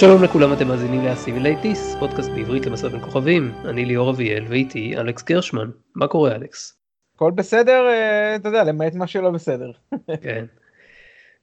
שלום 0.00 0.22
לכולם, 0.22 0.52
אתם 0.52 0.68
מאזינים 0.68 1.04
ל 1.04 1.10
Assimilate 1.10 1.67
This, 1.67 1.96
פודקאסט 1.98 2.30
בעברית 2.30 2.66
למסע 2.66 2.88
בין 2.88 3.00
כוכבים. 3.00 3.54
אני 3.64 3.84
ליאור 3.84 4.10
אביאל 4.10 4.44
ואיתי 4.48 4.96
אלכס 4.96 5.22
גרשמן. 5.22 5.70
מה 5.94 6.08
קורה 6.08 6.34
אלכס? 6.34 6.78
הכל 7.14 7.30
בסדר, 7.34 7.86
אה, 7.88 8.36
אתה 8.36 8.48
יודע, 8.48 8.64
למעט 8.64 8.94
מה 8.94 9.06
שלא 9.06 9.30
בסדר. 9.30 9.70
כן. 10.22 10.44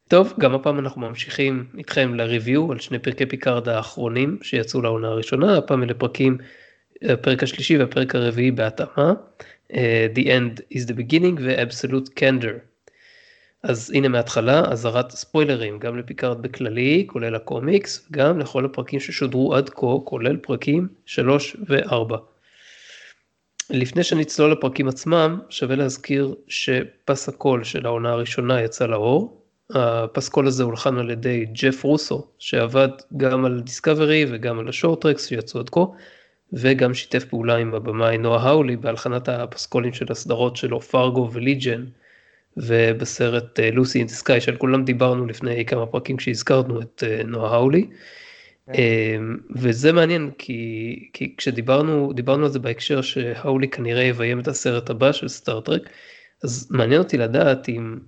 טוב, 0.08 0.34
גם 0.40 0.56
הפעם 0.56 0.80
אנחנו 0.80 1.02
ממשיכים 1.02 1.66
איתכם 1.78 2.16
ל 2.16 2.24
review 2.24 2.72
על 2.72 2.80
שני 2.80 3.00
פרקי 3.00 3.26
פיקארד 3.26 3.70
האחרונים 3.70 4.38
שיצאו 4.42 4.82
לעונה 4.82 5.08
הראשונה, 5.08 5.58
הפעם 5.58 5.84
אלה 5.84 5.94
פרקים, 5.94 6.38
הפרק 7.02 7.44
השלישי 7.44 7.78
והפרק 7.78 8.16
הרביעי 8.16 8.52
בהתאמה, 8.52 9.14
אה, 9.74 10.08
The 10.16 10.24
End 10.26 10.78
is 10.78 10.82
the 10.82 10.94
Beginning 10.94 11.42
ו-Absolute 11.42 12.10
Candor. 12.20 12.75
אז 13.68 13.92
הנה 13.96 14.08
מההתחלה 14.08 14.64
אזהרת 14.72 15.12
ספוילרים 15.12 15.80
גם 15.80 15.98
לפיקארד 15.98 16.42
בכללי 16.42 17.04
כולל 17.08 17.36
הקומיקס 17.36 18.08
גם 18.12 18.40
לכל 18.40 18.66
הפרקים 18.66 19.00
ששודרו 19.00 19.56
עד 19.56 19.70
כה 19.70 19.88
כולל 20.04 20.38
פרקים 20.38 20.88
3 21.06 21.58
ו-4. 21.70 22.16
לפני 23.70 24.04
שנצלול 24.04 24.52
לפרקים 24.52 24.88
עצמם 24.88 25.40
שווה 25.50 25.76
להזכיר 25.76 26.36
שפס 26.48 27.30
הקול 27.30 27.64
של 27.64 27.86
העונה 27.86 28.12
הראשונה 28.12 28.62
יצא 28.62 28.86
לאור. 28.86 29.42
הפסקול 29.70 30.48
הזה 30.48 30.64
הולחן 30.64 30.98
על 30.98 31.10
ידי 31.10 31.46
ג'ף 31.46 31.84
רוסו 31.84 32.28
שעבד 32.40 32.90
גם 33.18 33.46
על 33.46 33.62
דיסקאברי 33.62 34.26
וגם 34.30 34.60
על 34.60 34.70
ה 34.70 34.75
Short 34.75 35.01
Treks 35.01 35.28
שיצאו 35.28 35.60
עד 35.60 35.70
כה 35.70 35.86
וגם 36.54 36.94
שיתף 36.94 37.26
פעולה 37.26 37.56
עם 37.56 37.74
הבמאי 37.76 38.18
נואה 38.18 38.50
האולי 38.50 38.76
בהלחנת 38.76 39.30
הפסקולים 39.30 39.94
של 39.94 40.06
הסדרות 40.10 40.56
שלו 40.56 40.82
פארגו 40.82 41.30
וליג'ן. 41.34 41.86
ובסרט 42.58 43.60
לוסי 43.74 44.00
אין 44.00 44.08
סקאי 44.08 44.42
שעל 44.42 44.56
כולם 44.56 44.86
דיברנו 44.86 45.26
לפני 45.26 45.66
כמה 45.66 45.86
פרקים 45.86 46.18
כשהזכרנו 46.18 46.82
את 46.82 47.04
אה, 47.08 47.24
נועה 47.24 47.54
האולי. 47.54 47.88
כן. 48.66 48.74
אמ, 48.74 49.38
וזה 49.56 49.92
מעניין 49.92 50.32
כי, 50.38 51.10
כי 51.14 51.36
כשדיברנו 51.38 52.14
דיברנו 52.14 52.46
על 52.46 52.52
זה 52.52 52.60
בהקשר 52.60 53.02
שהאולי 53.02 53.68
כנראה 53.68 54.04
יביים 54.04 54.40
את 54.40 54.48
הסרט 54.48 54.90
הבא 54.90 55.12
של 55.12 55.28
סטארטרק 55.28 55.90
אז 56.44 56.68
מעניין 56.72 57.02
אותי 57.02 57.18
לדעת 57.18 57.70
אם 57.70 58.00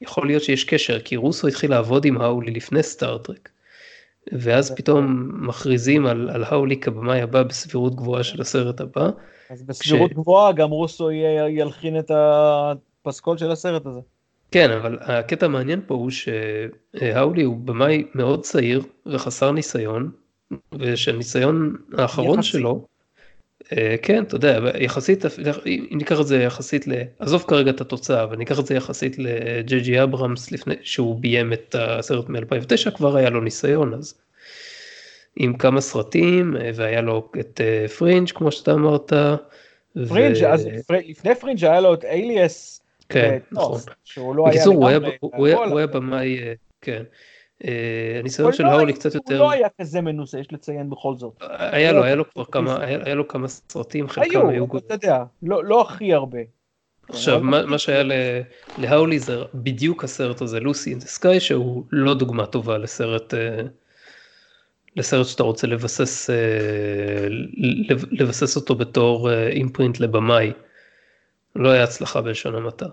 יכול 0.00 0.26
להיות 0.26 0.42
שיש 0.42 0.64
קשר 0.64 1.00
כי 1.00 1.16
רוסו 1.16 1.46
התחיל 1.46 1.70
לעבוד 1.70 2.04
עם 2.04 2.20
האולי 2.20 2.50
לפני 2.50 2.82
סטארטרק. 2.82 3.48
ואז 4.32 4.74
פתאום 4.74 5.30
מכריזים 5.46 6.06
על, 6.06 6.30
על 6.30 6.44
האולי 6.44 6.76
כבמאי 6.76 7.20
הבא 7.20 7.42
בסבירות 7.42 7.96
גבוהה 7.96 8.22
של 8.22 8.40
הסרט 8.40 8.80
הבא. 8.80 9.10
אז 9.50 9.62
בסבירות 9.62 10.10
כש... 10.10 10.16
גבוהה 10.16 10.52
גם 10.52 10.70
רוסו 10.70 11.10
ילחין 11.48 11.98
את 11.98 12.10
ה... 12.10 12.72
הפסקול 13.06 13.38
של 13.38 13.50
הסרט 13.50 13.86
הזה. 13.86 14.00
כן, 14.50 14.70
אבל 14.70 14.98
הקטע 15.00 15.46
המעניין 15.46 15.80
פה 15.86 15.94
הוא 15.94 16.10
שהאולי 16.10 17.42
הוא 17.42 17.56
במאי 17.56 18.04
מאוד 18.14 18.42
צעיר 18.42 18.82
וחסר 19.06 19.50
ניסיון, 19.52 20.10
ושהניסיון 20.78 21.76
האחרון 21.98 22.38
יחסית. 22.38 22.52
שלו, 22.52 22.86
אה, 23.72 23.96
כן, 24.02 24.22
אתה 24.22 24.36
יודע, 24.36 24.60
יחסית, 24.80 25.24
אם 25.66 25.98
ניקח 25.98 26.20
את 26.20 26.26
זה 26.26 26.36
יחסית, 26.36 26.88
ל... 26.88 26.92
עזוב 27.18 27.44
כרגע 27.48 27.70
את 27.70 27.80
התוצאה, 27.80 28.22
אבל 28.22 28.36
ניקח 28.36 28.60
את 28.60 28.66
זה 28.66 28.74
יחסית 28.74 29.18
לג'י 29.18 29.80
ג'י 29.80 30.02
אברהמס 30.02 30.52
לפני 30.52 30.74
שהוא 30.82 31.20
ביים 31.20 31.52
את 31.52 31.74
הסרט 31.78 32.28
מ-2009, 32.28 32.90
כבר 32.90 33.16
היה 33.16 33.30
לו 33.30 33.40
ניסיון, 33.40 33.94
אז 33.94 34.14
עם 35.36 35.56
כמה 35.56 35.80
סרטים, 35.80 36.56
אה, 36.56 36.70
והיה 36.74 37.00
לו 37.00 37.30
את 37.40 37.60
פרינג' 37.98 38.28
אה, 38.28 38.34
כמו 38.34 38.52
שאתה 38.52 38.72
אמרת. 38.72 39.12
פרינג', 40.08 40.36
ו... 40.42 40.46
אז 40.46 40.68
לפני 41.08 41.34
פרינג' 41.34 41.64
היה 41.64 41.80
לו 41.80 41.94
את 41.94 42.04
אליאס. 42.04 42.85
כן, 43.08 43.38
נכון. 43.52 43.80
שהוא 44.04 44.36
לא 44.36 44.48
היה 44.48 44.66
לגמרי... 44.66 45.16
הוא 45.30 45.78
היה 45.78 45.86
במאי, 45.86 46.38
אה, 46.38 46.52
כן. 46.80 47.02
אה, 47.64 48.16
הניסיון 48.18 48.52
של 48.52 48.66
האולי 48.66 48.92
קצת 48.92 49.14
יותר... 49.14 49.34
הוא 49.34 49.46
לא 49.46 49.50
היה 49.50 49.68
כזה 49.80 50.00
מנוסה, 50.00 50.38
יש 50.38 50.52
לציין 50.52 50.90
בכל 50.90 51.14
זאת. 51.16 51.32
היה 51.48 51.92
לו, 51.92 52.04
היה 52.04 52.14
לו 52.14 52.30
כבר 52.30 52.44
כמה, 52.44 52.84
היה 52.84 53.14
לו 53.14 53.28
כמה 53.28 53.48
סרטים, 53.48 54.08
חלקם 54.08 54.48
היו... 54.48 54.66
אתה 54.76 54.94
יודע, 54.94 55.24
לא, 55.42 55.64
לא 55.64 55.82
הכי 55.82 56.14
הרבה. 56.14 56.38
עכשיו, 57.08 57.40
מה 57.42 57.78
שהיה 57.78 58.02
להאולי 58.78 59.18
זה 59.18 59.36
בדיוק 59.54 60.04
הסרט 60.04 60.40
הזה, 60.40 60.60
Lucy 60.60 60.90
in 60.90 60.98
the 60.98 61.06
Sky, 61.06 61.40
שהוא 61.40 61.84
לא 61.92 62.14
דוגמה 62.14 62.46
טובה 62.46 62.78
לסרט... 62.78 63.34
אה, 63.34 63.60
לסרט 64.96 65.26
שאתה 65.26 65.42
רוצה 65.42 65.66
לבסס, 65.66 66.30
לבסס 68.10 68.56
אותו 68.56 68.74
בתור 68.74 69.32
אימפרינט 69.32 70.00
לבמאי. 70.00 70.52
לא 71.58 71.70
היה 71.70 71.84
הצלחה 71.84 72.20
בלשון 72.20 72.54
המעטה. 72.54 72.86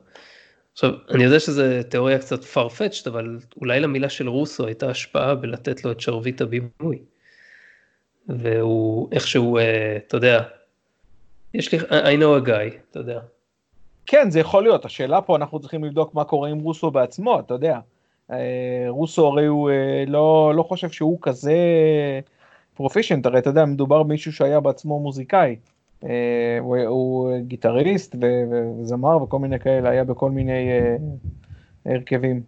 עכשיו, 0.73 0.91
אני 1.09 1.23
יודע 1.23 1.39
שזו 1.39 1.63
תיאוריה 1.89 2.19
קצת 2.19 2.43
farfetched, 2.43 3.09
אבל 3.09 3.37
אולי 3.57 3.79
למילה 3.79 4.09
של 4.09 4.29
רוסו 4.29 4.65
הייתה 4.65 4.89
השפעה 4.89 5.35
בלתת 5.35 5.85
לו 5.85 5.91
את 5.91 5.99
שרביט 5.99 6.41
הבימוי. 6.41 6.99
והוא 8.27 9.09
איכשהו, 9.11 9.57
אה, 9.57 9.97
אתה 10.07 10.17
יודע, 10.17 10.43
יש 11.53 11.71
לי, 11.71 11.79
I 11.79 12.19
know 12.19 12.45
a 12.45 12.47
guy, 12.47 12.75
אתה 12.89 12.99
יודע. 12.99 13.19
כן, 14.05 14.29
זה 14.29 14.39
יכול 14.39 14.63
להיות, 14.63 14.85
השאלה 14.85 15.21
פה, 15.21 15.35
אנחנו 15.35 15.59
צריכים 15.59 15.83
לבדוק 15.83 16.13
מה 16.13 16.23
קורה 16.23 16.49
עם 16.49 16.59
רוסו 16.59 16.91
בעצמו, 16.91 17.39
אתה 17.39 17.53
יודע. 17.53 17.79
אה, 18.31 18.85
רוסו 18.87 19.27
הרי 19.27 19.45
הוא 19.45 19.69
אה, 19.69 20.03
לא, 20.07 20.53
לא 20.55 20.63
חושב 20.63 20.89
שהוא 20.89 21.17
כזה 21.21 21.55
proficient, 22.73 23.25
הרי 23.25 23.39
אתה 23.39 23.49
יודע, 23.49 23.65
מדובר 23.65 24.03
במישהו 24.03 24.33
שהיה 24.33 24.59
בעצמו 24.59 24.99
מוזיקאי. 24.99 25.55
אה, 26.09 26.57
הוא, 26.59 26.77
הוא 26.77 27.37
גיטריסט 27.39 28.15
וזמר 28.21 29.23
וכל 29.23 29.39
מיני 29.39 29.59
כאלה, 29.59 29.89
היה 29.89 30.03
בכל 30.03 30.31
מיני 30.31 30.69
אה, 30.71 30.95
הרכבים. 31.85 32.41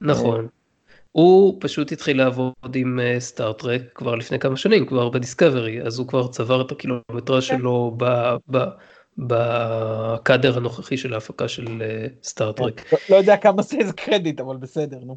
נכון. 0.00 0.48
הוא 1.12 1.56
פשוט 1.60 1.92
התחיל 1.92 2.18
לעבוד 2.18 2.74
עם 2.74 2.98
סטאר 3.18 3.55
טרק 3.55 3.82
כבר 3.94 4.14
לפני 4.14 4.38
כמה 4.38 4.56
שנים, 4.56 4.86
כבר 4.86 5.08
בדיסקאברי, 5.08 5.82
אז 5.82 5.98
הוא 5.98 6.08
כבר 6.08 6.28
צבר 6.28 6.60
את 6.60 6.72
הקילומטרה 6.72 7.36
כן. 7.36 7.40
שלו 7.40 7.94
ב, 7.96 8.04
ב, 8.50 8.58
בקאדר 9.18 10.56
הנוכחי 10.56 10.96
של 10.96 11.14
ההפקה 11.14 11.48
של 11.48 11.82
סטארט-טרק. 12.22 12.92
לא, 12.92 12.98
לא 13.10 13.16
יודע 13.16 13.36
כמה 13.36 13.62
זה 13.62 13.76
איזה 13.76 13.92
קרדיט, 13.92 14.40
אבל 14.40 14.56
בסדר, 14.56 14.98
נו. 14.98 15.16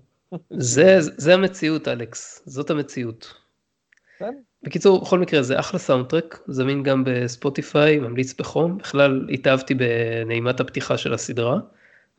זה, 0.49 0.97
זה 0.99 1.33
המציאות, 1.33 1.87
אלכס, 1.87 2.43
זאת 2.45 2.69
המציאות. 2.69 3.33
בקיצור, 4.63 5.01
בכל 5.01 5.19
מקרה 5.19 5.41
זה 5.41 5.59
אחלה 5.59 5.79
סאונדטרק, 5.79 6.39
זמין 6.47 6.83
גם 6.83 7.03
בספוטיפיי, 7.05 7.99
ממליץ 7.99 8.33
בחום, 8.39 8.77
בכלל 8.77 9.27
התאהבתי 9.33 9.73
בנעימת 9.73 10.59
הפתיחה 10.59 10.97
של 10.97 11.13
הסדרה, 11.13 11.59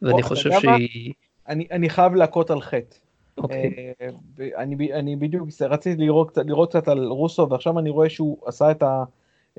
ואני 0.02 0.22
חושב 0.22 0.50
שהיא... 0.60 1.12
אני, 1.48 1.66
אני 1.70 1.90
חייב 1.90 2.14
להכות 2.14 2.50
על 2.50 2.60
חטא. 2.60 2.96
אוקיי. 3.38 3.92
Uh, 3.98 4.42
אני, 4.56 4.92
אני 4.92 5.16
בדיוק 5.16 5.48
רציתי 5.60 6.02
לראות, 6.02 6.38
לראות 6.44 6.70
קצת 6.70 6.88
על 6.88 7.06
רוסו, 7.06 7.50
ועכשיו 7.50 7.78
אני 7.78 7.90
רואה 7.90 8.08
שהוא 8.08 8.38
עשה 8.46 8.70
את 8.70 8.82
ה... 8.82 9.04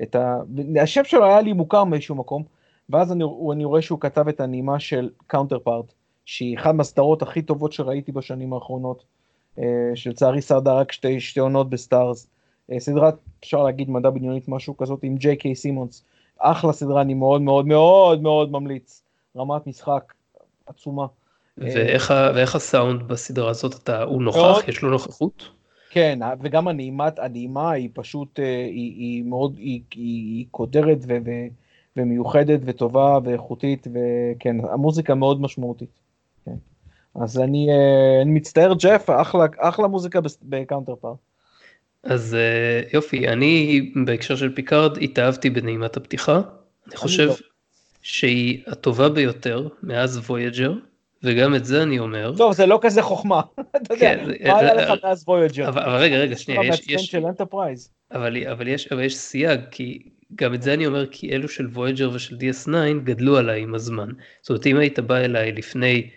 את 0.02 0.16
ה... 0.16 0.38
השם 0.82 1.04
שלו 1.04 1.24
היה 1.24 1.40
לי 1.40 1.52
מוכר 1.52 1.84
מאיזשהו 1.84 2.14
מקום, 2.14 2.42
ואז 2.90 3.12
אני, 3.12 3.24
אני 3.52 3.64
רואה 3.64 3.82
שהוא 3.82 4.00
כתב 4.00 4.28
את 4.28 4.40
הנעימה 4.40 4.80
של 4.80 5.10
Counterpart, 5.26 5.92
שהיא 6.24 6.58
אחת 6.58 6.74
מהסדרות 6.74 7.22
הכי 7.22 7.42
טובות 7.42 7.72
שראיתי 7.72 8.12
בשנים 8.12 8.52
האחרונות, 8.52 9.04
uh, 9.56 9.60
שלצערי 9.94 10.42
שרדה 10.42 10.74
רק 10.74 10.92
שתי, 10.92 11.20
שתי 11.20 11.40
עונות 11.40 11.70
בסטארס. 11.70 12.28
אה, 12.72 12.80
סדרת, 12.80 13.14
אפשר 13.40 13.62
להגיד 13.62 13.90
מדע 13.90 14.10
בדיונית 14.10 14.48
משהו 14.48 14.76
כזאת 14.76 15.02
עם 15.02 15.16
ג'יי 15.16 15.36
קיי 15.36 15.54
סימונס. 15.54 16.04
אחלה 16.38 16.72
סדרה, 16.72 17.00
אני 17.00 17.14
מאוד 17.14 17.42
מאוד 17.42 17.66
מאוד 17.66 18.22
מאוד 18.22 18.52
ממליץ. 18.52 19.02
רמת 19.36 19.66
משחק 19.66 20.12
עצומה. 20.66 21.06
ואיך, 21.58 22.14
ואיך 22.34 22.54
הסאונד 22.54 23.02
בסדרה 23.02 23.50
הזאת, 23.50 23.74
אתה, 23.74 24.02
הוא 24.02 24.22
נוכח? 24.22 24.38
מאוד, 24.38 24.64
יש 24.68 24.82
לו 24.82 24.90
נוכחות? 24.90 25.48
כן, 25.90 26.18
וגם 26.40 26.68
הנעימת, 26.68 27.18
הנעימה 27.18 27.70
היא 27.70 27.88
פשוט, 27.92 28.40
אה, 28.40 28.44
היא, 28.44 28.94
היא 28.94 29.24
מאוד, 29.24 29.56
היא, 29.56 29.80
היא, 29.94 30.36
היא 30.36 30.46
קודרת 30.50 30.98
ו, 31.08 31.16
ו, 31.24 31.30
ומיוחדת 31.96 32.60
וטובה 32.64 33.18
ואיכותית, 33.24 33.86
וכן, 33.86 34.56
המוזיקה 34.72 35.14
מאוד 35.14 35.40
משמעותית. 35.40 35.90
כן. 36.44 36.54
אז 37.14 37.38
אני, 37.38 37.68
אה, 37.70 38.22
אני 38.22 38.30
מצטער, 38.30 38.74
ג'ף, 38.74 39.10
אחלה, 39.10 39.46
אחלה 39.58 39.88
מוזיקה 39.88 40.20
ב 40.42 40.94
Counterpart. 41.00 41.16
אז 42.08 42.34
אה, 42.34 42.80
יופי, 42.92 43.28
אני 43.28 43.80
בהקשר 44.04 44.36
של 44.36 44.54
פיקארד 44.54 45.02
התאהבתי 45.02 45.50
בנעימת 45.50 45.96
הפתיחה. 45.96 46.40
אני 46.88 46.96
חושב 46.96 47.26
לא. 47.26 47.34
שהיא 48.02 48.62
הטובה 48.66 49.08
ביותר 49.08 49.68
מאז 49.82 50.18
וויג'ר, 50.18 50.72
וגם 51.22 51.54
את 51.54 51.64
זה 51.64 51.82
אני 51.82 51.98
אומר. 51.98 52.32
טוב, 52.36 52.52
זה 52.52 52.66
לא 52.66 52.78
כזה 52.82 53.02
חוכמה. 53.02 53.40
אתה 53.76 53.94
יודע, 53.94 54.16
כן, 54.16 54.48
מה 54.48 54.58
היה 54.58 54.74
לך 54.74 55.04
מאז 55.04 55.24
וויג'ר? 55.28 55.68
אבל 55.68 55.82
רגע, 55.82 56.16
רגע, 56.16 56.36
שנייה, 56.36 56.64
יש... 56.64 56.80
אבל 58.92 59.02
יש 59.02 59.16
סייג, 59.16 59.60
כי 59.70 60.02
גם 60.34 60.54
את 60.54 60.62
זה 60.62 60.74
אני 60.74 60.86
אומר, 60.86 61.06
כי 61.06 61.32
אלו 61.32 61.48
של 61.48 61.66
וויג'ר 61.66 62.10
ושל 62.14 62.36
DS9 62.36 62.70
גדלו 63.04 63.36
עליי 63.36 63.62
עם 63.62 63.74
הזמן. 63.74 64.08
זאת 64.42 64.50
אומרת, 64.50 64.66
אם 64.66 64.76
היית 64.76 64.98
בא 64.98 65.16
אליי 65.16 65.52
לפני 65.52 66.10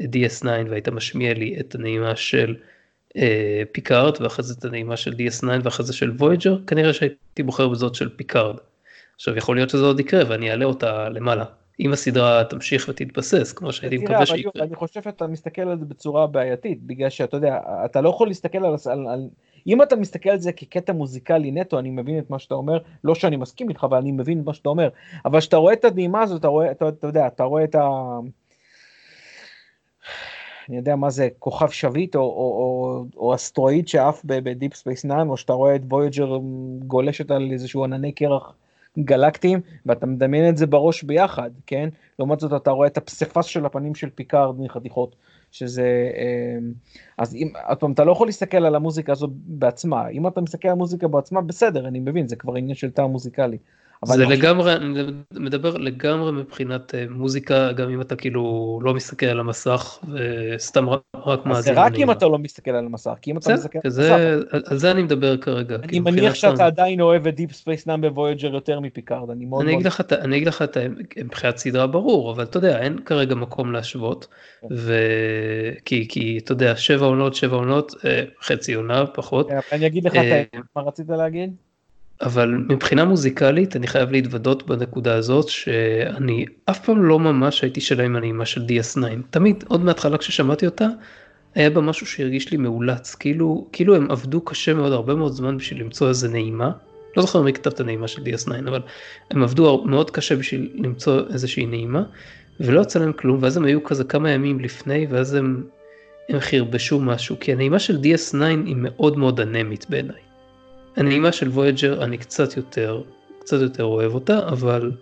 DS9 0.00 0.46
והיית 0.70 0.88
משמיע 0.88 1.34
לי 1.34 1.56
את 1.60 1.74
הנעימה 1.74 2.16
של... 2.16 2.54
אה, 3.16 3.62
פיקארד 3.72 4.20
ואחרי 4.20 4.44
זה 4.44 4.54
את 4.58 4.64
הנעימה 4.64 4.96
של 4.96 5.12
DS9 5.12 5.46
ואחרי 5.62 5.86
זה 5.86 5.92
של 5.92 6.10
וויג'ר 6.10 6.58
כנראה 6.66 6.92
שהייתי 6.92 7.42
בוחר 7.42 7.68
בזאת 7.68 7.94
של 7.94 8.08
פיקארד. 8.16 8.56
עכשיו 9.14 9.36
יכול 9.36 9.56
להיות 9.56 9.70
שזה 9.70 9.84
עוד 9.84 10.00
יקרה 10.00 10.22
ואני 10.28 10.50
אעלה 10.50 10.64
אותה 10.64 11.08
למעלה. 11.08 11.44
אם 11.80 11.92
הסדרה 11.92 12.44
תמשיך 12.44 12.88
ותתבסס 12.88 13.52
כמו 13.52 13.72
שהייתי 13.72 13.98
מקווה 13.98 14.26
שיקרה. 14.26 14.64
אני 14.64 14.74
חושב 14.74 15.02
שאתה 15.02 15.26
מסתכל 15.26 15.62
על 15.62 15.78
זה 15.78 15.84
בצורה 15.84 16.26
בעייתית 16.26 16.82
בגלל 16.82 17.10
שאתה 17.10 17.36
יודע 17.36 17.58
אתה 17.84 18.00
לא 18.00 18.08
יכול 18.08 18.28
להסתכל 18.28 18.58
על, 18.58 18.74
על, 18.86 19.08
על 19.08 19.28
אם 19.66 19.82
אתה 19.82 19.96
מסתכל 19.96 20.30
על 20.30 20.38
זה 20.38 20.52
כקטע 20.52 20.92
מוזיקלי 20.92 21.50
נטו, 21.50 21.78
אני 21.78 21.90
מבין 21.90 22.18
את 22.18 22.30
מה 22.30 22.38
שאתה 22.38 22.54
אומר, 22.54 22.78
לא 23.04 23.14
שאני 23.14 23.36
מסכים 23.36 23.68
איתך, 23.68 23.84
אבל 23.84 23.98
אני 23.98 24.12
מבין 24.12 24.40
את 24.40 24.46
מה 24.46 24.54
שאתה 24.54 24.68
אומר. 24.68 24.88
אבל 25.24 25.40
כשאתה 25.40 25.56
רואה 25.56 25.72
את 25.72 25.84
הנעימה 25.84 26.22
הזאת, 26.22 26.40
אתה 26.40 26.48
רואה, 26.48 26.70
אתה, 26.70 26.88
אתה 26.88 27.06
יודע, 27.06 27.26
אתה 27.26 27.42
רואה 27.42 27.64
את 27.64 27.74
ה... 27.74 27.80
אני 30.68 30.76
יודע 30.76 30.96
מה 30.96 31.10
זה 31.10 31.28
כוכב 31.38 31.68
שביט 31.68 32.16
או, 32.16 32.20
או, 32.20 32.26
או, 32.26 33.04
או 33.16 33.34
אסטרואיד 33.34 33.88
שעף 33.88 34.22
ב 34.24 34.34
Deep 34.34 34.74
Space 34.74 35.06
9, 35.06 35.22
או 35.28 35.36
שאתה 35.36 35.52
רואה 35.52 35.76
את 35.76 35.80
וויג'ר 35.88 36.38
גולשת 36.86 37.30
על 37.30 37.48
איזשהו 37.52 37.84
ענני 37.84 38.12
קרח 38.12 38.54
גלקטיים, 38.98 39.60
ואתה 39.86 40.06
מדמיין 40.06 40.48
את 40.48 40.56
זה 40.56 40.66
בראש 40.66 41.02
ביחד, 41.02 41.50
כן? 41.66 41.88
לעומת 42.18 42.40
זאת 42.40 42.52
אתה 42.62 42.70
רואה 42.70 42.86
את 42.86 42.96
הפסיפס 42.96 43.44
של 43.44 43.66
הפנים 43.66 43.94
של 43.94 44.10
פיקארד 44.10 44.60
מחתיכות, 44.60 45.16
שזה... 45.52 46.10
אמ, 46.16 46.72
אז 47.18 47.34
אם, 47.34 47.48
עוד 47.68 47.78
פעם, 47.78 47.92
אתה 47.92 48.04
לא 48.04 48.12
יכול 48.12 48.28
להסתכל 48.28 48.56
על 48.56 48.74
המוזיקה 48.74 49.12
הזו 49.12 49.28
בעצמה, 49.32 50.08
אם 50.08 50.26
אתה 50.26 50.40
מסתכל 50.40 50.68
על 50.68 50.72
המוזיקה 50.72 51.08
בעצמה, 51.08 51.40
בסדר, 51.40 51.88
אני 51.88 52.00
מבין, 52.00 52.28
זה 52.28 52.36
כבר 52.36 52.54
עניין 52.54 52.74
של 52.74 52.90
טעם 52.90 53.10
מוזיקלי. 53.10 53.58
זה 54.04 54.26
לגמרי, 54.26 54.72
אני 54.72 55.02
מדבר 55.32 55.76
לגמרי 55.76 56.32
מבחינת 56.32 56.94
אה, 56.94 57.04
מוזיקה, 57.10 57.72
גם 57.72 57.90
אם 57.90 58.00
אתה 58.00 58.16
כאילו 58.16 58.78
לא 58.82 58.94
מסתכל 58.94 59.26
על 59.26 59.40
המסך 59.40 59.98
וסתם 60.12 60.86
רק 61.26 61.46
מאזין. 61.46 61.74
זה 61.74 61.80
רק 61.80 61.92
אם 61.94 62.10
אתה 62.10 62.26
לא 62.26 62.38
מסתכל 62.38 62.70
על 62.70 62.86
המסך, 62.86 63.14
כי 63.22 63.30
אם 63.30 63.38
אתה 63.38 63.54
מסתכל 63.54 63.78
על 63.84 63.90
המסך. 63.94 64.70
על 64.70 64.78
זה 64.78 64.90
אני 64.90 65.02
מדבר 65.02 65.36
כרגע. 65.36 65.76
אני 65.82 66.00
מניח 66.00 66.34
שאתה 66.34 66.66
עדיין 66.66 67.00
אוהב 67.00 67.26
את 67.26 67.34
Deep 67.34 67.52
Space 67.52 67.86
Nine 67.86 68.00
ווויג'ר 68.00 68.54
יותר 68.54 68.80
מפיקארד, 68.80 69.30
אני 69.30 69.44
מאוד 69.44 69.64
מאוד... 69.64 69.86
אני 70.12 70.36
אגיד 70.36 70.46
לך 70.48 70.62
את 70.62 70.76
מבחינת 71.16 71.56
סדרה 71.56 71.86
ברור, 71.86 72.32
אבל 72.32 72.42
אתה 72.44 72.56
יודע, 72.56 72.78
אין 72.80 72.98
כרגע 73.04 73.34
מקום 73.34 73.72
להשוות, 73.72 74.26
כן. 74.60 74.68
כי 75.84 76.40
אתה 76.44 76.52
יודע, 76.52 76.76
שבע 76.76 77.06
עונות, 77.06 77.34
שבע 77.34 77.56
עונות, 77.56 77.92
אה, 78.04 78.24
חצי 78.42 78.74
עונה 78.74 79.06
פחות. 79.06 79.50
אני 79.72 79.86
אגיד 79.86 80.04
לך 80.04 80.16
אה, 80.16 80.42
מה 80.76 80.82
רצית 80.82 81.08
להגיד? 81.08 81.54
אבל 82.22 82.48
מבחינה 82.68 83.04
מוזיקלית 83.04 83.76
אני 83.76 83.86
חייב 83.86 84.10
להתוודות 84.10 84.66
בנקודה 84.66 85.14
הזאת 85.14 85.48
שאני 85.48 86.44
אף 86.64 86.84
פעם 86.84 87.04
לא 87.04 87.18
ממש 87.18 87.62
הייתי 87.62 87.80
שלם 87.80 88.04
עם 88.04 88.16
הנעימה 88.16 88.46
של 88.46 88.62
DS9. 88.66 89.02
תמיד, 89.30 89.64
עוד 89.68 89.84
מההתחלה 89.84 90.18
כששמעתי 90.18 90.66
אותה, 90.66 90.88
היה 91.54 91.70
בה 91.70 91.80
משהו 91.80 92.06
שהרגיש 92.06 92.50
לי 92.50 92.56
מאולץ, 92.56 93.14
כאילו, 93.14 93.66
כאילו 93.72 93.96
הם 93.96 94.10
עבדו 94.10 94.40
קשה 94.40 94.74
מאוד, 94.74 94.92
הרבה 94.92 95.14
מאוד 95.14 95.32
זמן 95.32 95.56
בשביל 95.56 95.80
למצוא 95.80 96.08
איזה 96.08 96.28
נעימה. 96.28 96.70
לא 97.16 97.22
זוכר 97.22 97.42
מי 97.42 97.52
כתב 97.52 97.70
את 97.70 97.80
הנעימה 97.80 98.08
של 98.08 98.22
DS9, 98.22 98.68
אבל 98.68 98.80
הם 99.30 99.42
עבדו 99.42 99.84
מאוד 99.86 100.10
קשה 100.10 100.36
בשביל 100.36 100.70
למצוא 100.74 101.20
איזושהי 101.32 101.66
נעימה, 101.66 102.02
ולא 102.60 102.80
יצא 102.80 102.98
להם 102.98 103.12
כלום, 103.12 103.38
ואז 103.40 103.56
הם 103.56 103.64
היו 103.64 103.84
כזה 103.84 104.04
כמה 104.04 104.30
ימים 104.30 104.60
לפני, 104.60 105.06
ואז 105.10 105.34
הם, 105.34 105.64
הם 106.28 106.40
חרבשו 106.40 107.00
משהו, 107.00 107.36
כי 107.40 107.52
הנעימה 107.52 107.78
של 107.78 107.96
DS9 107.96 108.44
היא 108.66 108.76
מאוד 108.78 109.18
מאוד 109.18 109.40
אנמית 109.40 109.86
בעיניי. 109.90 110.23
הנעימה 110.96 111.32
של 111.32 111.48
וויג'ר 111.48 112.04
אני 112.04 112.18
קצת 112.18 112.56
יותר, 112.56 113.02
קצת 113.38 113.60
יותר 113.60 113.84
אוהב 113.84 114.14
אותה, 114.14 114.38
אבל 114.48 114.92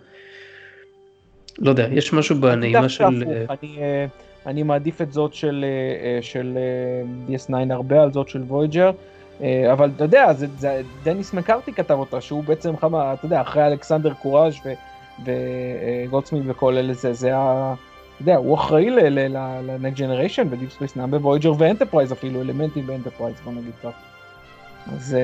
לא 1.59 1.69
יודע, 1.69 1.87
יש 1.91 2.13
משהו 2.13 2.35
בנעימה 2.35 2.89
של... 2.89 3.03
אני, 3.03 3.77
אה, 3.77 4.05
אני 4.45 4.63
מעדיף 4.63 5.01
את 5.01 5.13
זאת 5.13 5.33
של, 5.33 5.65
אה, 6.03 6.21
של 6.21 6.57
אה, 6.57 7.35
DS9 7.37 7.73
הרבה 7.73 8.03
על 8.03 8.11
זאת 8.11 8.29
של 8.29 8.41
וויג'ר, 8.41 8.91
אבל 9.71 9.91
אתה 9.95 10.03
יודע, 10.03 10.33
זה, 10.33 10.47
זה, 10.57 10.81
דניס 11.03 11.33
מקארטי 11.33 11.73
כתב 11.73 11.93
אותה, 11.93 12.21
שהוא 12.21 12.43
בעצם, 12.43 12.77
חמה, 12.77 13.13
אתה 13.13 13.25
יודע, 13.25 13.41
אחרי 13.41 13.67
אלכסנדר 13.67 14.13
קוראז' 14.13 14.53
וגולדסמית 15.23 16.43
וכל 16.45 16.77
אלה, 16.77 16.93
זה, 16.93 17.13
זה 17.13 17.37
ה... 17.37 17.73
אתה 18.15 18.21
יודע, 18.21 18.35
הוא 18.35 18.55
אחראי 18.55 18.89
ל-Next 18.89 19.97
Generation 19.97 20.47
ו- 20.49 20.60
Deep 20.60 20.81
Space 20.81 20.97
Nine 20.97 21.07
וויג'ר 21.07 21.53
ואנטרפרייז 21.57 22.11
אפילו, 22.11 22.41
אלמנטים 22.41 22.87
באנטרפרייז, 22.87 23.35
בוא 23.45 23.53
נגיד 23.53 23.73
ככה. 23.83 24.12
אז... 24.91 25.17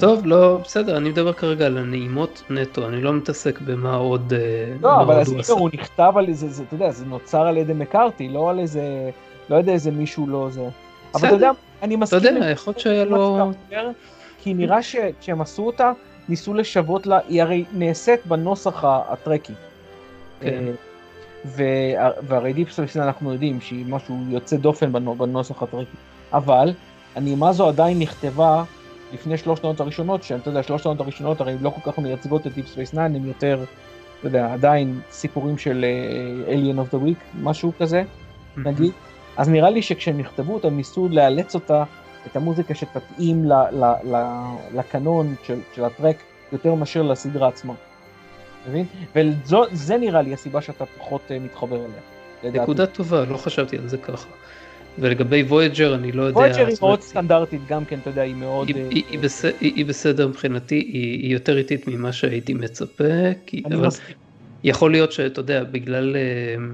טוב, 0.00 0.26
לא, 0.26 0.60
בסדר, 0.64 0.96
אני 0.96 1.08
מדבר 1.08 1.32
כרגע 1.32 1.66
על 1.66 1.78
הנעימות 1.78 2.42
נטו, 2.50 2.88
אני 2.88 3.02
לא 3.02 3.12
מתעסק 3.12 3.60
במה 3.60 3.94
עוד... 3.94 4.32
אה, 4.32 4.74
לא, 4.80 5.02
אבל 5.02 5.20
הספר 5.20 5.52
הוא 5.52 5.70
נכתב 5.72 6.12
על 6.16 6.28
איזה, 6.28 6.48
זה, 6.48 6.62
אתה 6.62 6.74
יודע, 6.74 6.90
זה 6.90 7.04
נוצר 7.04 7.46
על 7.46 7.56
ידי 7.56 7.72
מקארתי, 7.72 8.28
לא 8.28 8.50
על 8.50 8.58
איזה, 8.58 9.10
לא 9.50 9.56
יודע 9.56 9.72
איזה 9.72 9.90
מישהו 9.90 10.26
לא 10.26 10.48
זה. 10.50 10.68
אבל 11.14 11.28
אתה 11.28 11.36
יודע, 11.36 11.50
אני 11.82 11.96
מסכים... 11.96 12.18
אתה 12.18 12.28
יודע, 12.28 12.50
יכול 12.50 12.70
להיות 12.70 12.80
שהיה 12.80 13.04
לו... 13.04 13.50
כי 14.42 14.54
נראה 14.54 14.82
שכשהם 14.82 15.40
עשו 15.40 15.66
אותה, 15.66 15.92
ניסו 16.28 16.54
לשוות 16.54 17.06
לה, 17.06 17.18
היא 17.28 17.42
הרי 17.42 17.64
נעשית 17.72 18.26
בנוסח 18.26 18.84
הטרקי. 18.84 19.52
כן. 20.40 20.64
אה, 21.58 22.10
והרי 22.22 22.52
Deep 22.52 22.72
Space 22.72 22.96
אנחנו 22.96 23.32
יודעים 23.32 23.60
שהיא 23.60 23.86
משהו 23.88 24.18
יוצא 24.28 24.56
דופן 24.56 24.92
בנוסח 24.92 25.62
הטרקי. 25.62 25.96
אבל 26.32 26.72
הנעימה 27.16 27.52
זו 27.52 27.68
עדיין 27.68 27.98
נכתבה 27.98 28.64
לפני 29.12 29.36
שלושת 29.36 29.64
העונות 29.64 29.80
הראשונות, 29.80 30.22
שאתה 30.22 30.50
יודע, 30.50 30.62
שלושת 30.62 30.86
העונות 30.86 31.00
הראשונות 31.00 31.40
הרי 31.40 31.56
לא 31.60 31.70
כל 31.70 31.92
כך 31.92 31.98
מייצגות 31.98 32.46
את 32.46 32.52
Deep 32.52 32.74
Space 32.74 32.90
9, 32.90 33.02
הם 33.02 33.26
יותר, 33.26 33.64
אתה 34.18 34.26
יודע, 34.26 34.52
עדיין 34.52 35.00
סיפורים 35.10 35.58
של 35.58 35.84
אה, 35.84 36.48
Alien 36.50 36.88
of 36.88 36.94
the 36.94 36.98
Week, 36.98 37.40
משהו 37.42 37.72
כזה, 37.78 38.02
אהמ. 38.02 38.60
נגיד. 38.60 38.92
אז 39.36 39.48
נראה 39.48 39.70
לי 39.70 39.82
שכשהם 39.82 40.18
כתבו 40.18 40.54
אותם, 40.54 40.76
ניסו 40.76 41.08
לאלץ 41.08 41.54
אותה, 41.54 41.84
את 42.26 42.36
המוזיקה 42.36 42.74
שתתאים 42.74 43.44
ל, 43.44 43.52
ל, 43.52 43.84
ל, 43.84 44.24
לקנון 44.74 45.34
של, 45.42 45.60
של 45.74 45.84
הטרק, 45.84 46.16
יותר 46.52 46.74
מאשר 46.74 47.02
לסדרה 47.02 47.48
עצמה. 47.48 47.74
מבין? 48.68 48.86
וזה 49.14 49.96
נראה 49.96 50.22
לי 50.22 50.34
הסיבה 50.34 50.60
שאתה 50.60 50.84
פחות 50.86 51.20
אה, 51.28 51.44
מתחבר 51.44 51.76
אליה. 51.76 52.62
נקודה 52.62 52.86
טובה, 52.86 53.24
לא 53.24 53.36
חשבתי 53.36 53.78
על 53.78 53.88
זה 53.88 53.98
ככה. 53.98 54.28
ולגבי 55.00 55.42
וויג'ר 55.42 55.94
אני 55.94 56.12
לא 56.12 56.22
יודע... 56.22 56.40
וויג'ר 56.40 56.66
היא 56.66 56.76
מאוד 56.80 57.00
סטנדרטית 57.00 57.60
גם 57.68 57.84
כן, 57.84 57.98
אתה 57.98 58.10
יודע, 58.10 58.22
היא 58.22 58.34
מאוד... 58.34 58.68
היא, 58.68 59.02
אה, 59.12 59.18
בסדר, 59.18 59.52
היא, 59.60 59.72
היא 59.76 59.86
בסדר 59.86 60.28
מבחינתי, 60.28 60.74
היא, 60.74 61.22
היא 61.22 61.32
יותר 61.32 61.58
איטית 61.58 61.88
ממה 61.88 62.12
שהייתי 62.12 62.54
מצפה, 62.54 63.04
כי... 63.46 63.62
אבל 63.66 63.86
מסכים. 63.86 64.16
יכול 64.64 64.90
להיות 64.90 65.12
שאתה 65.12 65.40
יודע, 65.40 65.64
בגלל... 65.64 66.16
אה, 66.16 66.64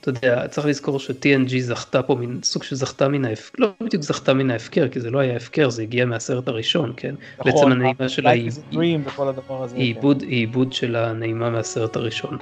אתה 0.00 0.10
יודע, 0.10 0.48
צריך 0.48 0.66
לזכור 0.66 0.98
ש-TNG 1.00 1.58
זכתה 1.58 2.02
פה 2.02 2.14
מין 2.14 2.38
סוג 2.42 2.62
שזכתה 2.62 3.08
מן 3.08 3.24
ההפקר, 3.24 3.62
לא 3.62 3.68
בדיוק 3.80 4.02
זכתה 4.02 4.34
מן 4.34 4.50
ההפקר, 4.50 4.88
כי 4.88 5.00
זה 5.00 5.10
לא 5.10 5.18
היה 5.18 5.36
הפקר, 5.36 5.70
זה 5.70 5.82
הגיע 5.82 6.04
מהסרט 6.04 6.48
הראשון, 6.48 6.92
כן? 6.96 7.14
נכון, 7.38 7.52
בעצם 7.52 7.72
הנעימה 7.72 8.08
שלה 8.08 8.30
היא 8.30 9.94
עיבוד 10.26 10.72
של 10.72 10.96
הנעימה 10.96 11.50
מהסרט 11.50 11.96
הראשון. 11.96 12.38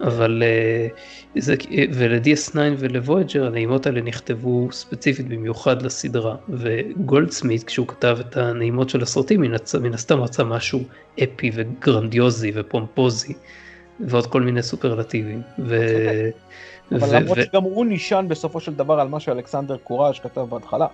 אבל 0.00 0.42
אה, 0.46 0.88
זה, 1.36 1.54
ול-DS9 1.92 2.56
ולוויג'ר 2.78 3.46
הנעימות 3.46 3.86
האלה 3.86 4.00
נכתבו 4.00 4.68
ספציפית 4.72 5.28
במיוחד 5.28 5.82
לסדרה 5.82 6.36
וגולדסמית 6.48 7.64
כשהוא 7.64 7.88
כתב 7.88 8.18
את 8.20 8.36
הנעימות 8.36 8.90
של 8.90 9.02
הסרטים 9.02 9.40
מן 9.80 9.94
הסתם 9.94 10.20
רצה 10.20 10.44
משהו 10.44 10.80
אפי 11.22 11.50
וגרנדיוזי 11.54 12.52
ופומפוזי 12.54 13.34
ועוד 14.00 14.26
כל 14.26 14.42
מיני 14.42 14.62
סופרלטיבים. 14.62 15.42
ו... 15.58 15.78
אבל 16.92 17.08
ו... 17.08 17.12
למרות 17.12 17.38
ו... 17.38 17.42
שגם 17.42 17.62
הוא 17.62 17.86
נשען 17.88 18.28
בסופו 18.28 18.60
של 18.60 18.74
דבר 18.74 19.00
על 19.00 19.08
מה 19.08 19.20
שאלכסנדר 19.20 19.76
קוראז' 19.76 20.18
כתב 20.18 20.40
בהתחלה. 20.40 20.86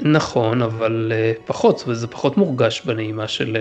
נכון, 0.00 0.62
אבל 0.62 1.12
uh, 1.12 1.42
פחות, 1.46 1.84
וזה 1.86 2.06
פחות 2.06 2.36
מורגש 2.36 2.82
בנעימה 2.84 3.28
של, 3.28 3.56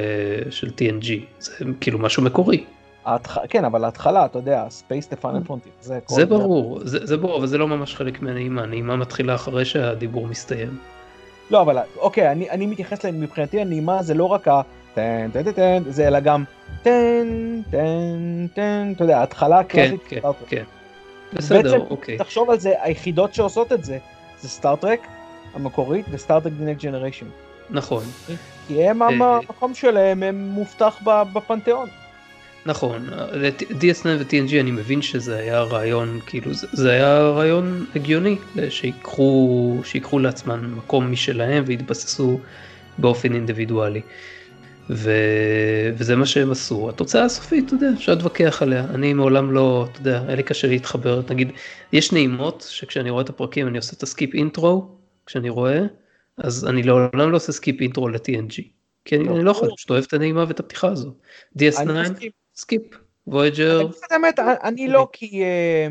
uh, 0.48 0.52
של 0.52 0.68
TNG, 0.68 1.08
זה 1.40 1.54
כאילו 1.82 2.00
משהו 2.00 2.24
מקורי. 2.24 2.64
ההתח... 3.06 3.38
כן, 3.50 3.66
אבל 3.66 3.84
ההתחלה, 3.84 4.26
אתה 4.26 4.38
יודע, 4.40 4.68
Space 4.68 5.14
the 5.14 5.26
Final 5.26 5.50
Frontier, 5.50 5.70
זה 5.82 6.00
כל... 6.06 6.16
זה 6.16 6.26
ברור, 6.26 6.80
זה, 6.84 7.06
זה 7.06 7.18
ברור, 7.18 7.38
אבל 7.38 7.48
זה 7.48 7.58
לא 7.58 7.68
ממש 7.68 7.96
חלק 7.96 8.22
מהנעימה, 8.22 8.64
הנעימה 8.64 8.96
מתחילה 8.96 9.36
אחרי 9.36 9.66
שהדיבור 9.66 10.28
מסתיים. 10.28 10.78
לא, 11.52 11.62
אבל 11.62 11.78
אוקיי, 11.98 12.32
אני, 12.32 12.50
אני 12.50 12.66
מתייחס 12.66 13.04
להם, 13.04 13.22
מבחינתי 13.22 13.62
הנעימה 13.62 14.04
זה 14.04 14.14
לא 14.14 14.26
רק 14.26 14.48
ה... 14.48 14.62
טן 14.94 15.30
טן 15.34 15.52
טן 15.52 15.84
זה 15.88 16.08
אלא 16.08 16.20
גם 16.20 16.44
טן 16.84 17.62
טן 17.72 18.48
טן, 18.54 18.92
אתה 18.96 19.04
יודע, 19.04 19.20
ההתחלה 19.20 19.60
הקלאסית. 19.60 20.02
כן, 20.08 20.20
כן, 20.22 20.30
כן. 20.48 20.64
בסדר, 21.34 21.72
בעצם, 21.72 21.86
אוקיי. 21.90 22.18
תחשוב 22.18 22.50
על 22.50 22.60
זה, 22.60 22.74
היחידות 22.82 23.34
שעושות 23.34 23.72
את 23.72 23.86
זה, 23.86 23.98
זה 24.40 24.50
סטארט-טרק 24.50 25.00
המקורית 25.54 26.06
וסטארט-טרק 26.10 26.54
The 26.54 26.80
Next 26.80 26.82
Generation. 26.82 27.26
נכון. 27.70 28.04
כי 28.68 28.90
הם, 28.90 29.02
אה, 29.02 29.08
המקום 29.38 29.74
שלהם 29.74 30.24
הם 30.24 30.50
מובטח 30.50 31.02
בפנתיאון. 31.34 31.90
נכון, 32.66 33.10
ל-DS9 33.34 34.06
ו-TNG 34.06 34.60
אני 34.60 34.72
מבין 34.72 35.02
שזה 35.02 35.36
היה 35.36 35.62
רעיון, 35.62 36.20
כאילו 36.26 36.54
זה, 36.54 36.68
זה 36.74 36.92
היה 36.92 37.20
רעיון 37.20 37.86
הגיוני, 37.96 38.38
שיקחו, 38.70 39.82
שיקחו 39.84 40.20
לעצמם 40.20 40.78
מקום 40.78 41.12
משלהם 41.12 41.64
והתבססו 41.68 42.40
באופן 42.98 43.34
אינדיבידואלי. 43.34 44.02
ו... 44.90 45.12
וזה 45.98 46.16
מה 46.16 46.26
שהם 46.26 46.52
עשו. 46.52 46.90
התוצאה 46.90 47.24
הסופית, 47.24 47.66
אתה 47.66 47.74
יודע, 47.74 47.88
אפשר 47.94 48.12
להתווכח 48.14 48.62
עליה. 48.62 48.86
אני 48.94 49.14
מעולם 49.14 49.52
לא, 49.52 49.88
אתה 49.92 50.00
יודע, 50.00 50.24
היה 50.28 50.36
לי 50.36 50.44
קשה 50.44 50.68
להתחבר. 50.68 51.22
נגיד, 51.30 51.52
יש 51.94 52.12
נעימות 52.12 52.68
שכשאני 52.70 53.10
רואה 53.10 53.24
את 53.24 53.30
הפרקים 53.30 53.68
אני 53.68 53.78
עושה 53.78 53.94
את 53.98 54.04
ה 54.04 54.10
skip 54.10 54.34
intro, 54.34 54.98
כשאני 55.26 55.50
רואה, 55.50 55.80
אז 56.38 56.68
אני 56.68 56.84
לעולם 56.84 57.32
לא 57.32 57.36
עושה 57.36 57.52
skip 57.52 57.82
intro 57.82 58.10
ל-TNG. 58.10 58.62
כי 59.06 59.16
אני, 59.16 59.24
לא, 59.24 59.36
אני 59.36 59.44
לא 59.44 59.52
יכול, 59.52 59.70
פשוט 59.78 59.90
אוהב 59.90 60.04
את 60.08 60.14
הנעימה 60.14 60.46
ואת 60.48 60.60
הפתיחה 60.60 60.88
הזו. 60.88 61.14
DS9, 61.60 61.80
skip, 62.56 62.82
וויג'ר. 63.28 63.88
אני 64.64 64.88
לא 64.88 65.08
כי... 65.12 65.44
אה, 65.44 65.88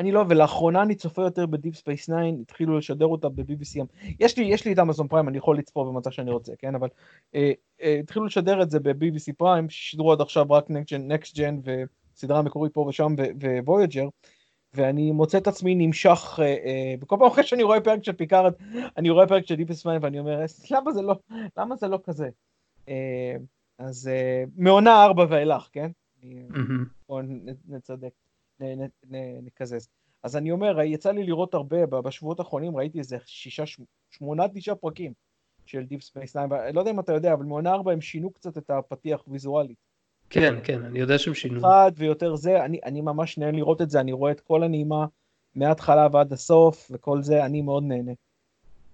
אני 0.00 0.12
לא, 0.12 0.24
ולאחרונה 0.28 0.82
אני 0.82 0.94
צופה 0.94 1.22
יותר 1.22 1.46
ב 1.46 1.52
Deep 1.52 1.74
Space 1.74 2.02
9, 2.02 2.16
התחילו 2.42 2.78
לשדר 2.78 3.06
אותה 3.06 3.28
ב-BBC, 3.28 3.84
יש 4.20 4.38
לי, 4.38 4.44
יש 4.44 4.64
לי 4.64 4.72
את 4.72 4.78
אמזון 4.78 5.08
פריים, 5.08 5.28
אני 5.28 5.38
יכול 5.38 5.58
לצפות 5.58 5.86
מתי 5.86 6.10
שאני 6.10 6.30
רוצה, 6.30 6.52
כן, 6.58 6.74
אבל 6.74 6.88
אה, 7.34 7.52
אה, 7.82 7.96
התחילו 8.00 8.24
לשדר 8.24 8.62
את 8.62 8.70
זה 8.70 8.80
ב-BBC 8.80 9.32
Prime, 9.36 9.70
ששידרו 9.70 10.12
עד 10.12 10.20
עכשיו 10.20 10.46
רק 10.50 10.64
Next 10.98 11.36
Gen 11.36 11.58
וסדרה 12.14 12.42
מקורית 12.42 12.72
פה 12.72 12.80
ושם 12.80 13.14
וויג'ר, 13.66 14.08
ואני 14.74 15.12
מוצא 15.12 15.38
את 15.38 15.46
עצמי 15.46 15.74
נמשך, 15.74 16.38
אה, 16.42 16.44
אה, 16.44 16.94
פעם 17.08 17.22
אחרי 17.22 17.44
שאני 17.44 17.62
רואה 17.62 17.80
פרק 17.80 18.04
של 18.04 18.12
פיקארד, 18.12 18.52
אני 18.96 19.10
רואה 19.10 19.26
פרק 19.26 19.46
של 19.46 19.54
Deep 19.54 19.72
Space 19.72 19.80
9 19.80 19.98
ואני 20.02 20.18
אומר, 20.18 20.40
למה 20.70 20.92
זה 20.92 21.02
לא, 21.02 21.14
למה 21.56 21.76
זה 21.76 21.88
לא 21.88 21.98
כזה? 22.04 22.28
אה, 22.88 23.36
אז 23.78 24.08
אה, 24.08 24.44
מעונה 24.56 25.04
ארבע 25.04 25.26
ואילך, 25.28 25.68
כן? 25.72 25.90
בואו 27.08 27.22
נצדק, 27.68 28.12
נקזז. 29.42 29.88
אז 30.22 30.36
אני 30.36 30.50
אומר, 30.50 30.80
יצא 30.80 31.10
לי 31.10 31.24
לראות 31.24 31.54
הרבה, 31.54 31.86
בשבועות 31.86 32.38
האחרונים 32.38 32.76
ראיתי 32.76 32.98
איזה 32.98 33.18
שישה, 33.26 33.64
שמונה, 34.10 34.48
תשעה 34.48 34.74
פרקים 34.74 35.12
של 35.66 35.84
Deep 35.90 36.02
Space 36.02 36.24
9, 36.24 36.46
לא 36.72 36.80
יודע 36.80 36.90
אם 36.90 37.00
אתה 37.00 37.12
יודע, 37.12 37.32
אבל 37.32 37.44
מעונה 37.44 37.72
ארבע 37.72 37.92
הם 37.92 38.00
שינו 38.00 38.30
קצת 38.30 38.58
את 38.58 38.70
הפתיח 38.70 39.24
ויזואלית. 39.28 39.78
כן, 40.30 40.54
כן, 40.64 40.84
אני 40.84 40.98
יודע 40.98 41.18
שהם 41.18 41.34
שינו. 41.34 41.60
אחד 41.60 41.92
ויותר 41.96 42.36
זה, 42.36 42.64
אני, 42.64 42.80
אני 42.84 43.00
ממש 43.00 43.38
נהנה 43.38 43.56
לראות 43.56 43.82
את 43.82 43.90
זה, 43.90 44.00
אני 44.00 44.12
רואה 44.12 44.32
את 44.32 44.40
כל 44.40 44.62
הנעימה 44.62 45.06
מההתחלה 45.54 46.08
ועד 46.12 46.32
הסוף, 46.32 46.90
וכל 46.94 47.22
זה, 47.22 47.44
אני 47.44 47.62
מאוד 47.62 47.82
נהנה. 47.82 48.12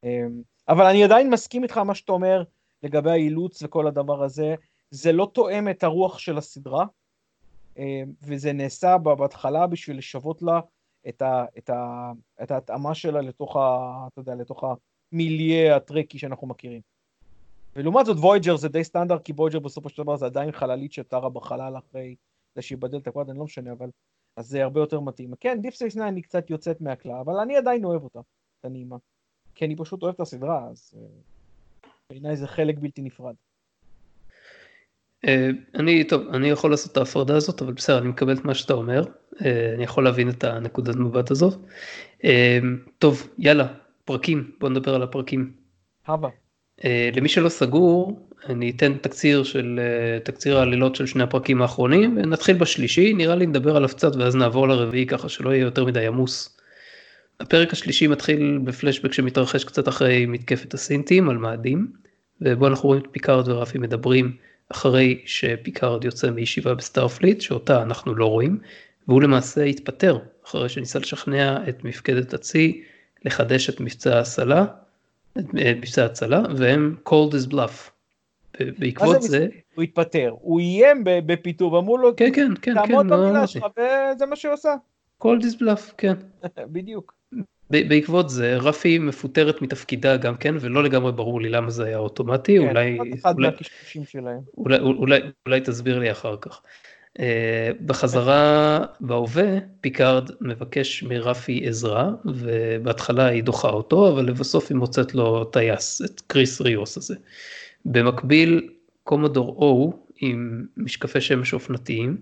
אמ, 0.04 0.42
אבל 0.68 0.86
אני 0.86 1.04
עדיין 1.04 1.30
מסכים 1.30 1.62
איתך 1.62 1.78
מה 1.78 1.94
שאתה 1.94 2.12
אומר 2.12 2.42
לגבי 2.82 3.10
האילוץ 3.10 3.62
וכל 3.62 3.86
הדבר 3.86 4.24
הזה. 4.24 4.54
זה 4.90 5.12
לא 5.12 5.30
תואם 5.34 5.68
את 5.68 5.84
הרוח 5.84 6.18
של 6.18 6.38
הסדרה, 6.38 6.86
וזה 8.22 8.52
נעשה 8.52 8.98
בהתחלה 8.98 9.66
בשביל 9.66 9.98
לשוות 9.98 10.42
לה 10.42 10.60
את, 11.08 11.22
ה, 11.22 11.44
את, 11.58 11.70
ה, 11.70 12.12
את 12.42 12.50
ההתאמה 12.50 12.94
שלה 12.94 13.20
לתוך, 13.20 13.56
ה, 13.56 14.06
אתה 14.12 14.20
יודע, 14.20 14.34
לתוך 14.34 14.64
המיליה 15.12 15.76
הטרקי 15.76 16.18
שאנחנו 16.18 16.46
מכירים. 16.46 16.80
ולעומת 17.76 18.06
זאת 18.06 18.16
וויג'ר 18.16 18.56
זה 18.56 18.68
די 18.68 18.84
סטנדרט, 18.84 19.22
כי 19.24 19.32
וויג'ר 19.32 19.58
בסופו 19.58 19.88
של 19.88 20.02
דבר 20.02 20.16
זה 20.16 20.26
עדיין 20.26 20.52
חללית 20.52 20.92
ששטה 20.92 21.28
בחלל 21.28 21.78
אחרי 21.78 22.16
זה 22.54 22.62
שב 22.62 22.98
Delta 22.98 23.06
Quad, 23.06 23.30
לא 23.30 23.44
משנה, 23.44 23.72
אבל 23.72 23.90
אז 24.36 24.48
זה 24.48 24.62
הרבה 24.62 24.80
יותר 24.80 25.00
מתאים. 25.00 25.34
כן, 25.40 25.58
Deep 25.62 25.74
Space 25.74 25.94
9 25.94 26.04
היא 26.04 26.22
קצת 26.22 26.50
יוצאת 26.50 26.80
מהכלל, 26.80 27.18
אבל 27.20 27.34
אני 27.36 27.56
עדיין 27.56 27.84
אוהב 27.84 28.02
אותה, 28.02 28.18
את 28.18 28.64
הנעימה. 28.64 28.96
כי 29.54 29.64
אני 29.64 29.76
פשוט 29.76 30.02
אוהב 30.02 30.14
את 30.14 30.20
הסדרה, 30.20 30.68
אז 30.70 30.94
אה, 30.96 31.06
בעיניי 32.10 32.36
זה 32.36 32.46
חלק 32.46 32.78
בלתי 32.78 33.02
נפרד. 33.02 33.34
אה, 35.26 35.50
אני, 35.74 36.04
טוב, 36.04 36.22
אני 36.32 36.48
יכול 36.48 36.70
לעשות 36.70 36.92
את 36.92 36.96
ההפרדה 36.96 37.36
הזאת, 37.36 37.62
אבל 37.62 37.72
בסדר, 37.72 37.98
אני 37.98 38.08
מקבל 38.08 38.32
את 38.32 38.44
מה 38.44 38.54
שאתה 38.54 38.74
אומר, 38.74 39.02
אה, 39.44 39.72
אני 39.74 39.84
יכול 39.84 40.04
להבין 40.04 40.28
את 40.28 40.44
הנקודת 40.44 40.96
מבט 40.96 41.30
הזאת. 41.30 41.54
אה, 42.24 42.58
טוב, 42.98 43.28
יאללה, 43.38 43.66
פרקים, 44.04 44.50
בוא 44.60 44.68
נדבר 44.68 44.94
על 44.94 45.02
הפרקים. 45.02 45.52
הבה. 46.06 46.28
למי 47.16 47.28
שלא 47.28 47.48
סגור, 47.48 48.28
אני 48.48 48.70
אתן 48.70 48.94
תקציר 48.94 49.42
של, 49.42 49.80
תקציר 50.24 50.58
העלילות 50.58 50.96
של 50.96 51.06
שני 51.06 51.22
הפרקים 51.22 51.62
האחרונים, 51.62 52.16
ונתחיל 52.16 52.56
בשלישי, 52.56 53.14
נראה 53.14 53.34
לי 53.34 53.46
נדבר 53.46 53.76
עליו 53.76 53.88
קצת 53.88 54.16
ואז 54.16 54.36
נעבור 54.36 54.68
לרביעי 54.68 55.06
ככה 55.06 55.28
שלא 55.28 55.50
יהיה 55.50 55.62
יותר 55.62 55.84
מדי 55.84 56.06
עמוס. 56.06 56.58
הפרק 57.40 57.72
השלישי 57.72 58.06
מתחיל 58.06 58.58
בפלשבק 58.64 59.12
שמתרחש 59.12 59.64
קצת 59.64 59.88
אחרי 59.88 60.26
מתקפת 60.26 60.74
הסינטים 60.74 61.28
על 61.28 61.36
מאדים, 61.36 61.92
ובו 62.40 62.66
אנחנו 62.66 62.88
רואים 62.88 63.02
את 63.02 63.08
פיקארד 63.10 63.48
ורפי 63.48 63.78
מדברים 63.78 64.36
אחרי 64.68 65.22
שפיקארד 65.26 66.04
יוצא 66.04 66.30
מישיבה 66.30 66.74
בסטארפליט, 66.74 67.40
שאותה 67.40 67.82
אנחנו 67.82 68.14
לא 68.14 68.26
רואים, 68.26 68.58
והוא 69.08 69.22
למעשה 69.22 69.62
התפטר 69.62 70.18
אחרי 70.46 70.68
שניסה 70.68 70.98
לשכנע 70.98 71.68
את 71.68 71.84
מפקדת 71.84 72.34
הצי 72.34 72.82
לחדש 73.24 73.70
את 73.70 73.80
מבצע 73.80 74.16
ההצלה, 74.16 74.64
את 75.38 75.44
מבצע 75.54 76.02
ההצלה, 76.02 76.42
והם 76.56 76.96
called 77.08 77.32
his 77.32 77.52
bluff. 77.52 77.90
בעקבות 78.78 79.22
זה... 79.22 79.28
זה... 79.28 79.46
הוא 79.74 79.82
התפטר, 79.82 80.34
הוא 80.40 80.60
איים 80.60 81.02
בפיטור, 81.04 81.78
אמרו 81.78 81.98
לו, 81.98 82.16
כן, 82.16 82.32
כן, 82.34 82.52
כן, 82.62 82.74
תעמוד 82.74 83.06
כן, 83.06 83.10
במילה 83.10 83.46
שלך, 83.46 83.66
וזה 83.72 84.26
מה 84.26 84.36
שהוא 84.36 84.52
עושה. 84.52 84.74
called 85.22 85.42
his 85.42 85.60
bluff, 85.60 85.92
כן. 85.98 86.14
בדיוק. 86.72 87.14
בעקבות 87.70 88.28
זה 88.30 88.56
רפי 88.56 88.98
מפוטרת 88.98 89.62
מתפקידה 89.62 90.16
גם 90.16 90.36
כן 90.36 90.54
ולא 90.60 90.82
לגמרי 90.82 91.12
ברור 91.12 91.40
לי 91.40 91.48
למה 91.48 91.70
זה 91.70 91.84
היה 91.84 91.98
אוטומטי 91.98 92.58
כן, 92.58 92.68
אולי 92.68 92.98
אולי, 94.56 94.78
אולי, 94.78 94.78
אולי 94.78 95.20
אולי 95.46 95.60
תסביר 95.60 95.98
לי 95.98 96.10
אחר 96.10 96.36
כך. 96.40 96.62
Uh, 97.18 97.18
בחזרה 97.86 98.84
בהווה 99.00 99.58
פיקארד 99.80 100.30
מבקש 100.40 101.02
מרפי 101.02 101.66
עזרה 101.66 102.10
ובהתחלה 102.24 103.26
היא 103.26 103.42
דוחה 103.44 103.68
אותו 103.68 104.12
אבל 104.12 104.24
לבסוף 104.24 104.70
היא 104.70 104.76
מוצאת 104.76 105.14
לו 105.14 105.44
טייס 105.44 106.02
את 106.04 106.20
קריס 106.26 106.60
ריוס 106.60 106.96
הזה. 106.96 107.14
במקביל 107.84 108.68
קומודור 109.04 109.48
או 109.48 109.92
עם 110.20 110.64
משקפי 110.76 111.20
שמש 111.20 111.54
אופנתיים, 111.54 112.16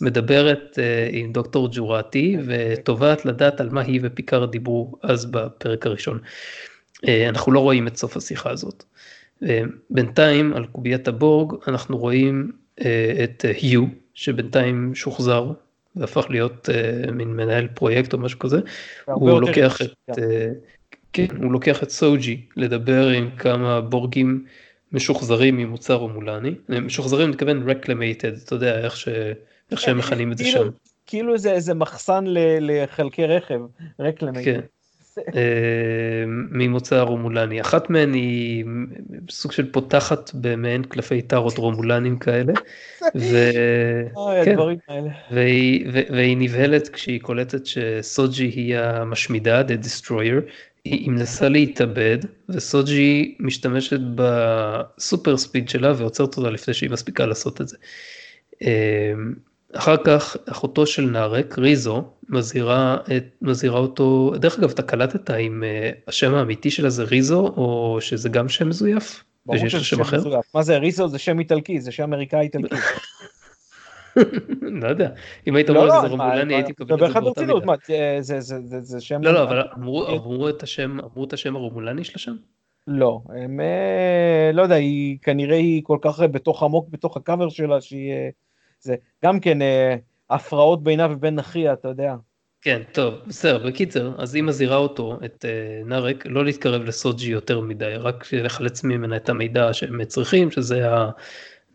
מדברת 0.00 0.78
uh, 0.78 1.14
עם 1.14 1.32
דוקטור 1.32 1.68
ג'ורטי 1.72 2.36
ותובעת 2.46 3.24
לדעת 3.24 3.60
על 3.60 3.68
מה 3.70 3.80
היא 3.80 4.00
ופיקר 4.02 4.44
דיברו 4.44 4.92
אז 5.02 5.26
בפרק 5.26 5.86
הראשון. 5.86 6.18
Uh, 6.96 7.08
אנחנו 7.28 7.52
לא 7.52 7.60
רואים 7.60 7.86
את 7.86 7.96
סוף 7.96 8.16
השיחה 8.16 8.50
הזאת. 8.50 8.84
Uh, 9.44 9.46
בינתיים 9.90 10.52
על 10.52 10.66
קוביית 10.66 11.08
הבורג 11.08 11.54
אנחנו 11.68 11.98
רואים 11.98 12.52
uh, 12.80 12.82
את 13.24 13.44
היו 13.60 13.84
שבינתיים 14.14 14.94
שוחזר 14.94 15.52
והפך 15.96 16.26
להיות 16.30 16.68
uh, 16.68 17.10
מין 17.10 17.28
מנהל 17.28 17.66
פרויקט 17.66 18.12
או 18.12 18.18
משהו 18.18 18.38
כזה. 18.38 18.60
הוא 19.04 19.40
לוקח 19.40 19.82
את, 19.82 20.10
uh, 20.10 20.22
כן, 21.12 21.26
הוא 21.42 21.52
לוקח 21.52 21.82
את 21.82 21.90
סוג'י 21.90 22.40
לדבר 22.56 23.08
עם 23.08 23.30
כמה 23.30 23.80
בורגים. 23.80 24.44
משוחזרים 24.92 25.56
ממוצא 25.56 25.94
רומולני, 25.94 26.54
משוחזרים 26.68 27.24
אני 27.24 27.30
מתכוון 27.30 27.70
reclamated, 27.70 28.32
אתה 28.44 28.54
יודע 28.54 28.78
איך, 28.78 28.96
ש... 28.96 29.08
איך 29.70 29.80
שהם 29.80 29.98
מכנים 29.98 30.32
את 30.32 30.38
זה 30.38 30.44
כאילו- 30.44 30.64
שם. 30.64 30.70
כאילו 31.06 31.38
זה 31.38 31.52
איזה 31.52 31.74
מחסן 31.74 32.24
לחלקי 32.60 33.26
רכב, 33.26 33.60
רקלמייטד. 34.00 34.60
כן. 34.60 34.60
אה, 35.34 36.24
ממוצא 36.26 37.00
רומולני. 37.00 37.60
אחת 37.60 37.90
מהן 37.90 38.14
היא 38.14 38.64
סוג 39.30 39.52
של 39.52 39.72
פותחת 39.72 40.30
במעין 40.34 40.82
קלפי 40.82 41.22
טארות 41.22 41.58
רומולנים 41.58 42.18
כאלה. 42.18 42.52
ו... 43.30 43.36
כן. 44.44 44.56
והיא, 45.30 45.86
והיא 45.92 46.36
נבהלת 46.36 46.88
כשהיא 46.88 47.20
קולטת 47.20 47.66
שסוג'י 47.66 48.44
היא 48.44 48.78
המשמידה, 48.78 49.60
the 49.60 49.84
destroyer, 49.84 50.50
היא 50.84 51.10
מנסה 51.10 51.48
להתאבד 51.48 52.18
וסוג'י 52.48 53.36
משתמשת 53.40 54.00
בסופר 54.14 55.36
ספיד 55.36 55.68
שלה 55.68 55.92
ועוצרת 55.96 56.36
אותה 56.36 56.50
לפני 56.50 56.74
שהיא 56.74 56.90
מספיקה 56.90 57.26
לעשות 57.26 57.60
את 57.60 57.68
זה. 57.68 57.76
אמ, 58.62 59.34
אחר 59.72 59.96
כך 60.04 60.36
אחותו 60.50 60.86
של 60.86 61.02
נארק, 61.02 61.58
ריזו, 61.58 62.04
מזהירה, 62.28 62.96
את, 63.16 63.24
מזהירה 63.42 63.78
אותו, 63.78 64.32
דרך 64.36 64.58
אגב 64.58 64.70
אתה 64.70 64.82
קלטת 64.82 65.30
אם 65.30 65.64
אה, 65.64 65.90
השם 66.08 66.34
האמיתי 66.34 66.70
שלה 66.70 66.90
זה 66.90 67.02
ריזו 67.02 67.40
או 67.46 67.98
שזה 68.00 68.28
גם 68.28 68.48
שם 68.48 68.68
מזויף? 68.68 69.24
ברור 69.46 69.68
שזה 69.68 69.84
שם 69.84 70.00
אחר? 70.00 70.16
מזויף. 70.16 70.54
מה 70.54 70.62
זה 70.62 70.78
ריזו 70.78 71.08
זה 71.08 71.18
שם 71.18 71.38
איטלקי, 71.38 71.80
זה 71.80 71.92
שם 71.92 72.02
אמריקאי 72.02 72.40
איטלקי. 72.40 72.74
לא 74.60 74.88
יודע, 74.88 75.10
אם 75.46 75.56
היית 75.56 75.70
אומר 75.70 75.98
שזה 75.98 76.06
רומולני 76.06 76.54
הייתי 76.54 76.72
מקבל 76.72 77.06
את 77.06 77.12
זה 77.12 77.20
באותה 77.20 77.40
מידה. 77.40 78.22
זה 78.80 79.00
שם... 79.00 79.22
לא, 79.22 79.32
לא, 79.32 79.42
אבל 79.42 79.62
אמרו 79.76 80.48
את 80.48 80.62
השם, 80.62 81.00
אמרו 81.00 81.24
את 81.24 81.32
השם 81.32 81.56
הרומולני 81.56 82.04
של 82.04 82.12
השם? 82.14 82.34
לא, 82.90 83.20
הם, 83.28 83.60
אה, 83.60 84.50
לא 84.52 84.62
יודע, 84.62 84.74
היא 84.74 85.18
כנראה 85.22 85.56
היא 85.56 85.82
כל 85.84 85.98
כך 86.02 86.20
בתוך 86.20 86.62
עמוק 86.62 86.88
בתוך 86.90 87.16
הקאבר 87.16 87.48
שלה, 87.48 87.80
שהיא, 87.80 88.12
אה, 88.12 88.28
זה 88.80 88.96
גם 89.24 89.40
כן 89.40 89.62
אה, 89.62 89.96
הפרעות 90.30 90.82
בינה 90.82 91.06
ובין 91.10 91.38
אחיה, 91.38 91.72
אתה 91.72 91.88
יודע. 91.88 92.14
כן, 92.62 92.82
טוב, 92.92 93.14
בסדר, 93.26 93.66
בקיצר, 93.66 94.12
אז 94.18 94.34
היא 94.34 94.42
מזהירה 94.42 94.76
אותו, 94.76 95.18
את 95.24 95.44
נארק, 95.84 96.26
לא 96.26 96.44
להתקרב 96.44 96.82
לסוג'י 96.82 97.30
יותר 97.30 97.60
מדי, 97.60 97.94
רק 97.98 98.32
לחלץ 98.32 98.84
ממנה 98.84 99.16
את 99.16 99.28
המידע 99.28 99.72
שהם 99.72 100.04
צריכים, 100.04 100.50
שזה 100.50 100.88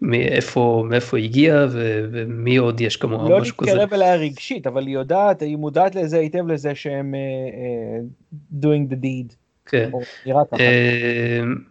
מאיפה, 0.03 0.83
מאיפה 0.89 1.17
הגיע 1.17 1.65
ו, 1.69 2.05
ומי 2.11 2.57
עוד 2.57 2.81
יש 2.81 2.97
כמוה, 2.97 3.29
לא 3.29 3.39
משהו 3.39 3.57
כזה. 3.57 3.73
לא 3.73 3.77
להתקרב 3.77 3.93
אליה 3.93 4.15
רגשית, 4.15 4.67
אבל 4.67 4.87
היא 4.87 4.93
יודעת, 4.93 5.41
היא 5.41 5.57
מודעת 5.57 5.95
לזה 5.95 6.19
היטב 6.19 6.47
לזה 6.47 6.75
שהם 6.75 7.13
אה, 7.13 8.61
אה, 8.61 8.65
doing 8.65 8.93
the 8.93 8.95
deed. 8.95 9.35
כן. 9.65 9.91
אה, 10.25 10.57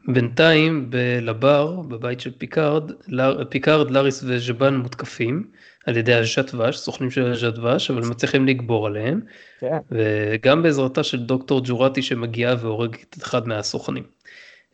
בינתיים 0.09 0.91
בלבר, 0.91 1.81
בבית 1.81 2.21
של 2.21 2.31
פיקארד, 2.39 2.91
לר, 3.09 3.45
פיקארד, 3.45 3.91
לאריס 3.91 4.25
וז'בן 4.27 4.75
מותקפים 4.75 5.45
על 5.87 5.97
ידי 5.97 6.15
הז'ת 6.15 6.55
וש, 6.55 6.77
סוכנים 6.77 7.11
של 7.11 7.33
הז'ת 7.33 7.55
וש, 7.55 7.91
אבל 7.91 8.01
מצליחים 8.01 8.47
לגבור 8.47 8.87
עליהם. 8.87 9.21
כן. 9.61 9.79
וגם 9.91 10.63
בעזרתה 10.63 11.03
של 11.03 11.23
דוקטור 11.23 11.61
ג'ורטי 11.65 12.03
שמגיעה 12.03 12.55
והורגת 12.61 13.17
את 13.19 13.23
אחד 13.23 13.49
מהסוכנים. 13.49 14.03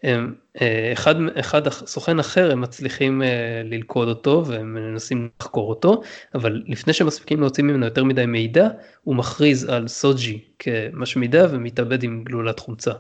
הם, 0.03 0.35
אה, 0.61 0.93
אחד, 0.93 1.15
אחד 1.41 1.69
סוכן 1.69 2.19
אחר 2.19 2.53
הם 2.53 2.61
מצליחים 2.61 3.23
אה, 3.23 3.63
ללכוד 3.65 4.09
אותו 4.09 4.45
והם 4.47 4.75
מנסים 4.75 5.29
לחקור 5.41 5.71
אותו 5.71 6.03
אבל 6.35 6.63
לפני 6.67 6.93
שהם 6.93 7.07
מספיקים 7.07 7.41
להוציא 7.41 7.65
ממנו 7.65 7.85
יותר 7.85 8.05
מדי 8.05 8.27
מידע 8.27 8.69
הוא 9.05 9.17
מכריז 9.17 9.65
על 9.65 9.89
סוג'י 9.89 10.45
כמשמידה 10.59 11.47
ומתאבד 11.51 12.03
עם 12.03 12.25
גלולת 12.25 12.59
חומצה. 12.59 12.93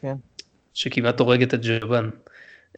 כן. 0.00 0.14
שכמעט 0.74 1.20
הורגת 1.20 1.54
את 1.54 1.66
ז'בן. 1.66 2.10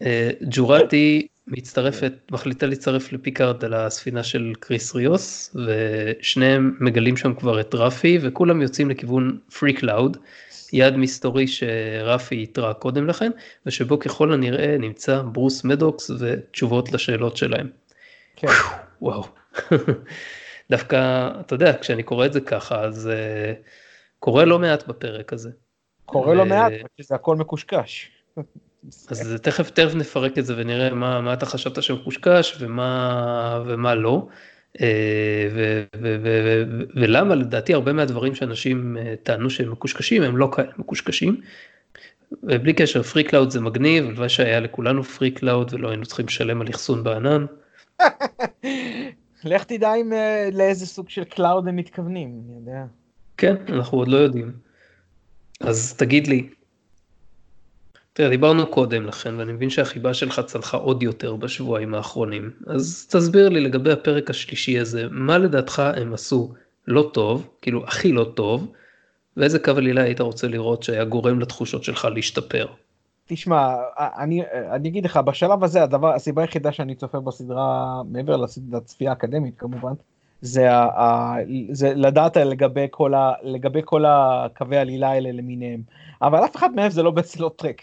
אה, 0.02 0.30
ג'ורטי 0.50 1.26
מצטרפת 1.46 2.12
מחליטה 2.30 2.66
להצטרף 2.66 3.12
לפיקארד 3.12 3.64
על 3.64 3.74
הספינה 3.74 4.22
של 4.22 4.52
קריס 4.60 4.94
ריוס 4.94 5.56
ושניהם 5.66 6.76
מגלים 6.80 7.16
שם 7.16 7.34
כבר 7.34 7.60
את 7.60 7.74
רפי 7.74 8.18
וכולם 8.22 8.62
יוצאים 8.62 8.90
לכיוון 8.90 9.38
פרי 9.58 9.72
קלאוד. 9.72 10.16
יעד 10.72 10.96
מסתורי 10.96 11.46
שרפי 11.46 12.42
איתרה 12.42 12.74
קודם 12.74 13.06
לכן, 13.06 13.30
ושבו 13.66 13.98
ככל 13.98 14.32
הנראה 14.32 14.76
נמצא 14.78 15.22
ברוס 15.22 15.64
מדוקס 15.64 16.10
ותשובות 16.20 16.92
לשאלות 16.92 17.36
שלהם. 17.36 17.70
כן. 18.36 18.48
וואו. 19.02 19.24
דווקא, 20.70 21.28
אתה 21.40 21.54
יודע, 21.54 21.78
כשאני 21.80 22.02
קורא 22.02 22.26
את 22.26 22.32
זה 22.32 22.40
ככה, 22.40 22.80
אז 22.80 23.10
אה, 23.12 23.56
קורה 24.18 24.44
לא 24.44 24.58
מעט 24.58 24.86
בפרק 24.86 25.32
הזה. 25.32 25.50
קורה 26.06 26.30
ו... 26.30 26.34
לא 26.34 26.44
מעט, 26.44 26.72
כי 26.96 27.02
זה 27.02 27.14
הכל 27.14 27.36
מקושקש. 27.36 28.10
אז 29.10 29.38
תכף 29.42 29.70
תכף 29.70 29.94
נפרק 29.94 30.38
את 30.38 30.46
זה 30.46 30.54
ונראה 30.56 30.90
מה, 30.90 31.20
מה 31.20 31.32
אתה 31.32 31.46
חשבת 31.46 31.82
שמקושקש 31.82 32.56
ומה, 32.60 33.62
ומה 33.66 33.94
לא. 33.94 34.26
אה, 34.80 35.48
ולמה 36.94 37.34
לדעתי 37.34 37.74
הרבה 37.74 37.92
מהדברים 37.92 38.34
שאנשים 38.34 38.96
אה, 38.96 39.14
טענו 39.22 39.50
שהם 39.50 39.72
מקושקשים 39.72 40.22
הם 40.22 40.36
לא 40.36 40.50
כאלה 40.52 40.72
מקושקשים. 40.78 41.40
ובלי 42.42 42.72
קשר 42.72 43.02
פרי 43.02 43.24
קלאוד 43.24 43.50
זה 43.50 43.60
מגניב, 43.60 44.04
הלוואי 44.04 44.28
שהיה 44.28 44.60
לכולנו 44.60 45.04
free 45.04 45.30
cloud 45.30 45.74
ולא 45.74 45.88
היינו 45.88 46.06
צריכים 46.06 46.26
לשלם 46.26 46.60
על 46.60 46.68
אחסון 46.70 47.04
בענן. 47.04 47.46
לך 49.44 49.64
תדע 49.64 49.94
אם 49.94 50.12
אה, 50.12 50.48
לאיזה 50.52 50.86
סוג 50.86 51.08
של 51.08 51.24
cloud 51.24 51.68
הם 51.68 51.76
מתכוונים, 51.76 52.42
אני 52.44 52.54
יודע. 52.56 52.84
כן, 53.36 53.54
אנחנו 53.68 53.98
עוד 53.98 54.08
לא 54.08 54.16
יודעים. 54.16 54.52
אז 55.60 55.94
תגיד 55.94 56.26
לי, 56.26 56.48
תראה, 58.12 58.28
דיברנו 58.28 58.66
קודם 58.66 59.06
לכן, 59.06 59.34
ואני 59.34 59.52
מבין 59.52 59.70
שהחיבה 59.70 60.14
שלך 60.14 60.40
צנחה 60.46 60.76
עוד 60.76 61.02
יותר 61.02 61.36
בשבועיים 61.36 61.94
האחרונים, 61.94 62.50
אז 62.66 63.06
תסביר 63.10 63.48
לי 63.48 63.60
לגבי 63.60 63.92
הפרק 63.92 64.30
השלישי 64.30 64.78
הזה, 64.78 65.06
מה 65.10 65.38
לדעתך 65.38 65.82
הם 65.96 66.14
עשו 66.14 66.54
לא 66.86 67.10
טוב, 67.12 67.48
כאילו 67.62 67.84
הכי 67.84 68.12
לא 68.12 68.24
טוב, 68.34 68.72
ואיזה 69.36 69.58
קו 69.58 69.70
עלילה 69.70 70.02
היית 70.02 70.20
רוצה 70.20 70.48
לראות 70.48 70.82
שהיה 70.82 71.04
גורם 71.04 71.40
לתחושות 71.40 71.84
שלך 71.84 72.08
להשתפר? 72.14 72.66
תשמע, 73.26 73.74
אני, 73.98 74.42
אני 74.70 74.88
אגיד 74.88 75.04
לך, 75.04 75.16
בשלב 75.16 75.64
הזה 75.64 75.82
הדבר, 75.82 76.14
הסיבה 76.14 76.42
היחידה 76.42 76.72
שאני 76.72 76.94
צופה 76.94 77.20
בסדרה, 77.20 78.02
מעבר 78.10 78.36
לצפייה 78.72 79.10
האקדמית 79.10 79.54
כמובן, 79.58 79.92
זה, 80.40 80.68
זה 81.70 81.94
לדעת 81.94 82.36
לגבי 82.36 82.86
כל, 82.90 83.14
ה, 83.14 83.32
לגבי 83.42 83.80
כל 83.84 84.04
הקווי 84.06 84.76
העלילה 84.76 85.10
האלה 85.10 85.32
למיניהם. 85.32 85.82
אבל 86.22 86.44
אף 86.44 86.56
אחד 86.56 86.74
מהם 86.74 86.90
זה 86.90 87.02
לא 87.02 87.10
בסלוט 87.10 87.58
טרק. 87.62 87.82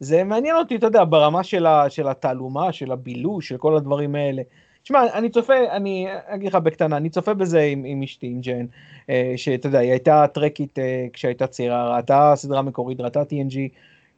זה 0.00 0.24
מעניין 0.24 0.56
אותי, 0.56 0.76
אתה 0.76 0.86
יודע, 0.86 1.04
ברמה 1.04 1.44
של, 1.44 1.66
ה, 1.66 1.90
של 1.90 2.08
התעלומה, 2.08 2.72
של 2.72 2.92
הבילוש, 2.92 3.48
של 3.48 3.56
כל 3.56 3.76
הדברים 3.76 4.14
האלה. 4.14 4.42
תשמע, 4.82 5.02
אני 5.14 5.28
צופה, 5.28 5.54
אני 5.70 6.06
אגיד 6.26 6.48
לך 6.48 6.54
בקטנה, 6.54 6.96
אני 6.96 7.10
צופה 7.10 7.34
בזה 7.34 7.60
עם, 7.60 7.84
עם 7.84 8.02
אשתי, 8.02 8.26
עם 8.26 8.40
ג'ן, 8.40 8.66
אה, 9.10 9.32
שאתה 9.36 9.66
יודע, 9.66 9.78
היא 9.78 9.90
הייתה 9.90 10.26
טרקית 10.34 10.78
אה, 10.78 11.06
כשהייתה 11.12 11.46
צעירה, 11.46 11.96
ראתה 11.96 12.32
סדרה 12.36 12.62
מקורית, 12.62 13.00
ראתה 13.00 13.22
TNG, 13.22 13.56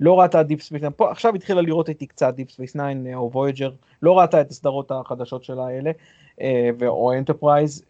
לא 0.00 0.20
ראתה 0.20 0.42
דיפ 0.42 0.62
ספייס 0.62 0.82
9, 0.82 0.90
פה 0.90 1.10
עכשיו 1.10 1.34
התחילה 1.34 1.60
לראות 1.60 1.88
איתי 1.88 2.06
קצת 2.06 2.34
דיפ 2.34 2.50
ספייס 2.50 2.72
9 2.72 2.82
או 3.14 3.30
וויג'ר, 3.32 3.70
לא 4.02 4.18
ראתה 4.18 4.40
את 4.40 4.50
הסדרות 4.50 4.90
החדשות 4.90 5.44
שלה 5.44 5.66
האלה, 5.66 5.90
אה, 6.40 6.70
או 6.86 7.12
אנטרפרייז, 7.12 7.84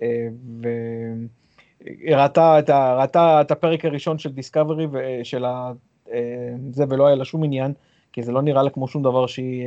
ראתה 2.10 2.58
את, 2.58 2.70
ראתה 2.70 3.40
את 3.40 3.50
הפרק 3.50 3.84
הראשון 3.84 4.18
של 4.18 4.32
דיסקאברי 4.32 4.86
ושל 4.90 5.44
ה, 5.44 5.72
זה 6.70 6.84
ולא 6.88 7.06
היה 7.06 7.16
לה 7.16 7.24
שום 7.24 7.44
עניין, 7.44 7.72
כי 8.12 8.22
זה 8.22 8.32
לא 8.32 8.42
נראה 8.42 8.62
לה 8.62 8.70
כמו 8.70 8.88
שום 8.88 9.02
דבר 9.02 9.26
שהיא, 9.26 9.64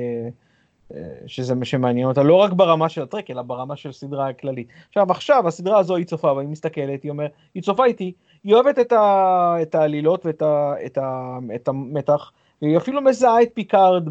שזה 1.27 1.55
מה 1.55 1.65
שמעניין 1.65 2.07
אותה, 2.07 2.23
לא 2.23 2.35
רק 2.35 2.53
ברמה 2.53 2.89
של 2.89 3.01
הטרק, 3.01 3.31
אלא 3.31 3.41
ברמה 3.41 3.75
של 3.75 3.91
סדרה 3.91 4.33
כללית. 4.33 4.67
עכשיו, 4.87 5.11
עכשיו 5.11 5.47
הסדרה 5.47 5.79
הזו 5.79 5.95
היא 5.95 6.05
צופה, 6.05 6.33
והיא 6.33 6.49
מסתכלת, 6.49 7.03
היא 7.03 7.11
אומרת, 7.11 7.31
היא 7.53 7.63
צופה 7.63 7.85
איתי, 7.85 8.13
היא 8.43 8.53
אוהבת 8.53 8.79
את, 8.79 8.91
ה, 8.91 9.55
את 9.61 9.75
העלילות 9.75 10.25
ואת 10.25 10.41
ה, 10.41 10.73
את, 10.85 10.97
ה, 10.97 11.37
את 11.55 11.67
המתח, 11.67 12.31
היא 12.61 12.77
אפילו 12.77 13.01
מזהה 13.01 13.41
את 13.41 13.49
פיקארד 13.53 14.09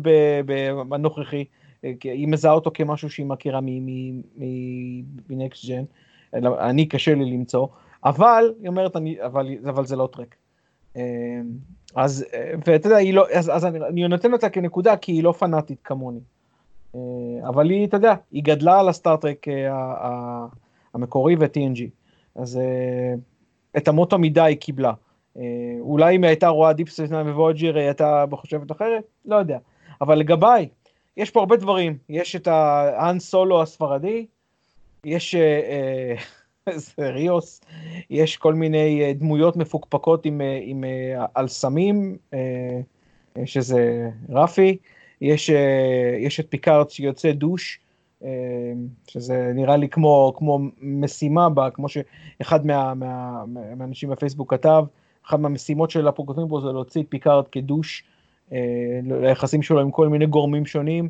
בנוכחי, 0.88 1.44
היא 2.02 2.28
מזהה 2.28 2.52
אותו 2.52 2.70
כמשהו 2.74 3.10
שהיא 3.10 3.26
מכירה 3.26 3.60
מנקסט 5.28 5.64
ג'ן, 5.68 5.84
אני 6.58 6.86
קשה 6.86 7.14
לי 7.14 7.24
למצוא, 7.24 7.66
אבל, 8.04 8.54
היא 8.60 8.68
אומרת, 8.68 8.96
אני, 8.96 9.22
אבל, 9.24 9.48
אבל 9.68 9.86
זה 9.86 9.96
לא 9.96 10.08
טרק. 10.12 10.34
אמ, 10.96 11.02
אז, 11.94 12.24
ואתה 12.66 12.88
יודע, 12.88 13.12
לא, 13.12 13.26
אז, 13.34 13.50
אז 13.56 13.64
אני, 13.64 13.78
אני 13.86 14.08
נותן 14.08 14.32
אותה 14.32 14.48
כנקודה 14.48 14.96
כי 14.96 15.12
היא 15.12 15.22
לא 15.22 15.32
פנאטית 15.32 15.78
כמוני. 15.84 16.20
אה, 16.94 17.48
אבל 17.48 17.70
היא, 17.70 17.86
אתה 17.86 17.96
יודע, 17.96 18.14
היא 18.32 18.42
גדלה 18.42 18.80
על 18.80 18.88
הסטארט-טרק 18.88 19.48
אה, 19.48 20.46
המקורי 20.94 21.36
ו-TNG. 21.40 21.80
אז 22.34 22.56
אה, 22.56 23.14
את 23.76 23.88
אמות 23.88 24.12
המידה 24.12 24.44
היא 24.44 24.56
קיבלה. 24.56 24.92
אולי 25.80 26.16
אם 26.16 26.24
היא 26.24 26.28
הייתה 26.28 26.48
רואה 26.48 26.72
דיפ 26.72 26.88
ספייס 26.88 27.09
ניין 27.09 27.26
וויאג'ר 27.26 27.76
היא 27.76 27.84
הייתה 27.84 28.24
חושבת 28.32 28.72
אחרת? 28.72 29.04
לא 29.24 29.36
יודע. 29.36 29.58
אבל 30.00 30.18
לגביי, 30.18 30.68
יש 31.16 31.30
פה 31.30 31.40
הרבה 31.40 31.56
דברים. 31.56 31.98
יש 32.08 32.36
את 32.36 32.46
האן 32.46 33.18
סולו 33.18 33.62
הספרדי, 33.62 34.26
יש 35.04 35.34
ריוס, 37.14 37.60
יש 38.10 38.36
כל 38.36 38.54
מיני 38.54 39.14
דמויות 39.14 39.56
מפוקפקות 39.56 40.26
עם, 40.26 40.40
עם 40.62 40.84
על 41.36 41.59
סמים, 41.59 42.16
שזה 43.44 44.10
רפי. 44.28 44.76
יש, 45.20 45.50
יש 46.18 46.40
את 46.40 46.46
פיקארט 46.48 46.90
שיוצא 46.90 47.32
דוש, 47.32 47.80
שזה 49.08 49.52
נראה 49.54 49.76
לי 49.76 49.88
כמו, 49.88 50.32
כמו 50.36 50.60
משימה, 50.80 51.48
בה, 51.48 51.70
כמו 51.70 51.86
שאחד 51.88 52.66
מה, 52.66 52.94
מה, 52.94 53.44
מהאנשים 53.76 54.10
בפייסבוק 54.10 54.50
כתב, 54.50 54.84
אחת 55.26 55.38
מהמשימות 55.38 55.90
של 55.90 56.08
הפרוקטים 56.08 56.48
פה 56.48 56.60
זה 56.60 56.72
להוציא 56.72 57.02
את 57.02 57.06
פיקארט 57.08 57.48
כדוש, 57.52 58.04
ליחסים 59.02 59.62
שלו 59.62 59.80
עם 59.80 59.90
כל 59.90 60.08
מיני 60.08 60.26
גורמים 60.26 60.66
שונים. 60.66 61.08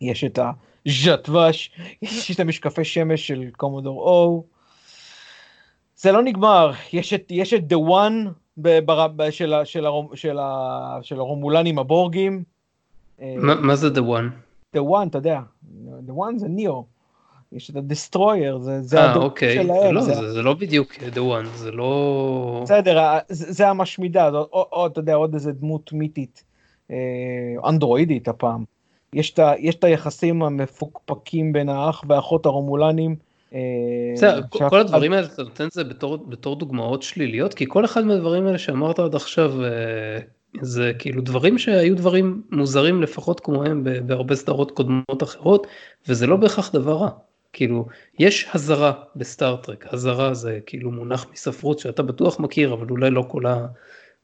יש 0.00 0.24
את 0.24 0.38
הז'טווש, 0.86 1.70
יש 2.02 2.30
את 2.30 2.40
המשקפי 2.40 2.84
שמש 2.84 3.26
של 3.26 3.50
קומודור 3.56 4.00
או. 4.00 4.42
זה 5.98 6.12
לא 6.12 6.22
נגמר, 6.22 6.72
יש 6.92 7.14
את, 7.14 7.26
יש 7.30 7.54
את 7.54 7.72
The 7.72 7.76
One 7.76 8.28
ב, 8.56 9.30
של, 9.30 9.54
של, 9.64 9.84
של, 10.14 10.36
של 11.02 11.18
הרומולנים 11.18 11.78
הבורגים. 11.78 12.42
מה 13.42 13.76
זה 13.76 13.88
The 13.88 14.00
One? 14.00 14.30
The 14.76 14.80
One, 14.80 15.08
אתה 15.08 15.18
יודע, 15.18 15.40
The 16.08 16.12
One 16.12 16.38
זה 16.38 16.48
ניאו. 16.48 16.84
יש 17.52 17.70
את 17.70 17.76
ה-Destroyer, 17.76 18.58
זה, 18.58 18.82
זה 18.82 18.98
אה, 18.98 19.16
אוקיי. 19.16 19.54
שלהם. 19.54 19.94
לא, 19.94 20.00
זה... 20.00 20.14
זה, 20.14 20.32
זה 20.32 20.42
לא 20.42 20.54
בדיוק 20.54 20.92
The 20.92 21.18
One, 21.18 21.46
זה 21.54 21.70
לא... 21.70 22.60
בסדר, 22.62 23.18
זה, 23.28 23.52
זה 23.52 23.68
המשמידה, 23.68 24.30
זה, 24.30 24.36
או, 24.36 24.68
או, 24.72 24.86
אתה 24.86 25.00
יודע, 25.00 25.14
עוד 25.14 25.34
איזה 25.34 25.52
דמות 25.52 25.92
מיתית, 25.92 26.44
אה, 26.90 26.96
אנדרואידית 27.68 28.28
הפעם. 28.28 28.64
יש 29.12 29.30
את, 29.30 29.38
יש 29.58 29.74
את 29.74 29.84
היחסים 29.84 30.42
המפוקפקים 30.42 31.52
בין 31.52 31.68
האח 31.68 32.04
והאחות 32.08 32.46
הרומולנים. 32.46 33.16
אה, 33.54 33.60
בסדר, 34.14 34.40
כל 34.50 34.80
הדברים 34.80 35.12
האלה 35.12 35.26
אתה 35.26 35.42
נותן 35.42 35.66
את 35.66 35.72
זה 35.72 35.84
בתור, 36.28 36.56
דוגמאות 36.56 37.02
שליליות, 37.02 37.54
כי 37.54 37.64
כל 37.68 37.84
אחד 37.84 38.04
מהדברים 38.04 38.46
האלה 38.46 38.58
שאמרת 38.58 38.98
עד 38.98 39.14
עכשיו 39.14 39.52
זה 40.60 40.92
כאילו 40.98 41.22
דברים 41.22 41.58
שהיו 41.58 41.96
דברים 41.96 42.42
מוזרים 42.50 43.02
לפחות 43.02 43.40
כמוהם 43.40 43.84
בהרבה 44.06 44.34
סדרות 44.34 44.70
קודמות 44.70 45.22
אחרות 45.22 45.66
וזה 46.08 46.26
לא 46.26 46.36
בהכרח 46.36 46.72
דבר 46.72 46.96
רע. 46.96 47.10
כאילו 47.52 47.86
יש 48.18 48.48
הזרה 48.54 48.92
בסטארטרק, 49.16 49.86
הזרה 49.92 50.34
זה 50.34 50.58
כאילו 50.66 50.90
מונח 50.90 51.26
מספרות 51.32 51.78
שאתה 51.78 52.02
בטוח 52.02 52.40
מכיר 52.40 52.72
אבל 52.72 52.86
אולי 52.90 53.10
לא 53.10 53.24
כל 53.28 53.42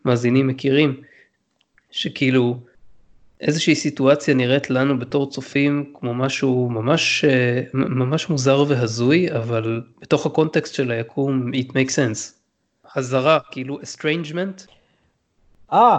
המאזינים 0.04 0.46
מכירים, 0.46 1.00
שכאילו 1.90 2.58
איזושהי 3.44 3.74
סיטואציה 3.74 4.35
נראית 4.35 4.70
לנו 4.70 4.98
בתור 4.98 5.30
צופים 5.30 5.92
כמו 5.94 6.14
משהו 6.14 6.68
ממש 6.68 7.24
ממש 7.74 8.30
מוזר 8.30 8.64
והזוי 8.68 9.33
אבל 9.33 9.83
בתוך 10.00 10.26
הקונטקסט 10.26 10.74
של 10.74 10.90
היקום 10.90 11.50
it 11.52 11.68
makes 11.68 11.94
sense. 11.96 12.44
הזרה 12.96 13.38
כאילו 13.50 13.80
estrangement. 13.80 14.66
אה, 15.72 15.98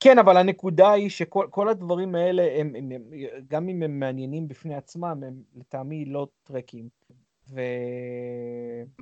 כן, 0.00 0.18
אבל 0.18 0.36
הנקודה 0.36 0.92
היא 0.92 1.10
שכל 1.10 1.68
הדברים 1.68 2.14
האלה, 2.14 2.42
הם, 2.56 2.74
הם, 2.78 2.92
הם, 2.92 3.02
גם 3.48 3.68
אם 3.68 3.82
הם 3.82 4.00
מעניינים 4.00 4.48
בפני 4.48 4.74
עצמם, 4.74 5.22
הם 5.26 5.34
לטעמי 5.56 6.04
לא 6.04 6.26
טרקים. 6.44 6.88
ו... 7.50 7.60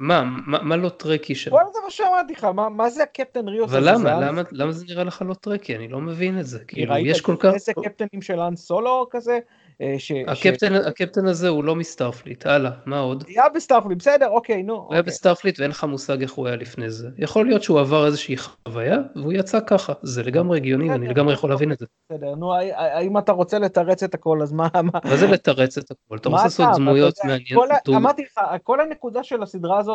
מה, 0.00 0.24
מה, 0.46 0.62
מה 0.62 0.76
לא 0.76 0.88
טרקי 0.88 1.34
שם? 1.34 1.50
כל 1.50 1.62
זה 1.72 1.78
מה 1.84 1.90
שאמרתי 1.90 2.32
לך, 2.32 2.44
מה, 2.44 2.68
מה 2.68 2.90
זה 2.90 3.02
הקפטן 3.02 3.48
ריוס 3.48 3.70
אבל 3.70 3.88
למה, 3.88 4.20
למה, 4.20 4.42
למה 4.52 4.72
זה 4.72 4.84
נראה 4.88 5.04
לך 5.04 5.22
לא 5.26 5.34
טרקי? 5.34 5.76
אני 5.76 5.88
לא 5.88 6.00
מבין 6.00 6.40
את 6.40 6.46
זה. 6.46 6.58
כאילו, 6.58 6.96
יש 6.96 7.20
כל 7.20 7.36
כך... 7.38 7.54
איזה 7.54 7.72
קפטנים 7.74 8.22
של 8.22 8.40
אנ 8.40 8.56
סולו 8.56 9.06
כזה? 9.10 9.38
אה, 9.80 9.94
ש... 9.98 10.12
הקפטן, 10.26 10.74
ש... 10.74 10.86
הקפטן 10.86 11.26
הזה 11.26 11.48
הוא 11.48 11.64
לא 11.64 11.76
מסטארפליט, 11.76 12.46
הלאה, 12.46 12.70
מה 12.86 12.98
עוד? 12.98 13.24
היה 13.28 13.48
בסטארפליט, 13.54 13.98
בסדר, 13.98 14.28
אוקיי, 14.28 14.62
נו. 14.62 14.72
הוא 14.74 14.82
אוקיי. 14.82 14.96
היה 14.96 15.02
בסטארפליט 15.02 15.60
ואין 15.60 15.70
לך 15.70 15.84
מושג 15.84 16.22
איך 16.22 16.32
הוא 16.32 16.46
היה 16.46 16.56
לפני 16.56 16.90
זה. 16.90 17.08
יכול 17.18 17.46
להיות 17.46 17.62
שהוא 17.62 17.80
עבר 17.80 18.06
איזושהי 18.06 18.36
חוויה 18.36 18.98
והוא 19.16 19.32
יצא 19.32 19.58
ככה, 19.66 19.92
זה 20.02 20.22
לגמרי 20.22 20.58
הגיוני 20.58 20.90
ואני 20.90 21.08
לגמרי 21.08 21.34
יכול 21.34 21.50
להבין 21.50 21.72
את 21.72 21.78
זה. 21.78 21.86
בסדר, 22.12 22.34
נו, 22.34 22.54
האם 22.76 23.18
אתה 23.18 23.32
רוצה 23.32 23.58
לתרץ 23.58 24.02
את 24.02 24.14
הכל, 24.14 24.42
אז 24.42 24.52
מה... 24.52 24.68
מה 25.04 25.16
זה 25.16 25.26
לתרץ 25.26 25.78
את 25.78 25.90
הכל? 25.90 26.16
אתה 26.16 26.28
רוצה 26.28 26.44
לעשות 26.44 26.68
דמויות 26.76 27.14
מעניינות? 27.24 27.88
אמרתי 27.88 28.22
לך, 28.22 28.44
כל 28.62 28.80
הנקודה 28.80 29.24
של 29.24 29.42
הסדרה 29.42 29.78
הזאת 29.78 29.89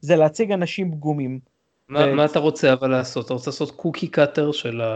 זה 0.00 0.16
להציג 0.16 0.52
אנשים 0.52 0.92
פגומים. 0.92 1.38
מה, 1.88 2.14
מה 2.14 2.24
אתה 2.24 2.38
רוצה 2.38 2.72
אבל 2.72 2.90
לעשות? 2.90 3.26
אתה 3.26 3.34
רוצה 3.34 3.50
לעשות 3.50 3.70
cookie 3.70 4.08
cutter 4.08 4.52
של, 4.52 4.70
לא, 4.70 4.94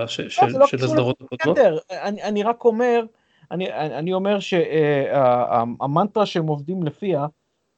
לא 0.53 0.65
הסדרות 0.73 1.21
הקודמות? 1.21 1.59
אני 2.01 2.43
רק 2.43 2.65
אומר, 2.65 3.05
אני, 3.51 3.73
אני 3.73 4.12
אומר 4.12 4.41
שהמנטרה 4.41 6.27
שהם 6.27 6.47
עובדים 6.47 6.83
לפיה, 6.83 7.27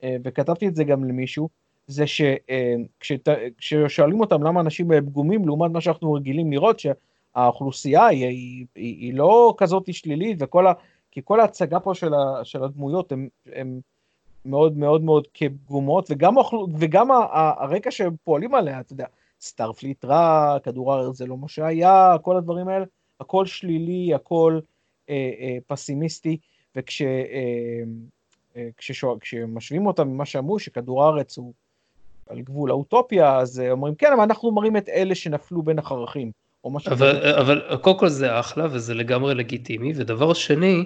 אה, 0.03 0.17
וכתבתי 0.25 0.69
את 0.69 0.77
זה 0.77 0.85
גם 0.85 1.05
למישהו, 1.05 1.49
זה 1.87 2.05
שכששואלים 3.01 4.21
אותם 4.21 4.43
למה 4.43 4.61
אנשים 4.61 4.89
פגומים 5.01 5.47
לעומת 5.47 5.71
מה 5.71 5.81
שאנחנו 5.81 6.13
רגילים 6.13 6.53
לראות, 6.53 6.81
שהאוכלוסייה 6.81 8.07
היא, 8.07 8.27
היא, 8.27 8.67
היא, 8.75 8.97
היא 8.99 9.15
לא 9.15 9.55
כזאת 9.57 9.95
שלילית, 9.95 10.37
וכל 10.41 10.67
ה, 10.67 10.73
כי 11.11 11.21
כל 11.25 11.41
ההצגה 11.41 11.81
פה 11.81 11.95
של, 11.95 12.15
ה, 12.15 12.45
של 12.45 12.65
הדמויות 12.65 13.13
הן 13.53 13.81
מאוד 14.45 14.77
מאוד 14.77 15.03
מאוד 15.03 15.27
כפגומות, 15.35 16.07
וגם, 16.11 16.35
וגם 16.79 17.09
הרקע 17.33 17.91
שהם 17.91 18.15
פועלים 18.25 18.55
עליה, 18.55 18.81
אתה 18.81 18.93
יודע, 18.93 19.07
סטארפליט 19.41 20.05
רע, 20.05 20.57
כדור 20.63 20.93
הארץ 20.93 21.17
זה 21.17 21.27
לא 21.27 21.37
מה 21.37 21.49
שהיה, 21.49 22.17
כל 22.23 22.37
הדברים 22.37 22.69
האלה, 22.69 22.85
הכל 23.21 23.47
שלילי, 23.47 24.15
הכל... 24.15 24.61
אה, 25.11 25.31
אה, 25.41 25.57
פסימיסטי, 25.67 26.37
וכשמשווים 28.57 29.83
אה, 29.83 29.87
אותם 29.87 30.09
ממה 30.09 30.27
שאמרו, 30.27 30.59
שכדור 30.59 31.05
הארץ 31.05 31.39
הוא 31.39 31.53
על 32.29 32.41
גבול 32.41 32.71
האוטופיה, 32.71 33.37
אז 33.37 33.63
אומרים, 33.71 33.95
כן, 33.95 34.13
אבל 34.13 34.23
אנחנו 34.23 34.53
מראים 34.53 34.77
את 34.77 34.89
אלה 34.89 35.15
שנפלו 35.15 35.63
בין 35.63 35.79
החרכים, 35.79 36.31
אבל, 36.87 37.35
אבל 37.41 37.77
קודם 37.81 37.99
כל 37.99 38.09
זה 38.09 38.41
אחלה, 38.41 38.67
וזה 38.71 38.95
לגמרי 38.95 39.35
לגיטימי, 39.35 39.93
ודבר 39.97 40.33
שני, 40.35 40.85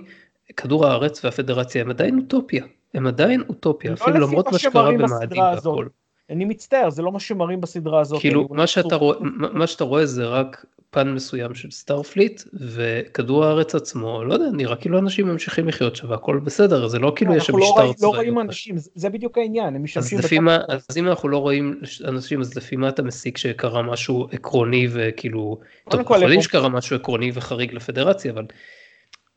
כדור 0.56 0.86
הארץ 0.86 1.24
והפדרציה 1.24 1.82
הם 1.82 1.90
עדיין 1.90 2.18
אוטופיה, 2.18 2.64
הם 2.94 3.07
עדיין 3.07 3.42
אוטופיה, 3.48 3.90
לא 3.90 3.94
אפילו 3.94 4.18
למרות 4.18 4.53
מה 4.53 4.59
שקרה 4.59 4.92
במאדים 4.92 5.42
והכל. 5.42 5.87
אני 6.31 6.44
מצטער, 6.44 6.90
זה 6.90 7.03
לא 7.03 7.12
מה 7.12 7.20
שמראים 7.20 7.61
בסדרה 7.61 8.01
הזאת. 8.01 8.20
כאילו, 8.20 8.48
מה 8.51 8.66
שאתה, 8.66 8.96
רואה, 8.96 9.18
מה 9.31 9.66
שאתה 9.66 9.85
רואה 9.85 10.07
זה 10.07 10.27
רק 10.27 10.66
פן 10.90 11.12
מסוים 11.12 11.55
של 11.55 11.70
סטארפליט, 11.70 12.42
וכדור 12.55 13.44
הארץ 13.44 13.74
עצמו, 13.74 14.24
לא 14.24 14.35
יודע, 14.35 14.46
נראה 14.53 14.77
כאילו 14.77 14.98
אנשים 14.98 15.27
ממשיכים 15.27 15.68
לחיות 15.68 15.96
שם 15.96 16.11
והכל 16.11 16.40
בסדר, 16.44 16.88
זה 16.88 16.98
לא 16.98 17.12
כאילו 17.16 17.35
יש 17.35 17.46
שם 17.46 17.57
משטר 17.57 17.72
צבאי. 17.74 17.87
אנחנו 17.88 18.07
לא 18.07 18.16
רואים 18.16 18.40
אנשים, 18.40 18.74
זה 18.77 19.09
בדיוק 19.09 19.38
העניין, 19.38 19.77
הם 19.77 19.83
משתמשים... 19.83 20.18
אז, 20.18 20.33
מה, 20.33 20.59
אז 20.68 20.96
אם 20.96 21.09
אנחנו 21.09 21.29
לא 21.29 21.38
רואים 21.38 21.81
אנשים, 22.05 22.40
אז 22.40 22.57
לפי 22.57 22.77
מה 22.77 22.88
אתה 22.88 23.03
מסיק 23.03 23.38
שקרה 23.38 23.83
משהו 23.83 24.29
עקרוני 24.33 24.88
וכאילו... 24.90 25.59
טוב, 25.90 26.01
אנחנו 26.01 26.14
יודעים 26.14 26.42
שקרה 26.42 26.68
משהו 26.68 26.96
עקרוני 26.96 27.31
וחריג 27.35 27.74
לפדרציה, 27.74 28.33
אבל 28.33 28.44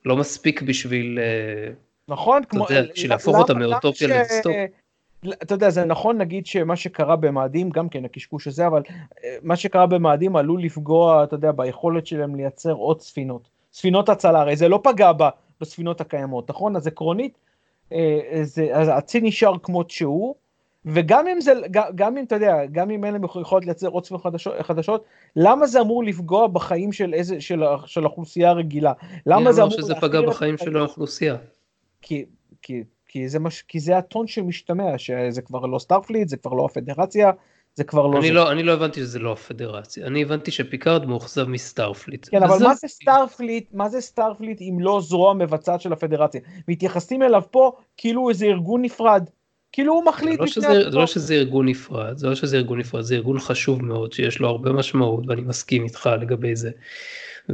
לא 0.05 0.17
מספיק 0.17 0.61
בשביל... 0.61 1.19
אה, 1.19 1.73
נכון, 2.07 2.43
כמו... 2.49 2.65
אתה 2.65 2.73
יודע, 2.73 2.91
בשביל 2.93 3.11
להפוך 3.11 3.37
אותה 3.37 3.53
מאוטופיה 3.53 4.07
לדיסטופ. 4.07 4.53
אתה 5.29 5.53
יודע, 5.53 5.69
זה 5.69 5.85
נכון 5.85 6.17
נגיד 6.17 6.45
שמה 6.45 6.75
שקרה 6.75 7.15
במאדים, 7.15 7.69
גם 7.69 7.89
כן 7.89 8.05
הקשקוש 8.05 8.47
הזה, 8.47 8.67
אבל 8.67 8.81
אה, 9.23 9.37
מה 9.43 9.55
שקרה 9.55 9.85
במאדים 9.85 10.35
עלול 10.35 10.63
לפגוע, 10.63 11.23
אתה 11.23 11.35
יודע, 11.35 11.51
ביכולת 11.51 12.07
שלהם 12.07 12.35
לייצר 12.35 12.71
עוד 12.71 13.01
ספינות. 13.01 13.49
ספינות 13.73 14.09
הצלה, 14.09 14.41
הרי 14.41 14.55
זה 14.55 14.67
לא 14.67 14.79
פגע 14.83 15.11
בספינות 15.61 16.01
הקיימות, 16.01 16.49
נכון? 16.49 16.75
אז 16.75 16.87
עקרונית, 16.87 17.37
אה, 17.93 18.19
זה, 18.43 18.67
אז 18.73 18.89
הצי 18.93 19.21
נשאר 19.21 19.53
כמות 19.63 19.89
שהוא, 19.89 20.35
וגם 20.85 21.27
אם 21.27 21.41
זה, 21.41 21.53
גם 21.95 22.17
אם 22.17 22.23
אתה 22.23 22.35
יודע, 22.35 22.65
גם 22.71 22.91
אם 22.91 23.05
אין 23.05 23.13
להם 23.13 23.23
יכולת 23.23 23.65
לייצר 23.65 23.87
עוד 23.87 24.05
ספינות 24.05 24.23
חדשות, 24.23 24.53
חדשות, 24.61 25.05
למה 25.35 25.67
זה 25.67 25.81
אמור 25.81 26.03
לפגוע 26.03 26.47
בחיים 26.47 26.91
של 26.91 27.13
איזה, 27.13 27.41
של, 27.41 27.63
של 27.85 28.03
האוכלוסייה 28.03 28.49
הרגילה? 28.49 28.93
למה 29.25 29.51
זה 29.51 29.61
אמור... 29.61 29.73
שזה 29.73 29.95
פגע 29.95 30.21
בחיים 30.21 30.57
של 30.57 30.77
האוכלוסייה? 30.77 31.35
כי, 32.01 32.25
כי 32.61 32.83
כי 33.11 33.29
זה, 33.29 33.39
מש... 33.39 33.61
כי 33.67 33.79
זה 33.79 33.97
הטון 33.97 34.27
שמשתמע, 34.27 34.97
שזה 34.97 35.41
כבר 35.41 35.65
לא 35.65 35.79
Starfleet, 35.79 36.27
זה 36.27 36.37
כבר 36.37 36.53
לא 36.53 36.65
הפדרציה, 36.65 37.31
זה 37.75 37.83
כבר 37.83 38.07
לא... 38.07 38.17
אני, 38.17 38.27
זה. 38.27 38.33
לא, 38.33 38.51
אני 38.51 38.63
לא 38.63 38.73
הבנתי 38.73 38.99
שזה 38.99 39.19
לא 39.19 39.31
הפדרציה, 39.31 40.07
אני 40.07 40.21
הבנתי 40.21 40.51
שפיקארד 40.51 41.05
מאוכזב 41.05 41.47
מ 41.47 41.55
Starfleet. 41.55 42.27
כן, 42.31 42.43
אבל 42.43 42.63
מה 42.63 42.75
זה 42.75 42.87
Starfleet, 42.87 43.67
מה 43.73 43.89
זה 43.89 44.01
Starfleet 44.01 44.61
אם 44.61 44.77
לא 44.79 45.01
זרוע 45.01 45.33
מבצעת 45.33 45.81
של 45.81 45.93
הפדרציה? 45.93 46.41
מתייחסים 46.67 47.23
אליו 47.23 47.43
פה 47.51 47.71
כאילו 47.97 48.29
איזה 48.29 48.45
ארגון 48.45 48.81
נפרד. 48.81 49.29
כאילו 49.71 49.93
הוא 49.93 50.05
מחליט 50.05 50.39
לא 50.39 50.47
שזה, 50.47 50.67
זה 50.67 50.97
לא 50.97 51.07
שזה 51.07 51.33
ארגון 51.33 51.67
נפרד, 51.67 52.17
זה 52.17 52.27
לא 52.27 52.35
שזה 52.35 52.57
ארגון 52.57 52.79
נפרד, 52.79 53.01
זה 53.01 53.15
ארגון 53.15 53.39
חשוב 53.39 53.85
מאוד, 53.85 54.13
שיש 54.13 54.39
לו 54.39 54.49
הרבה 54.49 54.71
משמעות, 54.71 55.23
ואני 55.27 55.41
מסכים 55.41 55.83
איתך 55.83 56.09
לגבי 56.21 56.55
זה. 56.55 56.71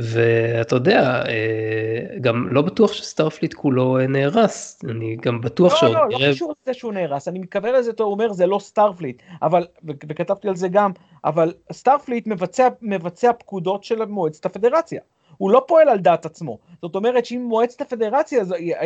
ואתה 0.02 0.76
יודע, 0.76 1.24
אה, 1.28 2.18
גם 2.22 2.48
לא 2.52 2.62
בטוח 2.62 2.94
ש 2.94 3.05
Starfleet 3.05 3.54
כולו 3.54 3.98
נהרס, 4.10 4.80
אני 4.90 5.18
גם 5.22 5.42
בטוח 5.42 5.74
לא, 5.74 5.80
שעוד 5.80 5.94
לא, 5.94 6.10
לא. 6.10 6.20
לא 6.20 6.32
קשור 6.32 6.54
לזה 6.62 6.74
שהוא 6.74 6.94
נהרס, 6.94 7.28
אני 7.28 7.40
מקבל 7.40 7.78
לזה, 7.80 7.92
הוא 8.00 8.12
אומר 8.12 8.34
זה 8.34 8.48
לא 8.48 8.60
Starfleet, 8.60 9.22
אבל, 9.42 9.66
וכתבתי 9.84 10.48
על 10.48 10.56
זה 10.56 10.68
גם, 10.68 10.92
אבל 11.26 11.54
Starfleet 11.72 12.28
מבצע, 12.28 12.68
מבצע 12.82 13.32
פקודות 13.34 13.84
של 13.84 14.06
מועצת 14.06 14.46
הפדרציה. 14.46 15.02
הוא 15.38 15.52
לא 15.52 15.64
פועל 15.68 15.90
על 15.90 16.00
דעת 16.00 16.26
עצמו. 16.26 16.58
זאת 16.82 16.96
אומרת 16.96 17.26
שאם 17.26 17.42
מועצת 17.42 17.82
הפדרציה 17.82 18.44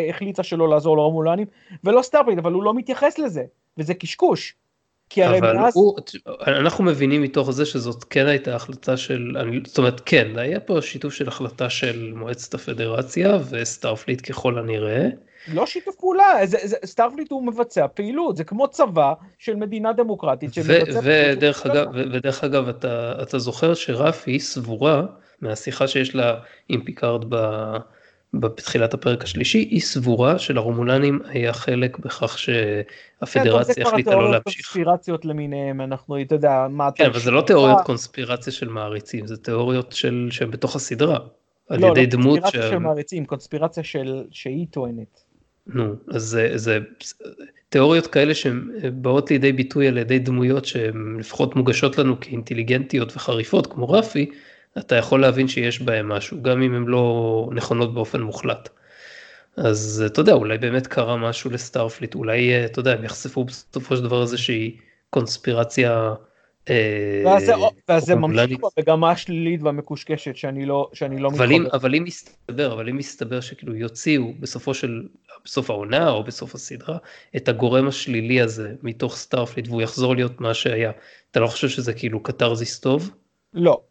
החליטה 0.10 0.43
שלא 0.43 0.69
לעזור 0.69 0.97
לרומולנים, 0.97 1.47
ולא 1.84 2.02
Starfleet, 2.01 2.39
אבל 2.39 2.54
הוא 2.54 2.63
לא 2.63 2.74
מתייחס 2.74 3.19
לזה, 3.19 3.43
וזה 3.78 3.93
קשקוש. 3.93 4.56
כי 5.13 5.24
הרי 5.24 5.39
אבל 5.39 5.58
מאז... 5.58 5.74
הוא, 5.76 5.97
אנחנו 6.47 6.84
מבינים 6.84 7.21
מתוך 7.21 7.52
זה 7.52 7.65
שזאת 7.65 8.04
כן 8.10 8.28
הייתה 8.28 8.56
החלטה 8.56 8.97
של, 8.97 9.38
אני, 9.39 9.60
זאת 9.65 9.78
אומרת 9.78 10.02
כן, 10.06 10.38
היה 10.38 10.60
פה 10.60 10.82
שיתוף 10.82 11.13
של 11.13 11.28
החלטה 11.28 11.69
של 11.69 12.13
מועצת 12.15 12.54
הפדרציה 12.54 13.38
ו 13.49 13.58
Starfleet 13.58 14.31
ככל 14.32 14.60
הנראה. 14.60 15.08
לא 15.47 15.65
שיתוף 15.65 15.95
פעולה, 15.95 16.24
זה, 16.43 16.58
זה, 16.63 16.78
Starfleet 16.86 17.31
הוא 17.32 17.47
מבצע 17.47 17.88
פעילות, 17.88 18.38
זה 18.38 18.43
כמו 18.43 18.67
צבא 18.67 19.13
של 19.38 19.56
מדינה 19.56 19.93
דמוקרטית 19.93 20.50
ודרך 21.04 21.65
אגב, 21.65 21.88
ודרך 22.13 22.43
אגב 22.43 22.69
אתה, 22.69 23.13
אתה 23.21 23.39
זוכר 23.39 23.74
שרפי 23.74 24.39
סבורה 24.39 25.04
מהשיחה 25.41 25.88
שיש 25.88 26.15
לה 26.15 26.36
עם 26.69 26.84
פיקארד 26.84 27.26
ב... 27.30 27.36
בתחילת 28.33 28.93
הפרק 28.93 29.23
השלישי, 29.23 29.57
היא 29.57 29.81
סבורה 29.81 30.39
שלרומולנים 30.39 31.19
היה 31.25 31.53
חלק 31.53 31.99
בכך 31.99 32.37
שהפדרציה 32.37 33.87
החליטה 33.87 34.15
לא 34.15 34.31
להמשיך. 34.31 34.43
זה 34.43 34.73
קונספירציות 34.73 35.25
למיניהם, 35.25 35.81
אנחנו, 35.81 36.21
אתה 36.21 36.35
יודע, 36.35 36.67
מה 36.69 36.87
אתה... 36.87 36.97
כן, 36.97 37.05
אבל 37.05 37.19
זה 37.19 37.31
לא 37.31 37.41
תיאוריות 37.41 37.81
קונספירציה 37.85 38.53
של 38.53 38.69
מעריצים, 38.69 39.27
זה 39.27 39.37
תיאוריות 39.37 39.91
של, 39.91 40.27
שהן 40.31 40.51
בתוך 40.51 40.75
הסדרה. 40.75 41.19
על 41.69 41.83
ידי 41.83 42.05
לא 42.05 42.11
דמות. 42.11 42.25
לא, 42.25 42.35
לא 42.35 42.41
קונספירציה 42.41 42.69
של 42.71 42.77
מעריצים, 42.77 43.25
קונספירציה 43.25 43.83
של... 43.83 44.23
שהיא 44.31 44.67
טוענת. 44.71 45.23
נו, 45.67 45.93
אז 46.07 46.23
זה, 46.23 46.51
זה 46.55 46.79
תיאוריות 47.69 48.07
כאלה 48.07 48.35
שהן 48.35 48.69
באות 48.93 49.31
לידי 49.31 49.51
ביטוי 49.51 49.87
על 49.87 49.97
ידי 49.97 50.19
דמויות 50.19 50.65
שהן 50.65 51.17
לפחות 51.19 51.55
מוגשות 51.55 51.97
לנו 51.97 52.19
כאינטליגנטיות 52.19 53.15
וחריפות, 53.15 53.67
כמו 53.67 53.89
רפי, 53.89 54.31
אתה 54.77 54.95
יכול 54.95 55.21
להבין 55.21 55.47
שיש 55.47 55.81
בהם 55.81 56.10
משהו, 56.10 56.41
גם 56.41 56.62
אם 56.62 56.75
הן 56.75 56.86
לא 56.86 57.49
נכונות 57.53 57.93
באופן 57.93 58.21
מוחלט. 58.21 58.69
אז 59.57 60.03
אתה 60.05 60.19
יודע, 60.19 60.34
אולי 60.34 60.57
באמת 60.57 60.88
קרה 60.88 61.17
משהו 61.17 61.49
ל 61.49 61.55
Starfleet, 61.55 62.15
אולי, 62.15 62.65
אתה 62.65 62.79
יודע, 62.79 62.93
הם 62.93 63.03
יחשפו 63.03 63.43
בסופו 63.43 63.97
של 63.97 64.03
דבר 64.03 64.21
איזושהי 64.21 64.77
קונספירציה. 65.10 66.13
אה, 66.69 67.23
ואז 67.88 68.05
זה 68.05 68.15
ממשיך 68.15 68.60
במגמה 68.77 69.12
השלילית 69.12 69.63
והמקושקשת 69.63 70.36
שאני 70.36 70.65
לא, 70.65 70.89
שאני 70.93 71.19
לא 71.19 71.29
אבל 71.29 71.47
מתחבר. 71.47 71.77
אבל 71.77 71.95
אם 71.95 72.03
מסתבר, 72.03 72.73
אבל 72.73 72.89
אם 72.89 72.97
מסתבר 72.97 73.41
שכאילו 73.41 73.75
יוציאו 73.75 74.34
בסופו 74.39 74.73
של, 74.73 75.03
בסוף 75.45 75.69
העונה 75.69 76.10
או 76.10 76.23
בסוף 76.23 76.55
הסדרה, 76.55 76.97
את 77.36 77.49
הגורם 77.49 77.88
השלילי 77.88 78.41
הזה 78.41 78.73
מתוך 78.84 79.15
Starfleet 79.17 79.67
והוא 79.67 79.81
יחזור 79.81 80.15
להיות 80.15 80.41
מה 80.41 80.53
שהיה, 80.53 80.91
אתה 81.31 81.39
לא 81.39 81.47
חושב 81.47 81.69
שזה 81.69 81.93
כאילו 81.93 82.23
קתרזיס 82.23 82.79
טוב? 82.79 83.10
לא, 83.53 83.81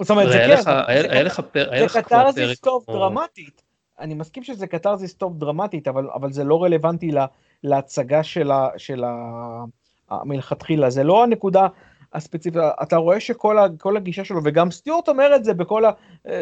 זאת 0.00 0.10
אומרת, 0.10 0.28
זה 0.28 0.38
כן, 0.38 0.72
היה 0.86 1.22
לך 1.22 1.40
פרק, 1.40 1.88
זה 1.88 2.02
קתרזיס 2.02 2.60
טוב 2.60 2.84
דרמטית. 2.86 3.62
אני 4.00 4.14
מסכים 4.14 4.42
שזה 4.42 4.66
קתרזיס 4.66 5.14
טוב 5.14 5.38
דרמטית, 5.38 5.88
אבל, 5.88 6.08
אבל 6.14 6.32
זה 6.32 6.44
לא 6.44 6.62
רלוונטי 6.62 7.10
לה, 7.10 7.26
להצגה 7.62 8.22
של, 8.22 8.50
ה, 9.04 9.64
מלכתחילה, 10.24 10.90
זה 10.90 11.04
לא 11.04 11.22
הנקודה 11.22 11.66
הספציפית, 12.12 12.62
אתה 12.82 12.96
רואה 12.96 13.20
שכל 13.20 13.96
הגישה 13.96 14.24
שלו, 14.24 14.40
וגם 14.44 14.70
סטיורט 14.70 15.08
אומר 15.08 15.36
את 15.36 15.44
זה 15.44 15.54
בכל 15.54 15.84
ה... 15.84 15.90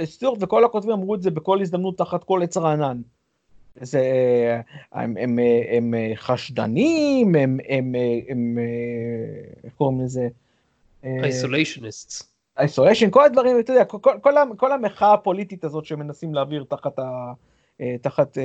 סטיורט 0.04 0.42
וכל 0.42 0.64
הכותבים 0.64 0.92
אמרו 0.92 1.14
את 1.14 1.22
זה 1.22 1.30
בכל 1.30 1.60
הזדמנות 1.60 1.98
תחת 1.98 2.24
כל 2.24 2.42
עץ 2.42 2.56
רענן. 2.56 3.00
זה, 3.80 4.02
הם, 4.92 5.16
הם, 5.16 5.38
הם 5.70 5.94
חשדנים, 6.14 7.34
הם, 7.34 7.58
הם, 7.68 7.94
הם, 8.28 8.58
איך 9.64 9.72
קוראים 9.74 10.00
לזה? 10.00 10.28
איסוליישניסטס. 11.04 12.32
איסוליישן, 12.58 13.10
כל 13.10 13.24
הדברים, 13.24 13.60
אתה 13.60 13.72
יודע, 13.72 13.84
כל, 13.84 13.98
כל, 14.20 14.32
כל 14.56 14.72
המחאה 14.72 15.12
הפוליטית 15.12 15.64
הזאת 15.64 15.84
שמנסים 15.84 16.34
להעביר 16.34 16.64
תחת, 16.68 16.98
ה, 16.98 17.32
תחת 18.00 18.38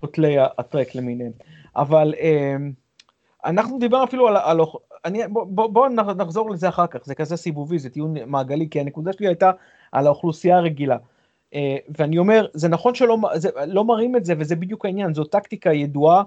כותלי 0.00 0.36
הטרק 0.58 0.94
למיניהם. 0.94 1.32
אבל 1.76 2.14
אנחנו 3.44 3.78
דיברנו 3.78 4.04
אפילו 4.04 4.28
על, 4.28 4.36
על 4.36 4.60
אני, 5.04 5.28
בוא, 5.28 5.44
בוא, 5.44 5.66
בוא 5.66 5.88
נחזור 5.88 6.50
לזה 6.50 6.68
אחר 6.68 6.86
כך, 6.86 7.04
זה 7.04 7.14
כזה 7.14 7.36
סיבובי, 7.36 7.78
זה 7.78 7.90
טיעון 7.90 8.14
מעגלי, 8.26 8.68
כי 8.70 8.80
הנקודה 8.80 9.12
שלי 9.12 9.26
הייתה 9.26 9.50
על 9.92 10.06
האוכלוסייה 10.06 10.56
הרגילה. 10.56 10.96
ואני 11.98 12.18
אומר, 12.18 12.46
זה 12.52 12.68
נכון 12.68 12.94
שלא 12.94 13.16
זה, 13.34 13.48
לא 13.66 13.84
מראים 13.84 14.16
את 14.16 14.24
זה, 14.24 14.34
וזה 14.38 14.56
בדיוק 14.56 14.84
העניין, 14.84 15.14
זו 15.14 15.24
טקטיקה 15.24 15.72
ידועה, 15.72 16.22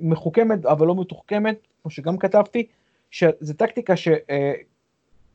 מחוכמת 0.00 0.66
אבל 0.66 0.86
לא 0.86 0.94
מתוחכמת, 0.94 1.56
כמו 1.82 1.90
שגם 1.90 2.18
כתבתי, 2.18 2.66
שזו 3.10 3.54
טקטיקה 3.56 3.94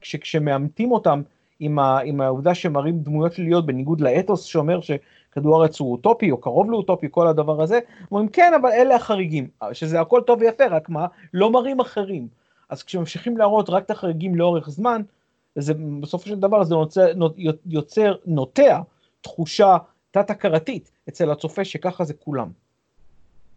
ש, 0.03 0.11
שכשמאמתים 0.11 0.91
אותם 0.91 1.21
עם, 1.59 1.79
ה, 1.79 1.99
עם 1.99 2.21
העובדה 2.21 2.55
שמראים 2.55 2.99
דמויות 2.99 3.33
שליליות 3.33 3.65
בניגוד 3.65 4.01
לאתוס 4.01 4.43
שאומר 4.43 4.79
שכדור 4.81 5.61
הארץ 5.61 5.79
הוא 5.79 5.91
אוטופי 5.91 6.31
או 6.31 6.37
קרוב 6.37 6.71
לאוטופי, 6.71 7.07
כל 7.11 7.27
הדבר 7.27 7.61
הזה, 7.61 7.79
אומרים 8.11 8.29
כן, 8.29 8.53
אבל 8.61 8.69
אלה 8.69 8.95
החריגים, 8.95 9.47
שזה 9.73 10.01
הכל 10.01 10.21
טוב 10.25 10.41
ויפה, 10.41 10.67
רק 10.67 10.89
מה, 10.89 11.07
לא 11.33 11.51
מראים 11.51 11.79
אחרים. 11.79 12.27
אז 12.69 12.83
כשממשיכים 12.83 13.37
להראות 13.37 13.69
רק 13.69 13.85
את 13.85 13.91
החריגים 13.91 14.35
לאורך 14.35 14.69
זמן, 14.69 15.01
זה 15.55 15.73
בסופו 15.99 16.29
של 16.29 16.39
דבר 16.39 16.63
זה 16.63 16.75
יוצר, 16.75 17.07
יוצר 17.65 18.15
נוטע 18.25 18.79
תחושה 19.21 19.77
תת-הכרתית 20.11 20.91
אצל 21.09 21.31
הצופה 21.31 21.65
שככה 21.65 22.03
זה 22.03 22.13
כולם. 22.13 22.49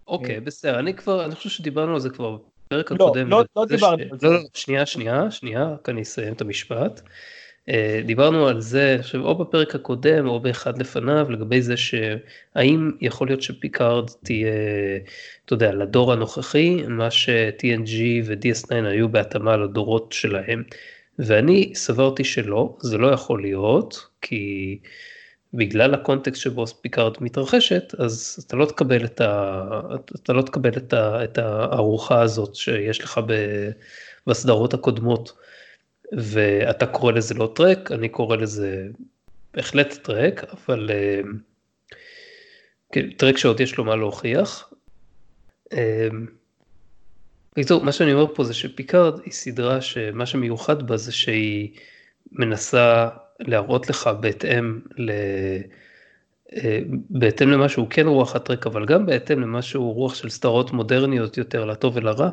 אוקיי, 0.09 0.37
okay, 0.37 0.41
בסדר, 0.41 0.79
אני 0.79 0.95
כבר, 0.95 1.25
אני 1.25 1.35
חושב 1.35 1.51
שדיברנו 1.51 1.95
על 1.95 2.01
זה 2.01 2.11
כבר 2.11 2.39
בפרק 2.67 2.91
לא, 2.91 2.97
הקודם. 2.97 3.31
לא, 3.31 3.45
לא 3.57 3.65
דיברנו 3.65 4.03
על 4.13 4.19
זה. 4.19 4.27
לא, 4.27 4.35
לא, 4.35 4.41
שנייה, 4.55 4.87
שנייה, 4.87 5.31
שנייה, 5.31 5.65
רק 5.65 5.89
אני 5.89 6.03
אסיים 6.03 6.33
את 6.33 6.41
המשפט. 6.41 7.01
אה, 7.69 8.01
דיברנו 8.07 8.49
על 8.49 8.61
זה, 8.61 8.97
עכשיו, 8.99 9.21
או 9.25 9.35
בפרק 9.35 9.75
הקודם 9.75 10.29
או 10.29 10.41
באחד 10.41 10.79
לפניו, 10.79 11.31
לגבי 11.31 11.63
זה 11.63 11.75
שהאם 11.77 12.91
יכול 13.01 13.29
להיות 13.29 13.43
שפיקארד 13.43 14.11
תהיה, 14.25 14.53
אתה 15.45 15.55
יודע, 15.55 15.75
לדור 15.75 16.13
הנוכחי, 16.13 16.83
מה 16.89 17.11
ש-TNG 17.11 17.93
ו-DS9 18.25 18.75
היו 18.85 19.09
בהתאמה 19.09 19.57
לדורות 19.57 20.13
שלהם. 20.13 20.63
ואני 21.19 21.73
סברתי 21.75 22.25
שלא, 22.25 22.77
זה 22.81 22.99
לא 22.99 23.07
יכול 23.07 23.43
להיות, 23.43 24.07
כי 24.23 24.79
בגלל 25.55 25.95
הקונטקסט 25.95 26.41
שבו 26.41 26.67
פיקארד 26.67 27.15
מתרחשת, 27.21 27.95
אז 27.99 28.45
אתה 28.47 28.57
לא 28.57 28.67
תקבל 28.67 29.05
את, 29.05 29.21
ה, 29.21 29.63
אתה 30.15 30.33
לא 30.33 30.43
תקבל 30.43 30.77
את, 30.77 30.93
ה, 30.93 31.25
את 31.25 31.39
הארוחה 31.39 32.21
הזאת 32.23 32.55
שיש 32.55 33.01
לך 33.01 33.21
ב, 33.27 33.33
בסדרות 34.27 34.75
הקודמות. 34.75 35.33
ואתה 36.13 36.87
קורא 36.87 37.13
לזה 37.13 37.35
לא 37.35 37.53
טרק, 37.55 37.93
אני 37.93 38.09
קורא 38.09 38.37
לזה 38.37 38.87
בהחלט 39.55 39.95
טרק, 40.03 40.45
אבל 40.45 40.91
כן, 42.93 43.11
טרק 43.11 43.37
שעוד 43.37 43.61
יש 43.61 43.77
לו 43.77 43.85
מה 43.85 43.97
להוכיח. 43.97 44.73
בקיצור, 47.53 47.85
מה 47.85 47.93
שאני 47.93 48.13
אומר 48.13 48.35
פה 48.35 48.45
זה 48.45 48.55
שפיקארד 48.55 49.21
היא 49.25 49.33
סדרה 49.33 49.81
שמה 49.81 50.27
שמיוחד 50.27 50.89
בה 50.89 50.97
זה 50.97 51.13
שהיא 51.13 51.79
מנסה 52.33 53.09
להראות 53.40 53.90
לך 53.90 54.11
בהתאם 54.20 54.81
ל... 54.96 55.11
אה, 56.57 56.81
בהתאם 57.11 57.51
למה 57.51 57.68
שהוא 57.68 57.87
כן 57.90 58.07
רוח 58.07 58.37
הטרק, 58.37 58.66
אבל 58.66 58.87
גם 58.87 59.07
בהתאם 59.07 59.40
למה 59.40 59.62
שהוא 59.62 59.94
רוח 59.94 60.14
של 60.14 60.29
סדרות 60.29 60.72
מודרניות 60.72 61.38
יותר 61.38 61.64
לטוב 61.64 61.96
ולרע, 61.96 62.31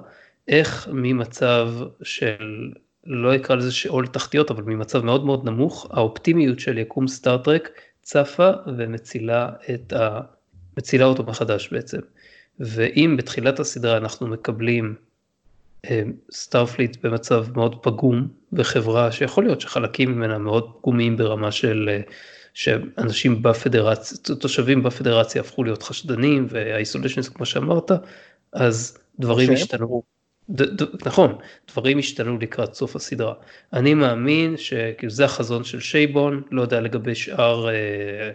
איך 0.48 0.88
ממצב 0.92 1.70
של, 2.04 2.72
לא 3.06 3.36
אקרא 3.36 3.56
לזה 3.56 3.72
שאול 3.72 4.08
תחתיות, 4.08 4.52
אבל 4.52 4.64
ממצב 4.64 5.06
מאוד 5.06 5.26
מאוד 5.26 5.46
נמוך, 5.46 5.88
האופטימיות 5.92 6.60
של 6.60 6.78
יקום 6.78 7.08
סטארט-טרק 7.08 7.70
צפה 8.02 8.52
ומצילה 8.78 9.50
את 9.74 9.94
ה... 9.94 10.20
מצילה 10.78 11.06
אותו 11.06 11.24
מחדש 11.24 11.74
בעצם. 11.74 12.00
ואם 12.60 13.16
בתחילת 13.18 13.60
הסדרה 13.60 13.98
אנחנו 13.98 14.28
מקבלים 14.28 14.96
Starfleet 16.32 17.06
במצב 17.06 17.46
מאוד 17.56 17.84
פגום 17.84 18.28
בחברה 18.54 19.12
שיכול 19.12 19.44
להיות 19.44 19.62
שחלקים 19.62 20.12
ממנה 20.12 20.38
מאוד 20.38 20.72
פגומים 20.80 21.18
ברמה 21.18 21.52
של 21.52 21.90
אה, 21.92 22.02
שאנשים 22.54 23.44
בפדרציה, 23.44 24.36
תושבים 24.36 24.84
בפדרציה 24.84 25.42
הפכו 25.42 25.64
להיות 25.64 25.84
חשדנים 25.84 26.48
וה 26.50 26.61
isolationist 26.61 27.30
כמו 27.30 27.46
שאמרת, 27.46 27.92
אז 28.54 28.98
דברים 29.20 29.54
השתנו. 29.54 30.04
ד, 30.50 30.82
ד, 30.82 31.08
נכון, 31.08 31.38
דברים 31.72 31.98
השתנו 32.00 32.38
לקראת 32.38 32.74
סוף 32.74 32.96
הסדרה. 32.96 33.34
אני 33.74 33.94
מאמין 33.94 34.58
שכאילו 34.58 35.12
זה 35.12 35.26
החזון 35.26 35.64
של 35.64 35.80
שייבון, 35.80 36.42
לא 36.52 36.62
יודע 36.62 36.82
לגבי 36.82 37.16
שאר, 37.16 37.70
אה, 37.70 38.32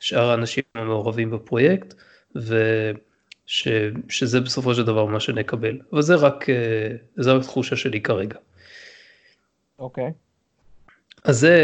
שאר 0.00 0.30
האנשים 0.30 0.64
המעורבים 0.74 1.30
בפרויקט, 1.30 1.94
ו... 2.36 2.56
ש, 3.46 3.68
שזה 4.08 4.40
בסופו 4.40 4.74
של 4.74 4.82
דבר 4.82 5.06
מה 5.06 5.20
שנקבל, 5.20 5.78
אבל 5.92 6.02
זה 6.02 6.14
רק, 6.14 6.50
אה, 6.50 6.96
זו 7.16 7.36
רק 7.36 7.42
תחושה 7.42 7.76
שלי 7.76 8.00
כרגע. 8.00 8.38
אוקיי. 9.78 10.08
Okay. 10.08 10.32
אז 11.24 11.38
זה, 11.38 11.56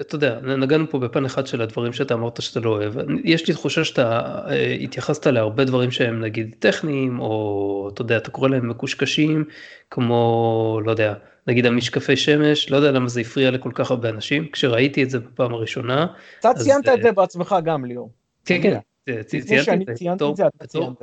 אתה 0.00 0.14
יודע, 0.14 0.40
נגענו 0.40 0.90
פה 0.90 0.98
בפן 0.98 1.24
אחד 1.24 1.46
של 1.46 1.62
הדברים 1.62 1.92
שאתה 1.92 2.14
אמרת 2.14 2.42
שאתה 2.42 2.60
לא 2.60 2.70
אוהב. 2.70 2.94
יש 3.24 3.48
לי 3.48 3.54
תחושה 3.54 3.84
שאתה 3.84 4.20
אה, 4.50 4.76
התייחסת 4.80 5.26
להרבה 5.26 5.64
דברים 5.64 5.90
שהם 5.90 6.20
נגיד 6.20 6.54
טכניים, 6.58 7.20
או 7.20 7.90
אתה 7.94 8.02
יודע, 8.02 8.16
אתה 8.16 8.30
קורא 8.30 8.48
להם 8.48 8.68
מקושקשים, 8.68 9.44
כמו, 9.90 10.80
לא 10.84 10.90
יודע, 10.90 11.14
נגיד 11.46 11.66
המשקפי 11.66 12.16
שמש, 12.16 12.70
לא 12.70 12.76
יודע 12.76 12.90
למה 12.92 13.08
זה 13.08 13.20
הפריע 13.20 13.50
לכל 13.50 13.70
כך 13.74 13.90
הרבה 13.90 14.08
אנשים. 14.08 14.48
כשראיתי 14.52 15.02
את 15.02 15.10
זה 15.10 15.18
בפעם 15.18 15.54
הראשונה... 15.54 16.06
אתה 16.40 16.54
ציינת 16.54 16.88
את 16.88 17.02
זה 17.02 17.12
בעצמך 17.12 17.56
גם, 17.64 17.84
ליאור. 17.84 18.10
כן, 18.44 18.62
כן, 18.62 18.78
לפני 19.06 19.62
שאני 19.62 19.84
ציינתי 19.94 20.24
את 20.30 20.36
זה, 20.36 20.46
אתה 20.46 20.66
ציינת. 20.66 20.96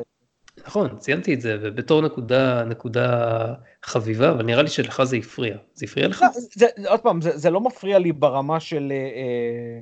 נכון, 0.67 0.97
ציינתי 0.97 1.33
את 1.33 1.41
זה, 1.41 1.57
ובתור 1.61 2.01
נקודה, 2.01 2.65
נקודה 2.65 3.37
חביבה, 3.83 4.31
אבל 4.31 4.45
נראה 4.45 4.63
לי 4.63 4.69
שלך 4.69 5.03
זה 5.03 5.17
הפריע. 5.17 5.57
זה 5.73 5.85
הפריע 5.85 6.07
לך? 6.07 6.21
לא, 6.21 6.27
זה, 6.33 6.67
עוד 6.87 6.99
פעם, 6.99 7.21
זה, 7.21 7.37
זה 7.37 7.49
לא 7.49 7.61
מפריע 7.61 7.99
לי 7.99 8.11
ברמה 8.11 8.59
של, 8.59 8.93
אה, 8.95 9.81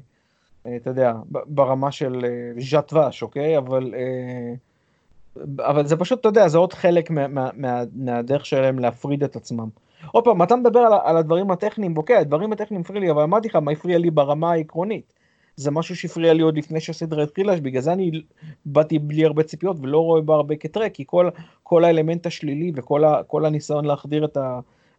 אה, 0.71 0.75
אתה 0.75 0.89
יודע, 0.89 1.13
ברמה 1.45 1.91
של 1.91 2.25
אה, 2.25 2.61
ז'ת 2.61 2.93
ואש, 2.93 3.23
אוקיי? 3.23 3.57
אבל, 3.57 3.93
אה, 3.95 4.53
אבל 5.69 5.85
זה 5.85 5.97
פשוט, 5.97 6.19
אתה 6.19 6.29
יודע, 6.29 6.47
זה 6.47 6.57
עוד 6.57 6.73
חלק 6.73 7.09
מה, 7.09 7.27
מה, 7.27 7.49
מה, 7.53 7.83
מהדרך 7.95 8.45
שלהם 8.45 8.79
להפריד 8.79 9.23
את 9.23 9.35
עצמם. 9.35 9.67
עוד 10.11 10.23
פעם, 10.23 10.43
אתה 10.43 10.55
מדבר 10.55 10.79
על, 10.79 10.93
על 11.03 11.17
הדברים 11.17 11.51
הטכניים, 11.51 11.97
אוקיי, 11.97 12.17
הדברים 12.17 12.53
הטכניים 12.53 12.81
הפריע 12.81 12.99
לי, 12.99 13.11
אבל 13.11 13.21
אמרתי 13.21 13.47
לך 13.47 13.55
מה 13.55 13.71
הפריע 13.71 13.97
לי 13.97 14.11
ברמה 14.11 14.51
העקרונית. 14.51 15.13
זה 15.57 15.71
משהו 15.71 15.95
שהפריע 15.95 16.33
לי 16.33 16.41
עוד 16.41 16.57
לפני 16.57 16.79
שהסדרה 16.79 17.23
התחילה, 17.23 17.57
שבגלל 17.57 17.81
זה 17.81 17.93
אני 17.93 18.11
באתי 18.65 18.99
בלי 18.99 19.25
הרבה 19.25 19.43
ציפיות 19.43 19.77
ולא 19.81 19.99
רואה 19.99 20.21
בה 20.21 20.35
הרבה 20.35 20.55
כטרק, 20.55 20.93
כי 20.93 21.03
כל, 21.07 21.29
כל 21.63 21.83
האלמנט 21.83 22.25
השלילי 22.25 22.71
וכל 22.75 23.03
ה, 23.03 23.21
הניסיון 23.33 23.85
להחדיר 23.85 24.25
את 24.25 24.37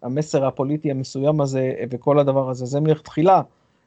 המסר 0.02 0.46
הפוליטי 0.46 0.90
המסוים 0.90 1.40
הזה 1.40 1.72
וכל 1.90 2.18
הדבר 2.18 2.50
הזה, 2.50 2.66
זה 2.66 2.80
מלכתחילה 2.80 3.42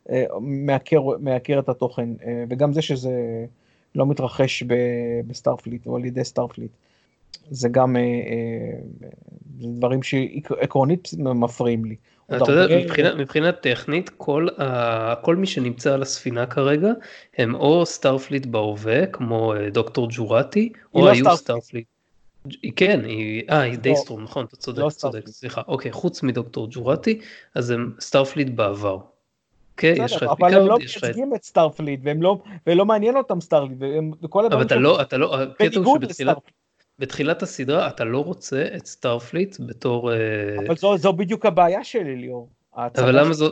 אה, 0.09 0.23
מעקר, 0.41 1.01
מעקר 1.19 1.59
את 1.59 1.69
התוכן, 1.69 2.09
אה, 2.25 2.43
וגם 2.49 2.73
זה 2.73 2.81
שזה 2.81 3.45
לא 3.95 4.05
מתרחש 4.05 4.63
ב 5.27 5.33
Starfleet 5.33 5.87
או 5.87 5.95
על 5.95 6.05
ידי 6.05 6.23
Starfleet. 6.23 6.71
זה 7.49 7.69
גם 7.69 7.95
אה, 7.95 8.01
זה 9.59 9.67
דברים 9.67 10.03
שעקרונית 10.03 11.09
מפריעים 11.17 11.85
לי. 11.85 11.95
אתה 12.37 12.51
יודע, 12.51 12.77
מבחינה, 12.77 13.15
מבחינה 13.15 13.51
טכנית, 13.51 14.09
כל, 14.17 14.47
ה, 14.57 15.15
כל 15.21 15.35
מי 15.35 15.47
שנמצא 15.47 15.93
על 15.93 16.01
הספינה 16.01 16.45
כרגע, 16.45 16.89
הם 17.37 17.55
או 17.55 17.85
Starfleet 17.85 18.45
בהווה, 18.45 19.05
כמו 19.05 19.53
אה, 19.53 19.69
דוקטור 19.69 20.07
ג'ורטי, 20.11 20.71
או 20.93 21.05
לא 21.05 21.11
היו 21.11 21.37
Starfleet. 21.37 21.85
כן, 22.75 23.01
היא, 23.05 23.43
אה, 23.49 23.61
היא 23.61 23.77
Daystrom, 23.77 24.19
לא, 24.19 24.25
נכון, 24.25 24.45
אתה 24.45 24.55
צודק, 24.55 24.79
לא 24.79 24.89
צודק, 24.89 25.27
סליחה, 25.27 25.61
אוקיי, 25.67 25.91
חוץ 25.91 26.23
מדוקטור 26.23 26.67
ג'ורטי, 26.71 27.19
אז 27.55 27.71
הם 27.71 27.93
Starfleet 27.99 28.49
בעבר. 28.49 28.97
אוקיי, 29.71 29.95
יש 30.05 30.15
לך 30.15 30.23
את 30.23 30.29
פיקארד, 30.29 30.53
אבל 30.53 30.61
הם 30.61 30.67
לא 30.67 30.77
מייצגים 30.77 31.35
את 31.35 31.43
Starfleet, 31.43 31.99
והם 32.03 32.21
לא, 32.21 32.37
ולא 32.67 32.85
מעניין 32.85 33.17
אותם 33.17 33.41
Starfleet, 33.41 33.77
וכל 34.23 34.45
הדברים 34.45 34.61
אבל 34.61 34.67
אתה 34.67 34.75
לא, 34.75 35.01
אתה 35.01 35.17
לא, 35.17 35.41
הקטע 35.41 35.79
הוא 35.79 35.97
שבתחילת... 35.97 36.37
בתחילת 37.01 37.43
הסדרה 37.43 37.87
אתה 37.87 38.03
לא 38.03 38.23
רוצה 38.23 38.65
את 38.77 38.85
Starfleet 38.85 39.57
בתור... 39.59 40.11
אה, 40.11 40.17
אבל 40.67 40.75
זו, 40.75 40.97
זו 40.97 41.13
בדיוק 41.13 41.45
הבעיה 41.45 41.83
שלי 41.83 42.15
ליאור. 42.15 42.49
אבל 42.75 43.19
למה 43.19 43.33
זו, 43.33 43.49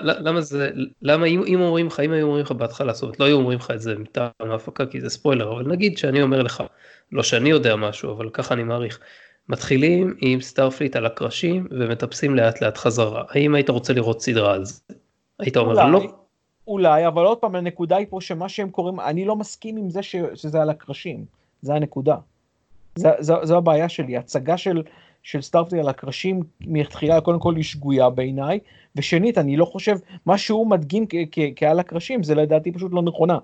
למה 0.00 0.40
זה, 0.40 0.70
למה 1.02 1.26
אם, 1.26 1.60
אומרים 1.60 1.86
לך, 1.86 2.00
אם 2.00 2.12
היו 2.12 2.26
אומרים 2.26 2.44
לך 2.44 2.52
בהתחלה, 2.52 2.92
זאת 2.92 3.02
אומרת 3.02 3.20
לא 3.20 3.24
היו 3.24 3.36
אומרים 3.36 3.58
לך 3.58 3.70
את 3.70 3.80
זה 3.80 3.98
מטעם 3.98 4.30
ההפקה 4.40 4.86
כי 4.86 5.00
זה 5.00 5.10
ספוילר, 5.10 5.52
אבל 5.52 5.68
נגיד 5.68 5.98
שאני 5.98 6.22
אומר 6.22 6.42
לך, 6.42 6.62
לא 7.12 7.22
שאני 7.22 7.50
יודע 7.50 7.76
משהו, 7.76 8.12
אבל 8.12 8.30
ככה 8.30 8.54
אני 8.54 8.64
מעריך, 8.64 8.98
מתחילים 9.48 10.14
עם 10.20 10.40
Starfleet 10.40 10.96
על 10.96 11.06
הקרשים 11.06 11.68
ומטפסים 11.70 12.34
לאט 12.34 12.60
לאט 12.60 12.76
חזרה, 12.76 13.22
האם 13.28 13.54
היית 13.54 13.70
רוצה 13.70 13.92
לראות 13.92 14.22
סדרה 14.22 14.54
על 14.54 14.64
זה? 14.64 14.80
היית 15.38 15.56
אומר 15.56 15.86
לא? 15.86 16.02
אולי, 16.66 17.06
אבל 17.06 17.24
עוד 17.24 17.38
פעם, 17.38 17.54
הנקודה 17.54 17.96
היא 17.96 18.06
פה 18.10 18.20
שמה 18.20 18.48
שהם 18.48 18.70
קוראים, 18.70 19.00
אני 19.00 19.24
לא 19.24 19.36
מסכים 19.36 19.76
עם 19.76 19.90
זה 19.90 20.02
שזה 20.34 20.62
על 20.62 20.70
הקרשים, 20.70 21.24
זה 21.62 21.74
הנקודה. 21.74 22.16
זו 23.20 23.56
הבעיה 23.56 23.88
שלי, 23.88 24.16
הצגה 24.16 24.56
של, 24.56 24.82
של 25.22 25.42
Starfleet 25.42 25.80
על 25.80 25.88
הקרשים 25.88 26.42
מתחילה 26.60 27.20
קודם 27.20 27.40
כל 27.40 27.56
היא 27.56 27.64
שגויה 27.64 28.10
בעיניי, 28.10 28.58
ושנית, 28.96 29.38
אני 29.38 29.56
לא 29.56 29.64
חושב, 29.64 29.96
מה 30.26 30.38
שהוא 30.38 30.66
מדגים 30.66 31.06
כעל 31.56 31.80
הקרשים, 31.80 32.22
זה 32.22 32.34
לדעתי 32.34 32.72
פשוט 32.72 32.92
לא 32.92 33.02
נכונה. 33.02 33.38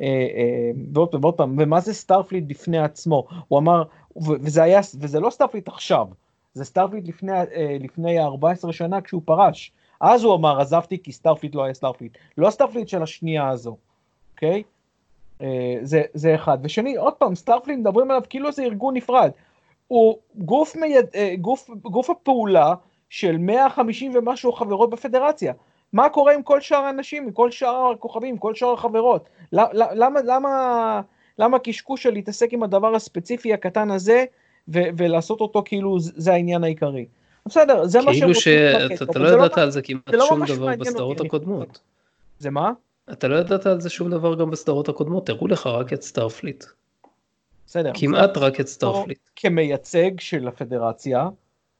אה, 0.00 0.06
אה, 0.06 0.70
ועוד 0.92 1.08
פעם, 1.10 1.24
ועוד 1.24 1.34
פעם, 1.34 1.56
ומה 1.58 1.80
זה 1.80 1.94
Starfleet 1.94 2.44
בפני 2.46 2.78
עצמו? 2.78 3.26
הוא 3.48 3.58
אמר, 3.58 3.82
וזה 4.16 4.62
היה, 4.62 4.80
וזה 5.00 5.20
לא 5.20 5.30
Starfleet 5.30 5.68
עכשיו, 5.68 6.06
זה 6.54 6.64
Starfleet 6.64 7.08
לפני, 7.08 7.32
אה, 7.32 7.76
לפני 7.80 8.20
14 8.20 8.72
שנה 8.72 9.00
כשהוא 9.00 9.22
פרש. 9.24 9.72
אז 10.00 10.24
הוא 10.24 10.34
אמר, 10.34 10.60
עזבתי 10.60 11.02
כי 11.02 11.12
Starfleet 11.12 11.54
לא 11.54 11.64
היה 11.64 11.74
Starfleet. 11.74 12.18
לא 12.38 12.48
ה 12.48 12.52
Starfleet 12.52 12.88
של 12.88 13.02
השנייה 13.02 13.48
הזו, 13.48 13.76
אוקיי? 14.34 14.62
זה, 15.82 16.02
זה 16.14 16.34
אחד. 16.34 16.58
ושני, 16.62 16.96
עוד 16.96 17.12
פעם, 17.12 17.34
Starfleet 17.34 17.78
מדברים 17.78 18.10
עליו 18.10 18.22
כאילו 18.28 18.52
זה 18.52 18.62
ארגון 18.62 18.96
נפרד. 18.96 19.30
הוא 19.88 20.16
גוף, 20.34 20.76
מיד, 20.76 21.06
גוף, 21.40 21.70
גוף 21.82 22.10
הפעולה 22.10 22.74
של 23.10 23.36
150 23.38 24.12
ומשהו 24.14 24.52
חברות 24.52 24.90
בפדרציה. 24.90 25.52
מה 25.92 26.08
קורה 26.08 26.34
עם 26.34 26.42
כל 26.42 26.60
שאר 26.60 26.78
האנשים, 26.78 27.22
עם 27.22 27.30
כל 27.30 27.50
שאר 27.50 27.90
הכוכבים, 27.94 28.30
עם 28.30 28.38
כל 28.38 28.54
שאר 28.54 28.72
החברות? 28.72 29.28
למה, 29.52 30.20
למה, 30.24 31.00
למה 31.38 31.58
קשקוש 31.58 32.02
של 32.02 32.10
להתעסק 32.10 32.52
עם 32.52 32.62
הדבר 32.62 32.94
הספציפי 32.94 33.54
הקטן 33.54 33.90
הזה, 33.90 34.24
ו- 34.68 34.88
ולעשות 34.96 35.40
אותו 35.40 35.62
כאילו 35.64 35.96
זה 36.00 36.32
העניין 36.32 36.64
העיקרי? 36.64 37.06
בסדר, 37.46 37.86
זה 37.86 37.98
מה 38.02 38.14
שהם 38.14 38.28
רוצים 38.28 38.52
כאילו 38.88 38.96
שאתה 38.96 39.18
לא, 39.18 39.30
לא 39.30 39.44
ידעת 39.44 39.58
על 39.58 39.70
זה 39.70 39.82
כמעט 39.82 40.02
לא 40.12 40.26
שום 40.26 40.44
דבר 40.44 40.76
בסדרות 40.78 41.20
הקודמות. 41.20 41.80
זה 42.38 42.50
מה? 42.50 42.72
אתה 43.12 43.28
לא 43.28 43.36
ידעת 43.36 43.66
על 43.66 43.80
זה 43.80 43.90
שום 43.90 44.10
דבר 44.10 44.34
גם 44.34 44.50
בסדרות 44.50 44.88
הקודמות, 44.88 45.28
הראו 45.28 45.46
לך 45.46 45.66
רק 45.66 45.92
את 45.92 46.02
Starfleet. 46.02 46.64
בסדר. 47.66 47.92
כמעט 47.94 48.36
רק 48.36 48.60
את 48.60 48.68
Starfleet. 48.68 49.18
כמייצג 49.36 50.20
של 50.20 50.48
הפדרציה, 50.48 51.28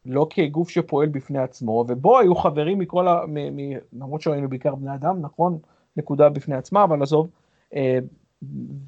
לא 0.07 0.27
כגוף 0.31 0.71
שפועל 0.71 1.09
בפני 1.09 1.39
עצמו, 1.39 1.85
ובו 1.89 2.19
היו 2.19 2.35
חברים 2.35 2.79
מכל 2.79 3.09
ה... 3.09 3.21
מ, 3.27 3.57
מ, 3.57 3.77
למרות 3.93 4.21
שהיינו 4.21 4.49
בעיקר 4.49 4.75
בני 4.75 4.95
אדם, 4.95 5.21
נכון? 5.21 5.59
נקודה 5.97 6.29
בפני 6.29 6.55
עצמה, 6.55 6.85
אבל 6.85 7.03
עזוב. 7.03 7.29
אה, 7.75 7.99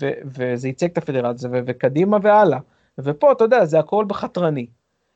ו, 0.01 0.11
וזה 0.25 0.69
ייצג 0.69 0.91
את 0.91 0.99
הפדרציה, 0.99 1.51
ו, 1.53 1.59
וקדימה 1.67 2.19
והלאה. 2.23 2.59
ופה, 2.99 3.33
אתה 3.33 3.45
יודע, 3.45 3.65
זה 3.65 3.79
הכל 3.79 4.05
בחתרני. 4.09 4.67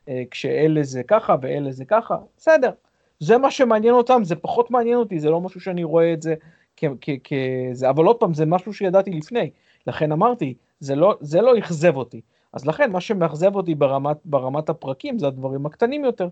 אה, 0.09 0.23
כשאלה 0.31 0.83
זה 0.83 1.03
ככה 1.03 1.37
ואלה 1.43 1.73
זה 1.73 1.85
ככה, 1.85 2.17
בסדר. 2.37 2.71
זה 3.21 3.39
מה 3.39 3.51
שמעניין 3.51 3.95
אותם, 3.95 4.25
זה 4.25 4.37
פחות 4.37 4.71
מעניין 4.71 4.97
אותי, 4.99 5.21
זה 5.21 5.31
לא 5.31 5.41
משהו 5.41 5.61
שאני 5.61 5.85
רואה 5.85 6.13
את 6.13 6.23
זה 6.23 6.35
כזה, 7.25 7.91
אבל 7.91 8.05
עוד 8.05 8.17
פעם, 8.17 8.35
זה 8.35 8.47
משהו 8.47 8.75
שידעתי 8.75 9.11
לפני. 9.11 9.51
לכן 9.87 10.13
אמרתי, 10.13 10.55
זה 10.81 10.97
לא, 10.97 11.17
זה 11.21 11.41
לא 11.41 11.59
אכזב 11.59 11.97
אותי. 11.97 12.21
אז 12.53 12.67
לכן 12.67 12.91
מה 12.93 13.01
שמאכזב 13.01 13.57
אותי 13.57 13.75
ברמת, 13.75 14.17
ברמת 14.25 14.69
הפרקים 14.69 15.19
זה 15.19 15.27
הדברים 15.27 15.67
הקטנים 15.67 16.05
יותר. 16.05 16.29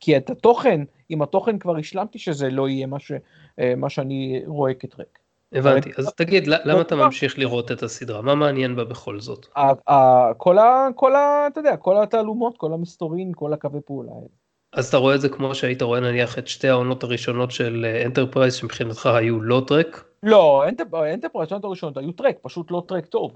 כי 0.00 0.16
את 0.16 0.30
התוכן, 0.30 0.80
עם 1.08 1.22
התוכן 1.22 1.58
כבר 1.58 1.76
השלמתי 1.76 2.18
שזה 2.18 2.50
לא 2.50 2.68
יהיה 2.68 2.86
מה, 2.86 2.98
ש, 2.98 3.12
אה, 3.58 3.74
מה 3.76 3.90
שאני 3.90 4.42
רואה 4.46 4.74
כטרק. 4.74 5.18
הבנתי, 5.52 5.90
אז 5.98 6.12
תגיד, 6.16 6.46
למה 6.46 6.80
אתה 6.80 6.96
ממשיך 6.96 7.38
לראות 7.38 7.72
את 7.72 7.82
הסדרה? 7.82 8.22
מה 8.22 8.34
מעניין 8.34 8.76
בה 8.76 8.84
בכל 8.84 9.20
זאת? 9.20 9.46
כל 10.36 10.58
ה... 10.58 10.88
כל 10.94 11.16
ה... 11.16 11.46
אתה 11.46 11.60
יודע, 11.60 11.76
כל 11.76 12.02
התעלומות, 12.02 12.58
כל 12.58 12.72
המסתורין, 12.72 13.32
כל 13.36 13.52
הקווי 13.52 13.80
פעולה 13.80 14.12
האלה. 14.12 14.28
אז 14.72 14.88
אתה 14.88 14.96
רואה 14.96 15.14
את 15.14 15.20
זה 15.20 15.28
כמו 15.28 15.54
שהיית 15.54 15.82
רואה 15.82 16.00
נניח 16.00 16.38
את 16.38 16.48
שתי 16.48 16.68
העונות 16.68 17.02
הראשונות 17.02 17.50
של 17.50 17.86
אנטרפרייז 18.06 18.54
שמבחינתך 18.54 19.06
היו 19.06 19.40
לא 19.40 19.62
טרק? 19.66 20.04
לא, 20.22 20.68
אנטרפרייז, 20.68 21.50
העונות 21.50 21.64
הראשונות 21.64 21.96
היו 21.96 22.12
טרק, 22.12 22.36
פשוט 22.42 22.70
לא 22.70 22.82
טרק 22.88 23.06
טוב. 23.06 23.32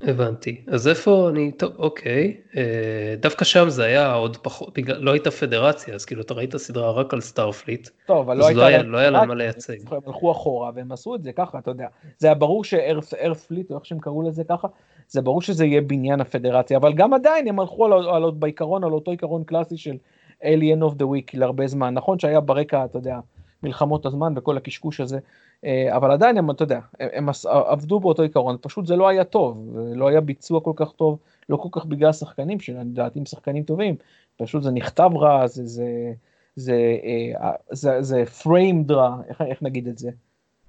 הבנתי. 0.00 0.60
אז 0.66 0.88
איפה 0.88 1.28
אני, 1.28 1.52
טוב, 1.52 1.72
אוקיי, 1.78 2.36
אה, 2.56 3.14
דווקא 3.20 3.44
שם 3.44 3.68
זה 3.68 3.84
היה 3.84 4.14
עוד 4.14 4.36
פחות, 4.36 4.78
בגלל, 4.78 4.96
לא 4.98 5.12
הייתה 5.12 5.30
פדרציה, 5.30 5.94
אז 5.94 6.04
כאילו 6.04 6.22
אתה 6.22 6.34
ראית 6.34 6.56
סדרה 6.56 6.90
רק 6.90 7.14
על 7.14 7.20
סטארפליט, 7.20 7.88
טוב, 8.06 8.18
אבל 8.18 8.36
לא, 8.36 8.50
לא, 8.50 8.64
היה, 8.64 8.82
לא 8.82 8.98
היה 8.98 9.10
להם 9.10 9.28
מה 9.28 9.34
לייצג. 9.34 9.76
הם 9.90 10.00
הלכו 10.06 10.32
אחורה 10.32 10.70
והם 10.74 10.92
עשו 10.92 11.14
את 11.14 11.22
זה 11.22 11.32
ככה, 11.32 11.58
אתה 11.58 11.70
יודע. 11.70 11.86
זה 12.18 12.26
היה 12.26 12.34
ברור 12.34 12.64
שארפליט, 12.64 13.70
או 13.70 13.76
איך 13.76 13.86
שהם 13.86 13.98
קראו 13.98 14.22
לזה 14.22 14.44
ככה, 14.44 14.68
זה 15.08 15.22
ברור 15.22 15.42
שזה 15.42 15.66
יהיה 15.66 15.80
בניין 15.80 16.20
הפדרציה, 16.20 16.76
אבל 16.76 16.92
גם 16.92 17.14
עדיין 17.14 17.48
הם 17.48 17.60
הלכו 17.60 17.84
על, 17.84 17.92
על, 17.92 18.24
על, 18.24 18.30
בעיקרון, 18.30 18.84
על 18.84 18.92
אותו 18.92 19.10
עיקרון 19.10 19.44
קלאסי 19.44 19.76
של 19.76 19.96
Alien 20.42 20.82
of 20.90 20.94
the 20.94 21.04
Week 21.04 21.30
להרבה 21.34 21.66
זמן. 21.66 21.94
נכון 21.94 22.18
שהיה 22.18 22.40
ברקע, 22.40 22.84
אתה 22.84 22.98
יודע, 22.98 23.20
מלחמות 23.62 24.06
הזמן 24.06 24.32
וכל 24.36 24.56
הקשקוש 24.56 25.00
הזה, 25.00 25.18
אה, 25.64 25.96
אבל 25.96 26.10
עדיין 26.10 26.38
הם, 26.38 26.50
אתה 26.50 26.64
יודע, 26.64 26.80
הם 27.00 27.28
עבדו 27.44 28.00
באותו 28.00 28.22
עיקרון, 28.22 28.56
פשוט 28.60 28.86
זה 28.86 28.96
לא 28.96 29.08
היה 29.08 29.24
טוב, 29.24 29.76
לא 29.94 30.08
היה 30.08 30.20
ביצוע 30.20 30.60
כל 30.60 30.72
כך 30.76 30.92
טוב, 30.92 31.18
לא 31.48 31.56
כל 31.56 31.68
כך 31.72 31.86
בגלל 31.86 32.10
השחקנים 32.10 32.60
שלדעתי 32.60 33.18
הם 33.18 33.26
שחקנים 33.26 33.62
טובים, 33.62 33.96
פשוט 34.36 34.62
זה 34.62 34.70
נכתב 34.70 35.10
רע, 35.14 35.46
זה, 35.46 35.66
זה, 35.66 36.12
זה, 36.56 36.96
אה, 37.40 37.52
זה, 37.70 38.02
זה 38.02 38.24
framed 38.42 38.92
רע, 38.92 39.16
איך, 39.28 39.40
איך 39.40 39.62
נגיד 39.62 39.88
את 39.88 39.98
זה? 39.98 40.10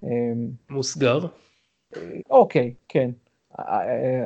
אמ, 0.03 0.10
מוסגר? 0.69 1.19
אוקיי, 2.30 2.73
כן. 2.88 3.12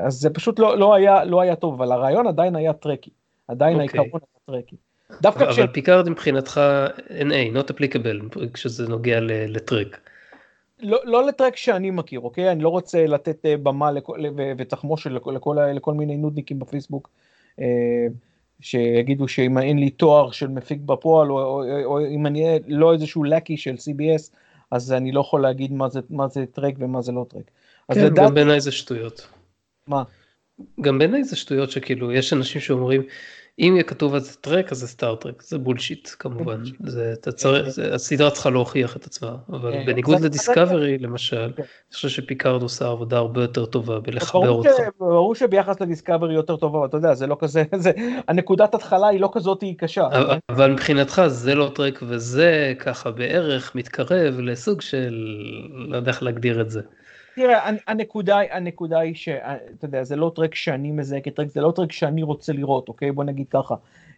אז 0.04 0.13
זה 0.19 0.30
פשוט 0.30 0.60
לא, 0.60 0.77
לא, 0.77 0.93
היה, 0.93 1.25
לא 1.25 1.41
היה 1.41 1.56
טוב, 1.56 1.73
אבל 1.73 1.91
הרעיון 1.91 2.27
עדיין 2.27 2.56
היה 2.56 2.73
טרקי, 2.73 3.12
עדיין 3.47 3.80
okay. 3.80 3.84
אוקיי. 3.84 3.99
העיקרון 3.99 4.21
היה 4.21 4.62
טרקי. 4.62 4.75
דווקא 5.21 5.43
אבל 5.43 5.54
כש... 5.54 5.60
פיקארד 5.74 6.10
מבחינתך 6.10 6.62
NA, 7.10 7.56
not 7.56 7.74
applicable, 7.74 8.39
כשזה 8.54 8.88
נוגע 8.88 9.19
לטרק. 9.21 10.00
לא, 10.80 11.00
לא 11.04 11.28
לטרק 11.28 11.56
שאני 11.56 11.91
מכיר, 11.91 12.19
אוקיי? 12.19 12.52
אני 12.52 12.63
לא 12.63 12.69
רוצה 12.69 13.08
לתת 13.08 13.45
אה, 13.45 13.58
במה 13.58 13.91
לכל, 13.91 14.19
ותחמושת 14.58 15.12
לכל, 15.12 15.32
לכל, 15.32 15.58
לכל 15.76 15.93
מיני 15.93 16.17
נודניקים 16.17 16.60
בפייסבוק, 16.60 17.10
אה, 17.60 18.08
שיגידו 18.62 19.28
שאם 19.28 19.58
אין 19.58 19.80
לי 19.80 19.89
תואר 19.89 20.32
של 20.32 20.47
מפיק 20.47 20.82
בפועל, 20.86 21.32
או, 21.32 21.39
או, 21.39 21.63
או, 21.63 21.84
או 21.86 22.06
אם 22.06 22.26
אני 22.26 22.60
לא 22.67 22.93
איזשהו 22.93 23.24
lackey 23.23 23.57
של 23.58 23.76
CBS, 23.76 24.36
אז 24.71 24.91
אני 24.91 25.12
לא 25.12 25.21
יכול 25.21 25.41
להגיד 25.41 25.74
מה 25.74 25.89
זה, 25.89 26.00
מה 26.10 26.28
זה 26.28 26.45
טרק 26.45 26.74
ומה 26.80 27.02
זה 27.02 27.12
לא 27.12 27.26
טרק. 27.30 27.52
כן, 27.93 28.06
לדעת... 28.06 28.28
גם 28.28 28.34
בעיניי 28.34 28.62
זה 28.62 28.71
שטויות. 28.71 29.28
מה? 29.88 30.04
גם 30.82 31.00
בעיניי 31.00 31.24
זה 31.24 31.36
שטויות 31.36 31.71
שכאילו, 31.71 32.12
יש 32.12 32.34
אנשים 32.34 32.62
שאומרים, 32.62 33.02
אם 33.59 33.71
יהיה 33.73 33.83
כתוב 33.83 34.13
על 34.13 34.19
זה 34.19 34.35
טרק 34.35 34.71
אז 34.71 34.77
זה 34.77 34.87
סטארטרק 34.87 35.41
זה 35.41 35.57
bullshit 35.57 36.10
כמובן 36.19 36.63
זה 36.79 37.13
אתה 37.13 37.31
צריך 37.31 37.65
כן, 37.65 37.69
זה, 37.69 37.93
הסדרה 37.93 38.31
צריכה 38.31 38.49
להוכיח 38.49 38.97
את 38.97 39.05
עצמה 39.05 39.35
אבל 39.49 39.71
כן, 39.71 39.85
בניגוד 39.85 40.19
לדיסקאברי 40.19 40.97
למשל 40.97 41.51
כן. 41.55 41.63
אני 41.63 41.95
חושב 41.95 42.09
שפיקארד 42.09 42.61
עושה 42.61 42.87
עבודה 42.87 43.17
הרבה 43.17 43.41
יותר 43.41 43.65
טובה 43.65 43.99
בלחבר 43.99 44.49
אותך. 44.49 44.69
ברור 44.99 45.35
שביחס 45.35 45.81
לדיסקאברי 45.81 46.33
יותר 46.33 46.55
טובה 46.55 46.85
אתה 46.85 46.97
יודע 46.97 47.13
זה 47.13 47.27
לא 47.27 47.37
כזה 47.39 47.63
זה 47.75 47.91
הנקודת 48.27 48.75
התחלה 48.75 49.07
היא 49.07 49.19
לא 49.19 49.29
כזאת 49.33 49.61
היא 49.61 49.77
קשה. 49.77 50.07
אבל 50.49 50.71
מבחינתך 50.71 51.21
זה 51.27 51.55
לא 51.55 51.71
טרק 51.75 51.99
וזה 52.07 52.73
ככה 52.79 53.11
בערך 53.11 53.75
מתקרב 53.75 54.39
לסוג 54.39 54.81
של 54.81 55.15
לא 55.87 55.97
יודע 55.97 56.11
איך 56.11 56.23
להגדיר 56.23 56.61
את 56.61 56.69
זה. 56.69 56.81
תראה, 57.35 57.69
הנקודה, 57.87 58.39
הנקודה 58.51 58.99
היא 58.99 59.15
שאתה 59.15 59.85
יודע, 59.85 60.03
זה 60.03 60.15
לא 60.15 60.31
טרק 60.35 60.55
שאני 60.55 60.91
מזהה 60.91 61.21
כטרק, 61.21 61.47
זה 61.47 61.61
לא 61.61 61.71
טרק 61.75 61.91
שאני 61.91 62.23
רוצה 62.23 62.53
לראות, 62.53 62.87
אוקיי? 62.87 63.11
בוא 63.11 63.23
נגיד 63.23 63.47
ככה. 63.49 63.75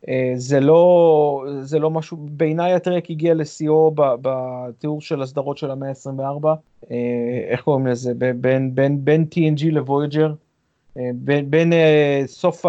אה, 0.07 0.33
זה 0.35 0.59
לא, 0.59 1.45
זה 1.61 1.79
לא 1.79 1.89
משהו, 1.89 2.17
בעיניי 2.17 2.73
הטרק 2.73 3.09
הגיע 3.09 3.33
לשיאו 3.33 3.91
בתיאור 3.95 5.01
של 5.01 5.21
הסדרות 5.21 5.57
של 5.57 5.71
המאה 5.71 5.89
ה-24, 5.89 6.47
אה, 6.91 6.97
איך 7.47 7.61
קוראים 7.61 7.87
לזה? 7.87 8.13
בין, 8.13 8.75
בין, 8.75 9.05
בין 9.05 9.25
TNG 9.35 9.65
לוויג'ר, 9.71 10.33
אה, 10.97 11.09
בין, 11.15 11.51
בין 11.51 11.73
סוף 12.25 12.65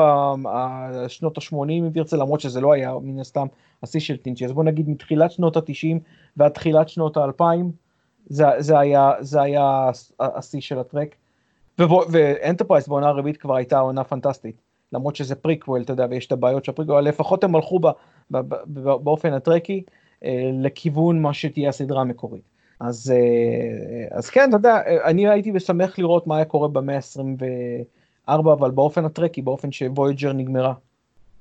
שנות 1.09 1.39
ה-80 1.39 1.71
אם 1.71 1.91
תרצה, 1.95 2.17
למרות 2.17 2.41
שזה 2.41 2.61
לא 2.61 2.73
היה 2.73 2.93
מן 3.03 3.21
הסתם 3.21 3.47
השיא 3.83 4.01
של 4.01 4.15
TNG, 4.15 4.45
אז 4.45 4.53
בוא 4.53 4.65
נגיד 4.65 4.89
מתחילת 4.89 5.31
שנות 5.31 5.57
ה-90 5.57 5.99
ועד 6.37 6.53
תחילת 6.53 6.89
שנות 6.89 7.17
ה-2000, 7.17 7.45
זה, 8.27 8.45
זה 8.59 8.79
היה, 8.79 9.13
זה 9.21 9.43
היה 9.43 9.91
השיא 10.21 10.61
של 10.61 10.79
הטרק. 10.79 11.15
ואנטרפרייז 11.79 12.89
בעונה 12.89 13.09
הרביעית 13.09 13.37
כבר 13.37 13.57
הייתה 13.57 13.79
עונה 13.79 14.05
פנטסטית. 14.05 14.57
למרות 14.93 15.17
שזה 15.17 15.35
פריקוול, 15.35 15.83
אתה 15.83 15.93
יודע, 15.93 16.07
ויש 16.11 16.27
את 16.27 16.33
הבעיות 16.33 16.65
של 16.65 16.73
הפריקוול, 16.73 17.01
לפחות 17.01 17.45
הם 17.45 17.55
הלכו 17.55 17.79
ב, 17.79 17.87
ב, 18.31 18.39
ב, 18.41 18.55
באופן 18.83 19.33
הטרקי 19.33 19.83
אה, 20.25 20.51
לכיוון 20.63 21.23
מה 21.23 21.35
שתהיה 21.35 21.69
הסדרה 21.69 22.01
המקורית. 22.01 22.43
אז, 22.81 23.15
אה, 23.17 24.19
אז 24.19 24.31
כן, 24.31 24.49
אתה 24.49 24.57
יודע, 24.57 24.81
אני 25.05 25.29
הייתי 25.29 25.51
משמח 25.51 25.99
לראות 25.99 26.27
מה 26.27 26.37
היה 26.37 26.45
קורה 26.45 26.69
במאה 26.69 26.97
ה-24, 26.97 28.33
אבל 28.53 28.71
באופן 28.71 29.05
הטרקי, 29.05 29.43
באופן 29.43 29.73
שוויג'ר 29.73 30.33
נגמרה. 30.33 30.73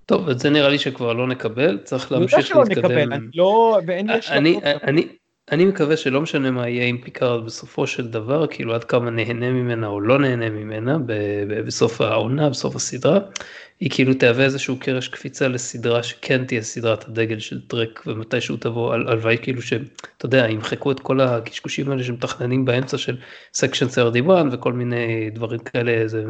טוב, 0.05 0.29
את 0.29 0.39
זה 0.39 0.49
נראה 0.49 0.69
לי 0.69 0.79
שכבר 0.79 1.13
לא 1.13 1.27
נקבל, 1.27 1.79
צריך 1.83 2.11
להמשיך 2.11 2.37
להתקדם. 2.37 2.61
אני 2.61 2.69
יודע 2.69 2.81
שלא 2.81 2.99
נקבל, 2.99 3.13
אני 3.13 3.27
לא, 3.35 3.79
ואין 3.85 4.07
לי... 4.09 4.19
אני, 4.29 4.59
אני, 4.63 5.07
אני 5.51 5.65
מקווה 5.65 5.97
שלא 5.97 6.21
משנה 6.21 6.51
מה 6.51 6.69
יהיה 6.69 6.85
עם 6.85 7.01
פיקארד 7.01 7.45
בסופו 7.45 7.87
של 7.87 8.07
דבר, 8.07 8.47
כאילו 8.47 8.73
עד 8.75 8.83
כמה 8.83 9.09
נהנה 9.09 9.51
ממנה 9.51 9.87
או 9.87 10.01
לא 10.01 10.19
נהנה 10.19 10.49
ממנה 10.49 10.97
בסוף 11.65 12.01
העונה, 12.01 12.49
בסוף 12.49 12.75
הסדרה, 12.75 13.19
היא 13.79 13.89
כאילו 13.93 14.13
תהווה 14.13 14.43
איזשהו 14.45 14.79
קרש 14.79 15.07
קפיצה 15.07 15.47
לסדרה 15.47 16.03
שכן 16.03 16.45
תהיה 16.45 16.61
סדרת 16.61 17.07
הדגל 17.07 17.39
של 17.39 17.67
טרק 17.67 18.03
ומתישהו 18.07 18.57
תבוא, 18.57 18.93
הלוואי 18.93 19.37
כאילו 19.41 19.61
שאתה 19.61 20.25
יודע, 20.25 20.49
ימחקו 20.49 20.91
את 20.91 20.99
כל 20.99 21.21
הקשקושים 21.21 21.91
האלה 21.91 22.03
שמתכננים 22.03 22.65
באמצע 22.65 22.97
של 22.97 23.17
סקשן 23.53 23.89
31 23.89 24.45
וכל 24.51 24.73
מיני 24.73 25.29
דברים 25.29 25.59
כאלה, 25.59 25.91
איזה 25.91 26.23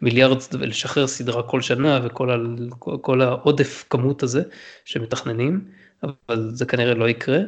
מיליארד, 0.00 0.38
לשחרר 0.60 1.06
סדרה 1.06 1.42
כל 1.42 1.60
שנה 1.60 2.00
וכל 2.04 2.30
ה, 2.30 2.36
כל 3.00 3.20
העודף 3.20 3.84
כמות 3.90 4.22
הזה 4.22 4.42
שמתכננים, 4.84 5.81
אבל 6.02 6.50
זה 6.52 6.66
כנראה 6.66 6.94
לא 6.94 7.08
יקרה. 7.08 7.38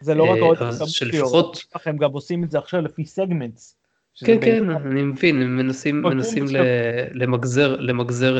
זה 0.00 0.14
לא 0.14 0.24
רק 0.24 0.38
עוד 0.40 0.58
שלפחות... 0.86 1.64
הם 1.86 1.96
גם 1.96 2.12
עושים 2.12 2.44
את 2.44 2.50
זה 2.50 2.58
עכשיו 2.58 2.80
לפי 2.80 3.04
segments. 3.04 3.76
כן, 4.24 4.40
כן, 4.40 4.70
אני 4.70 5.02
מבין, 5.02 5.42
הם 5.42 5.56
מנסים, 5.56 6.02
מנסים 6.02 6.44
למגזר, 7.12 7.76
למגזר 7.80 8.38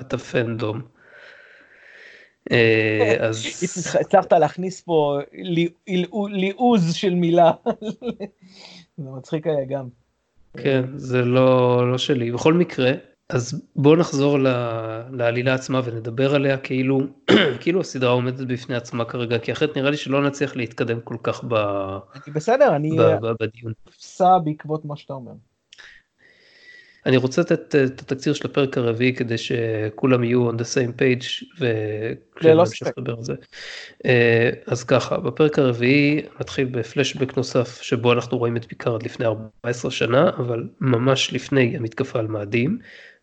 את 0.00 0.14
ה 0.14 0.22
fandom. 0.22 0.80
אה, 2.52 3.16
אז... 3.28 3.46
הצלחת 4.00 4.32
להכניס 4.32 4.80
פה 4.80 5.18
ליעוז 6.30 6.94
של 6.94 7.14
מילה. 7.14 7.52
זה 8.98 9.10
מצחיק 9.16 9.46
היה 9.46 9.64
גם. 9.64 9.88
כן, 10.56 10.82
זה 10.94 11.24
לא, 11.24 11.90
לא 11.92 11.98
שלי. 11.98 12.32
בכל 12.32 12.54
מקרה, 12.54 12.92
אז 13.28 13.62
בואו 13.76 13.96
נחזור 13.96 14.38
לעלילה 15.10 15.54
עצמה 15.54 15.80
ונדבר 15.84 16.34
עליה 16.34 16.58
כאילו, 16.58 17.00
כאילו 17.60 17.80
הסדרה 17.80 18.10
עומדת 18.10 18.46
בפני 18.46 18.76
עצמה 18.76 19.04
כרגע, 19.04 19.38
כי 19.38 19.52
אחרת 19.52 19.76
נראה 19.76 19.90
לי 19.90 19.96
שלא 19.96 20.26
נצליח 20.26 20.56
להתקדם 20.56 21.00
כל 21.00 21.16
כך 21.22 21.44
ב... 21.48 21.54
אני 22.14 22.34
בסדר, 22.34 22.76
אני 22.76 22.96
בדיון. 23.40 23.72
אפסה 23.88 24.38
בעקבות 24.38 24.84
מה 24.84 24.96
שאתה 24.96 25.12
אומר. 25.12 25.32
אני 27.06 27.16
רוצה 27.16 27.40
לתת 27.40 27.74
את 27.74 28.00
התקציר 28.00 28.32
של 28.32 28.46
הפרק 28.46 28.78
הרביעי 28.78 29.14
כדי 29.14 29.38
שכולם 29.38 30.24
יהיו 30.24 30.50
on 30.50 30.54
the 30.54 30.64
same 30.74 30.98
page 30.98 31.44
וכשנמשיך 31.60 32.88
לדבר 32.98 33.16
על 33.16 33.22
זה. 33.22 33.34
אה, 34.06 34.50
אז 34.66 34.84
ככה, 34.84 35.18
בפרק 35.18 35.58
הרביעי 35.58 36.22
מתחיל 36.40 36.68
בפלשבק 36.70 37.36
נוסף 37.36 37.82
שבו 37.82 38.12
אנחנו 38.12 38.38
רואים 38.38 38.56
את 38.56 38.64
פיקארד 38.64 39.02
לפני 39.02 39.26
14 39.26 39.90
שנה, 39.90 40.28
אבל 40.28 40.68
ממש 40.80 41.32
לפני 41.32 41.76
המתקפה 41.76 42.18
על 42.18 42.26
מאדים. 42.26 42.78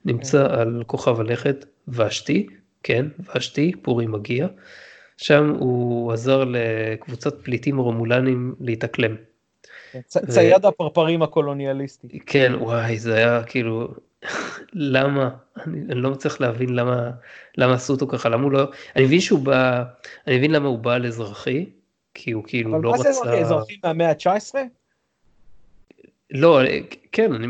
נמצא. 0.05 0.47
על 0.59 0.83
כוכב 0.87 1.19
הלכת 1.19 1.65
ושתי, 1.87 2.47
כן, 2.83 3.05
ושתי, 3.35 3.71
פורים 3.81 4.07
מגיע. 4.07 4.47
שם 5.17 5.55
הוא 5.59 6.13
עזר 6.13 6.43
לקבוצת 6.47 7.41
פליטים 7.43 7.77
רומולנים 7.77 8.55
להתאקלם. 8.59 9.15
צייד 10.07 10.65
הפרפרים 10.65 11.21
הקולוניאליסטי. 11.21 12.19
כן, 12.25 12.53
וואי, 12.59 12.99
זה 12.99 13.15
היה 13.15 13.43
כאילו, 13.43 13.93
למה? 14.73 15.29
אני, 15.65 15.81
אני 15.89 16.01
לא 16.01 16.11
מצליח 16.11 16.41
להבין 16.41 16.69
למה, 16.69 17.11
למה 17.57 17.73
עשו 17.73 17.93
אותו 17.93 18.07
ככה, 18.07 18.29
למה 18.29 18.43
הוא 18.43 18.51
לא, 18.51 18.71
אני 18.95 19.05
מבין 19.05 19.19
שהוא 19.19 19.39
בא, 19.39 19.83
אני 20.27 20.37
מבין 20.37 20.51
למה 20.51 20.67
הוא 20.67 20.79
בא 20.79 20.93
על 20.93 21.05
אזרחי, 21.05 21.69
כי 22.13 22.31
הוא 22.31 22.43
כאילו 22.47 22.81
לא 22.81 22.93
רצה... 22.93 23.09
אבל 23.09 23.29
מה 23.29 23.35
זה 23.35 23.41
אזרחי 23.41 23.77
מהמאה 23.83 24.09
ה-19? 24.09 24.55
לא, 26.31 26.59
כן, 27.11 27.33
אני, 27.33 27.47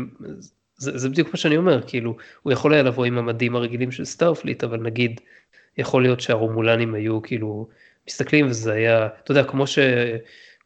זה, 0.80 0.98
זה 0.98 1.08
בדיוק 1.08 1.28
מה 1.28 1.36
שאני 1.36 1.56
אומר, 1.56 1.82
כאילו, 1.82 2.16
הוא 2.42 2.52
יכול 2.52 2.72
היה 2.74 2.82
לבוא 2.82 3.04
עם 3.04 3.18
המדים 3.18 3.56
הרגילים 3.56 3.92
של 3.92 4.04
סטארפליט, 4.04 4.64
אבל 4.64 4.80
נגיד, 4.80 5.20
יכול 5.78 6.02
להיות 6.02 6.20
שהרומולנים 6.20 6.94
היו 6.94 7.22
כאילו 7.22 7.68
מסתכלים 8.08 8.46
וזה 8.46 8.72
היה, 8.72 9.06
אתה 9.06 9.30
יודע, 9.32 9.44
כמו 9.44 9.66
ש... 9.66 9.78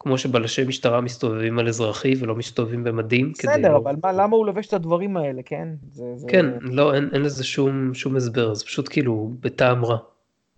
כמו 0.04 0.18
שבלשי 0.18 0.64
משטרה 0.64 1.00
מסתובבים 1.00 1.58
על 1.58 1.68
אזרחי 1.68 2.14
ולא 2.18 2.34
מסתובבים 2.34 2.84
במדים. 2.84 3.32
בסדר, 3.32 3.72
לא- 3.72 3.76
אבל 3.76 3.96
מה, 4.02 4.12
למה 4.12 4.36
הוא 4.36 4.46
לובש 4.46 4.66
את 4.66 4.72
הדברים 4.72 5.16
האלה, 5.16 5.42
כן? 5.44 5.68
זה, 5.92 6.04
זה... 6.16 6.26
כן, 6.28 6.46
לא, 6.60 6.94
אין, 6.94 7.08
אין 7.12 7.22
לזה 7.22 7.44
שום, 7.44 7.94
שום 7.94 8.16
הסבר, 8.16 8.54
זה 8.54 8.64
פשוט 8.64 8.88
כאילו 8.90 9.30
בטעם 9.40 9.84
רע. 9.84 9.96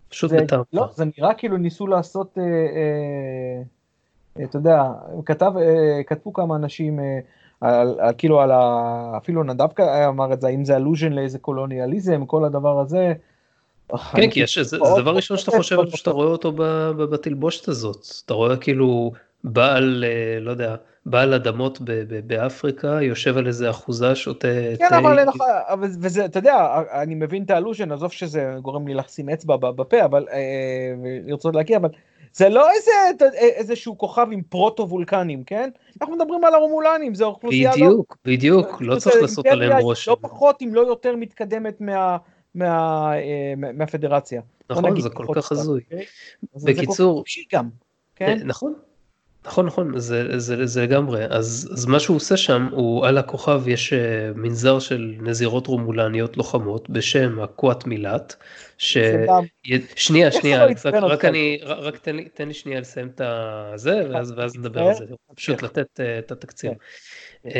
פשוט 0.08 0.30
זה, 0.30 0.36
בטעם 0.36 0.62
לא, 0.72 0.80
רע. 0.80 0.88
זה 0.92 1.04
נראה 1.18 1.34
כאילו 1.34 1.56
ניסו 1.56 1.86
לעשות, 1.86 2.38
אה, 2.38 2.42
אה, 2.42 3.62
אה, 4.38 4.44
אתה 4.44 4.56
יודע, 4.56 4.82
כתב, 5.26 5.52
אה, 5.56 6.02
כתבו 6.06 6.32
כמה 6.32 6.56
אנשים, 6.56 7.00
אה, 7.00 7.18
על, 7.60 7.94
על, 8.00 8.14
כאילו 8.18 8.40
על 8.40 8.50
ה... 8.52 9.12
אפילו 9.16 9.42
נדב 9.42 9.80
אמר 10.08 10.32
את 10.32 10.40
זה, 10.40 10.46
האם 10.46 10.64
זה 10.64 10.76
אלוז'ן 10.76 11.12
לאיזה 11.12 11.38
קולוניאליזם, 11.38 12.26
כל 12.26 12.44
הדבר 12.44 12.80
הזה. 12.80 13.12
כן, 14.16 14.30
כי 14.30 14.40
יש, 14.40 14.58
זה, 14.58 14.78
זה 14.78 15.00
דבר 15.02 15.16
ראשון 15.16 15.36
שאתה 15.36 15.50
חושב 15.50 15.78
עליו 15.78 15.96
שאתה 15.96 16.10
רואה 16.10 16.26
אותו 16.26 16.52
בתלבושת 16.96 17.68
הזאת. 17.68 18.06
אתה 18.24 18.34
רואה 18.34 18.56
כאילו 18.56 19.12
בעל, 19.44 20.04
אה, 20.06 20.40
לא 20.40 20.50
יודע, 20.50 20.74
בעל 21.06 21.34
אדמות 21.34 21.80
באפריקה, 22.26 22.98
יושב 23.02 23.36
על 23.36 23.46
איזה 23.46 23.70
אחוזה, 23.70 24.14
שותה 24.14 24.48
כן, 24.78 24.88
תה. 24.88 24.98
אבל 24.98 25.88
וזה, 26.00 26.24
אתה 26.24 26.38
יודע, 26.38 26.82
אני 27.02 27.14
מבין 27.14 27.42
את 27.42 27.50
האלוז'ן, 27.50 27.92
עזוב 27.92 28.12
שזה 28.12 28.56
גורם 28.62 28.88
לי 28.88 28.94
לשים 28.94 29.28
אצבע 29.28 29.56
בפה, 29.56 30.04
אבל, 30.04 30.26
אה, 30.32 30.94
לרצות 31.26 31.54
להגיע, 31.54 31.76
אבל 31.76 31.88
זה 32.36 32.48
לא 32.48 32.70
איזה, 32.70 32.90
איזשהו 33.32 33.98
כוכב 33.98 34.26
עם 34.32 34.42
פרוטו 34.42 34.88
וולקנים, 34.88 35.44
כן? 35.44 35.70
אנחנו 36.00 36.16
מדברים 36.16 36.44
על 36.44 36.54
הרומולנים, 36.54 37.14
זה 37.14 37.24
אוכלוסייה 37.24 37.72
בדיוק, 37.72 37.88
לא... 38.10 38.16
בדיוק, 38.24 38.66
בדיוק, 38.68 38.82
לא 38.82 38.96
צריך 38.98 39.16
לעשות 39.22 39.46
עליהם 39.46 39.78
ראש. 39.82 40.08
לא 40.08 40.16
פחות, 40.20 40.62
אם 40.62 40.74
לא 40.74 40.80
יותר 40.80 41.16
מתקדמת 41.16 41.80
מה, 41.80 42.16
מה, 42.54 43.12
אה, 43.16 43.54
מהפדרציה. 43.74 44.42
נכון, 44.70 45.00
זה 45.00 45.10
כל 45.10 45.26
כך 45.34 45.52
הזוי. 45.52 45.80
אוקיי? 45.84 46.04
בקיצור, 46.64 47.24
זה 47.34 47.40
גם, 47.52 47.68
כן? 48.16 48.38
נכון, 48.44 48.74
נכון 49.46 49.66
נכון 49.66 49.98
זה, 49.98 50.38
זה, 50.38 50.66
זה 50.66 50.82
לגמרי. 50.82 51.24
אז, 51.24 51.70
אז 51.72 51.86
מה 51.86 52.00
שהוא 52.00 52.16
עושה 52.16 52.36
שם 52.36 52.68
הוא 52.70 53.06
על 53.06 53.18
הכוכב 53.18 53.68
יש 53.68 53.92
אה, 53.92 54.30
מנזר 54.34 54.78
של 54.78 55.14
נזירות 55.20 55.66
רומולניות 55.66 56.36
לוחמות 56.36 56.90
בשם 56.90 57.40
הקוואט 57.40 57.86
מילת. 57.86 58.36
ש... 58.78 58.98
שנייה 59.96 60.32
שנייה 60.32 60.64
רק, 60.64 60.86
רק 60.86 61.24
אני 61.24 61.58
רק 61.64 61.96
תן 61.98 62.16
לי, 62.16 62.28
תן 62.28 62.48
לי 62.48 62.54
שנייה 62.54 62.80
לסיים 62.80 63.08
את 63.14 63.20
זה 63.74 64.02
ואז, 64.10 64.34
ואז 64.36 64.56
נדבר 64.56 64.82
על 64.82 64.94
זה. 64.94 65.04
פשוט 65.34 65.62
לתת 65.62 66.00
uh, 66.00 66.02
את 66.18 66.32
התקציר. 66.32 66.72
Uh, 67.46 67.50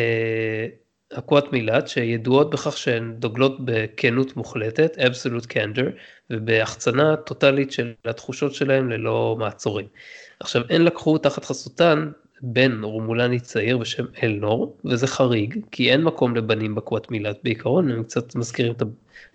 הקוואט 1.12 1.52
מילת 1.52 1.88
שידועות 1.88 2.50
בכך 2.50 2.76
שהן 2.76 3.14
דוגלות 3.18 3.56
בכנות 3.64 4.36
מוחלטת, 4.36 4.96
absolute 4.98 5.46
candor, 5.46 5.90
ובהחצנה 6.30 7.16
טוטאלית 7.16 7.72
של 7.72 7.92
התחושות 8.04 8.54
שלהם 8.54 8.90
ללא 8.90 9.36
מעצורים. 9.38 9.86
עכשיו 10.40 10.62
הן 10.70 10.82
לקחו 10.82 11.18
תחת 11.18 11.44
חסותן 11.44 12.10
בן 12.42 12.84
רומולני 12.84 13.40
צעיר 13.40 13.78
בשם 13.78 14.04
אלנור 14.22 14.76
וזה 14.84 15.06
חריג 15.06 15.58
כי 15.70 15.92
אין 15.92 16.02
מקום 16.02 16.36
לבנים 16.36 16.74
בקוואט 16.74 17.10
מילת 17.10 17.38
בעיקרון 17.44 17.90
הם 17.90 18.02
קצת 18.02 18.34
מזכירים 18.34 18.72
את 18.72 18.82
ה... 18.82 18.84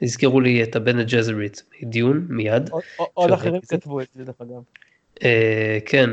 הזכירו 0.02 0.42
לי 0.42 0.64
את 0.64 0.76
הבני 0.76 1.00
ג'זרית 1.00 1.64
מ 1.82 1.90
Dune 1.90 2.26
מיד. 2.30 2.70
עוד 3.14 3.32
אחרים 3.32 3.62
כתבו 3.62 4.02
את 4.02 4.08
זה 4.14 4.24
דרך 4.24 4.42
אגב. 4.42 4.62
אה, 5.24 5.78
כן 5.86 6.10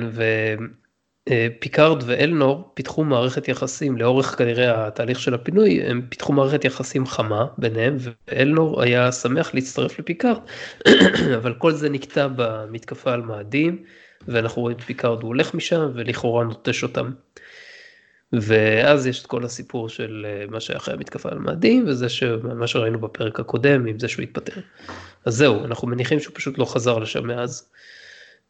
ופיקארד 1.31 2.03
ואלנור 2.07 2.71
פיתחו 2.75 3.05
מערכת 3.05 3.49
יחסים 3.49 3.97
לאורך 3.97 4.39
כנראה 4.39 4.87
התהליך 4.87 5.21
של 5.21 5.35
הפינוי 5.35 5.83
הם 5.83 6.03
פיתחו 6.09 6.33
מערכת 6.33 6.65
יחסים 6.65 7.07
חמה 7.07 7.47
ביניהם 7.59 7.97
ואלנור 8.01 8.83
היה 8.83 9.13
שמח 9.13 9.55
להצטרף 9.55 9.99
לפיקארד 9.99 10.41
אבל 11.39 11.55
כל 11.55 11.73
זה 11.73 11.89
נקטע 11.89 12.29
במתקפה 12.37 13.13
על 13.13 13.23
מאדים. 13.23 13.85
ואנחנו 14.29 14.63
רואים 14.63 14.77
את 14.77 14.83
פיקארד 14.83 15.23
הוא 15.23 15.29
הולך 15.29 15.55
משם 15.55 15.91
ולכאורה 15.95 16.45
נוטש 16.45 16.83
אותם. 16.83 17.11
ואז 18.33 19.07
יש 19.07 19.23
את 19.23 19.27
כל 19.27 19.45
הסיפור 19.45 19.89
של 19.89 20.27
אה, 20.29 20.45
מה 20.49 20.61
שהיה 20.61 20.77
אחרי 20.77 20.95
המתקפה 20.95 21.29
על 21.29 21.39
מאדים 21.39 21.85
וזה 21.89 22.09
שמה 22.09 22.67
שראינו 22.67 23.01
בפרק 23.01 23.41
הקודם 23.41 23.87
עם 23.87 23.99
זה 23.99 24.09
שהוא 24.09 24.23
התפטר. 24.23 24.61
אז 25.25 25.35
זהו 25.35 25.65
אנחנו 25.65 25.89
מניחים 25.89 26.21
שהוא 26.21 26.35
פשוט 26.35 26.59
לא 26.59 26.65
חזר 26.65 26.99
לשם 26.99 27.27
מאז. 27.27 27.69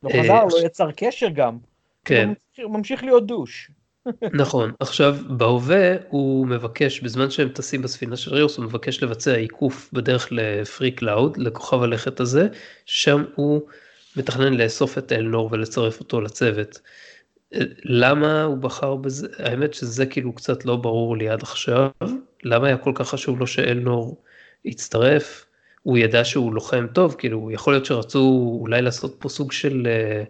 לא 0.02 0.08
חזר, 0.08 0.32
אה, 0.32 0.44
לא 0.44 0.66
יצר 0.66 0.88
קשר 0.96 1.28
גם. 1.28 1.58
כן. 2.04 2.32
הוא 2.62 2.72
ממשיך 2.72 3.04
להיות 3.04 3.26
douche. 3.26 3.70
נכון 4.42 4.72
עכשיו 4.80 5.16
בהווה 5.28 5.96
הוא 6.08 6.46
מבקש 6.46 7.00
בזמן 7.00 7.30
שהם 7.30 7.48
טסים 7.48 7.82
בספינה 7.82 8.16
של 8.16 8.34
ריוס 8.34 8.56
הוא 8.56 8.64
מבקש 8.64 9.02
לבצע 9.02 9.34
עיקוף 9.34 9.90
בדרך 9.92 10.28
לפרי 10.30 10.90
קלאוד 10.90 11.36
לכוכב 11.36 11.82
הלכת 11.82 12.20
הזה 12.20 12.48
שם 12.86 13.24
הוא 13.34 13.62
מתכנן 14.16 14.54
לאסוף 14.54 14.98
את 14.98 15.12
אלנור 15.12 15.48
ולצרף 15.52 16.00
אותו 16.00 16.20
לצוות. 16.20 16.80
למה 17.84 18.42
הוא 18.42 18.56
בחר 18.56 18.96
בזה? 18.96 19.28
האמת 19.38 19.74
שזה 19.74 20.06
כאילו 20.06 20.32
קצת 20.32 20.64
לא 20.64 20.76
ברור 20.76 21.16
לי 21.16 21.28
עד 21.28 21.42
עכשיו. 21.42 21.88
למה 22.44 22.66
היה 22.66 22.76
כל 22.76 22.92
כך 22.94 23.08
חשוב 23.08 23.40
לו 23.40 23.46
שאלנור 23.46 24.22
יצטרף? 24.64 25.44
הוא 25.82 25.98
ידע 25.98 26.24
שהוא 26.24 26.54
לוחם 26.54 26.86
טוב, 26.92 27.14
כאילו 27.18 27.50
יכול 27.50 27.72
להיות 27.72 27.84
שרצו 27.84 28.58
אולי 28.60 28.82
לעשות 28.82 29.16
פה 29.18 29.28
סוג 29.28 29.52
של... 29.52 29.86
אה, 29.86 30.22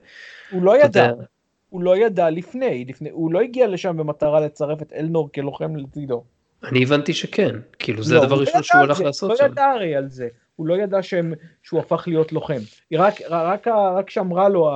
הוא 0.51 0.63
לא 0.63 0.77
ידע, 0.77 0.85
יודע... 0.85 1.25
הוא 1.71 1.83
לא 1.83 1.97
ידע 1.97 2.31
לפני, 2.31 2.85
לפני, 2.89 3.11
הוא 3.11 3.33
לא 3.33 3.41
הגיע 3.41 3.67
לשם 3.67 3.97
במטרה 3.97 4.41
לצרף 4.41 4.83
את 4.83 4.93
אלנור 4.93 5.29
כלוחם 5.35 5.77
לצידו. 5.77 6.25
אני 6.65 6.83
הבנתי 6.83 7.13
שכן, 7.13 7.57
כאילו 7.79 8.03
זה 8.03 8.15
לא, 8.15 8.23
הדבר 8.23 8.35
הראשון 8.35 8.63
שהוא 8.63 8.81
הלך 8.81 9.01
לעשות 9.01 9.31
לא 9.31 9.37
שם. 9.37 9.45
לא 9.45 9.49
ידע 9.49 9.65
הרי 9.65 9.97
על 9.97 10.09
זה. 10.09 10.29
הוא 10.57 10.67
לא 10.67 10.75
ידע 10.75 11.03
שהם, 11.03 11.33
שהוא 11.63 11.81
הפך 11.81 12.05
להיות 12.07 12.33
לוחם. 12.33 12.61
רק, 12.93 13.15
רק, 13.31 13.69
רק 13.69 14.11
שאמרה 14.11 14.49
לו 14.49 14.71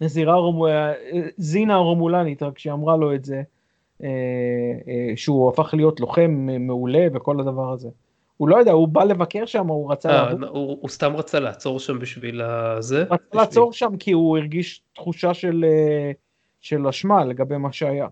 נזירה 0.00 0.34
רומולנית, 0.34 0.96
זינה 1.36 1.74
הרומולנית, 1.74 2.42
רק 2.42 2.58
שהיא 2.58 2.72
אמרה 2.72 2.96
לו 2.96 3.14
את 3.14 3.24
זה, 3.24 3.42
שהוא 5.16 5.48
הפך 5.48 5.74
להיות 5.74 6.00
לוחם 6.00 6.48
מעולה 6.60 7.06
וכל 7.14 7.40
הדבר 7.40 7.72
הזה. 7.72 7.88
הוא 8.36 8.48
לא 8.48 8.56
יודע, 8.56 8.72
הוא 8.72 8.88
בא 8.88 9.04
לבקר 9.04 9.46
שם, 9.46 9.66
הוא 9.66 9.92
רצה... 9.92 10.30
아, 10.30 10.32
הוא, 10.46 10.78
הוא 10.80 10.88
סתם 10.88 11.16
רצה 11.16 11.40
לעצור 11.40 11.80
שם 11.80 11.98
בשביל 11.98 12.42
הזה? 12.42 13.02
רצה 13.02 13.14
בשביל... 13.14 13.40
לעצור 13.40 13.72
שם 13.72 13.96
כי 13.96 14.12
הוא 14.12 14.38
הרגיש 14.38 14.82
תחושה 14.94 15.34
של, 15.34 15.64
של 16.60 16.86
אשמה 16.86 17.24
לגבי 17.24 17.56
מה 17.56 17.72
שהיה. 17.72 18.06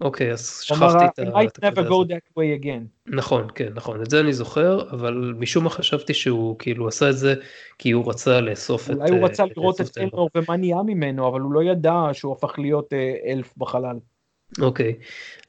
אוקיי, 0.00 0.32
אז 0.32 0.60
שכחתי 0.62 1.04
את 1.04 1.18
ה... 1.18 1.40
I 1.40 1.44
never 1.44 1.88
go 1.88 2.08
that 2.08 2.38
way 2.38 2.62
again. 2.62 2.86
נכון, 3.06 3.46
כן, 3.54 3.68
נכון, 3.74 4.02
את 4.02 4.10
זה 4.10 4.20
אני 4.20 4.32
זוכר, 4.32 4.90
אבל 4.90 5.34
משום 5.38 5.64
מה 5.64 5.70
חשבתי 5.70 6.14
שהוא 6.14 6.58
כאילו 6.58 6.88
עשה 6.88 7.10
את 7.10 7.16
זה 7.16 7.34
כי 7.78 7.90
הוא 7.90 8.10
רצה 8.10 8.40
לאסוף 8.40 8.90
את... 8.90 8.96
אולי 8.96 9.10
הוא 9.10 9.24
רצה 9.24 9.44
לראות 9.56 9.80
את 9.80 9.98
אלנור 9.98 10.28
ומה 10.34 10.56
נהיה 10.56 10.82
ממנו, 10.86 11.28
אבל 11.28 11.40
הוא 11.40 11.52
לא 11.52 11.62
ידע 11.62 11.94
שהוא 12.12 12.32
הפך 12.32 12.58
להיות 12.58 12.92
אלף 13.26 13.54
בחלל. 13.56 13.96
אוקיי, 14.60 14.94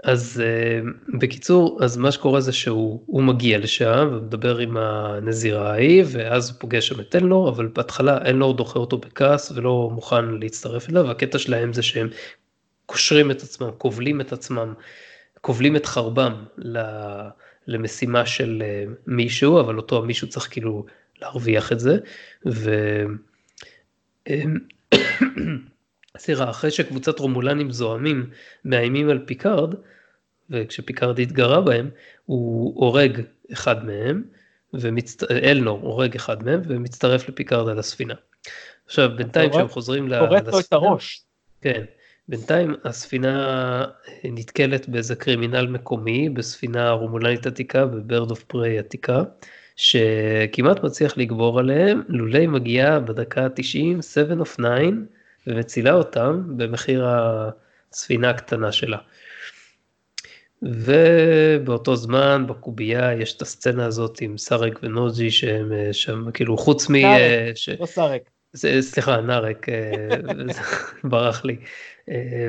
אז 0.03 0.43
uh, 0.43 1.17
בקיצור, 1.19 1.79
אז 1.83 1.97
מה 1.97 2.11
שקורה 2.11 2.41
זה 2.41 2.51
שהוא 2.51 3.23
מגיע 3.23 3.57
לשם 3.57 4.09
ומדבר 4.11 4.57
עם 4.57 4.77
הנזירה 4.77 5.71
ההיא, 5.71 6.03
ואז 6.07 6.49
הוא 6.49 6.59
פוגש 6.59 6.87
שם 6.87 6.99
את 6.99 7.15
אלנור, 7.15 7.49
אבל 7.49 7.67
בהתחלה 7.67 8.17
אלנור 8.25 8.53
דוחה 8.53 8.79
אותו 8.79 8.97
בכעס 8.97 9.51
ולא 9.51 9.89
מוכן 9.93 10.25
להצטרף 10.25 10.89
אליו, 10.89 11.11
הקטע 11.11 11.39
שלהם 11.39 11.73
זה 11.73 11.81
שהם 11.81 12.09
קושרים 12.85 13.31
את 13.31 13.41
עצמם, 13.41 13.69
כובלים 13.77 14.21
את 14.21 14.33
עצמם, 14.33 14.73
כובלים 15.41 15.75
את 15.75 15.85
חרבם 15.85 16.45
למשימה 17.67 18.25
של 18.25 18.63
אה, 18.63 18.91
מישהו, 19.07 19.59
אבל 19.59 19.77
אותו 19.77 20.01
מישהו 20.01 20.29
צריך 20.29 20.47
כאילו 20.51 20.85
להרוויח 21.21 21.71
את 21.71 21.79
זה, 21.79 21.97
ו... 22.45 22.71
סליחה, 26.18 26.49
אחרי 26.49 26.72
שקבוצת 26.72 27.20
רומולנים 27.20 27.72
זועמים 27.72 28.30
מאיימים 28.66 29.09
על 29.09 29.20
פיקארד, 29.26 29.76
וכשפיקארד 30.49 31.20
התגרה 31.20 31.61
בהם, 31.61 31.89
הוא 32.26 32.74
הורג 32.86 33.22
אחד 33.53 33.86
מהם, 33.86 34.24
ומצט... 34.74 35.32
אלנור 35.32 35.80
הורג 35.82 36.16
אחד 36.16 36.43
מהם, 36.43 36.61
ומצטרף 36.68 37.30
לפיקארד 37.30 37.70
על 37.70 37.80
הספינה. 37.80 38.14
עכשיו, 38.86 39.09
בינתיים 39.16 39.49
כשהם 39.49 39.68
חוזרים 39.68 40.07
לספינה... 40.07 40.30
הורג 40.30 40.49
לו 40.49 40.59
את 40.59 40.74
הראש. 40.74 41.24
כן. 41.61 41.84
בינתיים 42.28 42.76
הספינה 42.84 43.86
נתקלת 44.24 44.89
באיזה 44.89 45.16
קרימינל 45.16 45.68
מקומי, 45.68 46.30
בספינה 46.30 46.91
רומולנית 46.91 47.45
עתיקה, 47.45 47.86
ב 47.86 47.95
bird 47.95 48.31
of 48.31 48.43
prey 48.43 48.79
עתיקה, 48.80 49.24
שכמעט 49.76 50.84
מצליח 50.84 51.18
לגבור 51.18 51.59
עליהם, 51.59 52.01
לולא 52.07 52.47
מגיעה 52.47 52.99
בדקה 52.99 53.43
ה-90, 53.45 54.01
7 54.01 54.34
of 54.43 54.45
9, 54.45 54.64
ומצילה 55.47 55.93
אותם 55.93 56.43
במחיר 56.57 57.05
הספינה 57.07 58.29
הקטנה 58.29 58.71
שלה. 58.71 58.97
ובאותו 60.61 61.95
זמן 61.95 62.45
בקובייה 62.47 63.13
יש 63.13 63.35
את 63.35 63.41
הסצנה 63.41 63.85
הזאת 63.85 64.21
עם 64.21 64.37
סארק 64.37 64.79
וסוג'י 64.84 65.31
שהם 65.31 65.71
שם 65.91 66.31
כאילו 66.33 66.57
חוץ 66.57 66.89
מ... 66.89 66.95
נארק, 66.95 67.55
ש... 67.55 67.69
לא 67.69 67.85
סארק. 67.85 68.21
סליחה 68.81 69.21
נארק 69.21 69.65
ברח 71.03 71.45
לי 71.45 71.57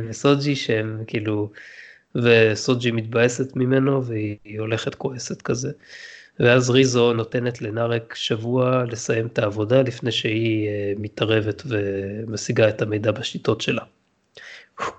וסוג'י 0.09 0.57
שהם 0.57 1.05
כאילו 1.07 1.51
וסוג'י 2.14 2.90
מתבאסת 2.90 3.57
ממנו 3.57 4.05
והיא 4.05 4.61
הולכת 4.61 4.95
כועסת 4.95 5.42
כזה 5.42 5.72
ואז 6.41 6.70
ריזו 6.70 7.12
נותנת 7.12 7.62
לנארק 7.62 8.14
שבוע 8.14 8.85
לסיים 8.85 9.26
את 9.26 9.39
העבודה 9.39 9.82
לפני 9.82 10.12
שהיא 10.12 10.68
אה, 10.68 10.93
מתערבת 10.99 11.62
ומשיגה 11.66 12.68
את 12.68 12.82
המידע 12.82 13.11
בשיטות 13.11 13.61
שלה. 13.61 13.82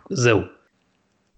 זהו. 0.09 0.41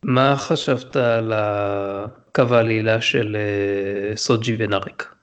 מה 0.03 0.35
חשבת 0.37 0.95
על 0.95 1.33
הקו 1.35 2.43
העלילה 2.51 3.01
של 3.01 3.35
אה, 3.35 4.17
סוג'י 4.17 4.55
ונארק? 4.59 5.13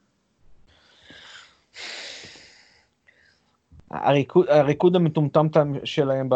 הריקוד, 3.90 4.46
הריקוד 4.48 4.96
המטומטם 4.96 5.72
שלהם 5.84 6.28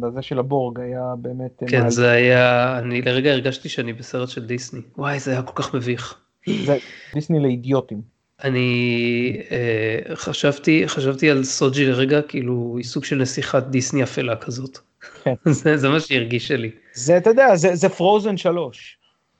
בזה 0.00 0.22
של 0.22 0.38
הבורג 0.38 0.80
היה 0.80 1.14
באמת... 1.18 1.62
כן, 1.66 1.80
מעל... 1.80 1.90
זה 1.90 2.10
היה, 2.10 2.78
אני 2.78 3.02
לרגע 3.02 3.30
הרגשתי 3.30 3.68
שאני 3.68 3.92
בסרט 3.92 4.28
של 4.28 4.46
דיסני. 4.46 4.80
וואי, 4.98 5.20
זה 5.20 5.30
היה 5.30 5.42
כל 5.42 5.62
כך 5.62 5.74
מביך. 5.74 6.21
זה 6.46 6.78
דיסני 7.14 7.40
לאידיוטים. 7.40 8.00
אני 8.44 9.42
אה, 9.50 10.16
חשבתי 10.16 10.82
חשבתי 10.86 11.30
על 11.30 11.44
סוג'י 11.44 11.86
לרגע 11.86 12.22
כאילו 12.22 12.74
היא 12.76 12.84
סוג 12.84 13.04
של 13.04 13.16
נסיכת 13.16 13.62
דיסני 13.62 14.02
אפלה 14.02 14.36
כזאת. 14.36 14.78
כן. 15.24 15.34
זה, 15.50 15.76
זה 15.76 15.88
מה 15.88 16.00
שהרגיש 16.00 16.50
לי. 16.50 16.70
זה 16.92 17.16
אתה 17.16 17.30
יודע 17.30 17.56
זה, 17.56 17.74
זה 17.74 17.88
פרוזן 17.88 18.36
שלוש. 18.36 18.98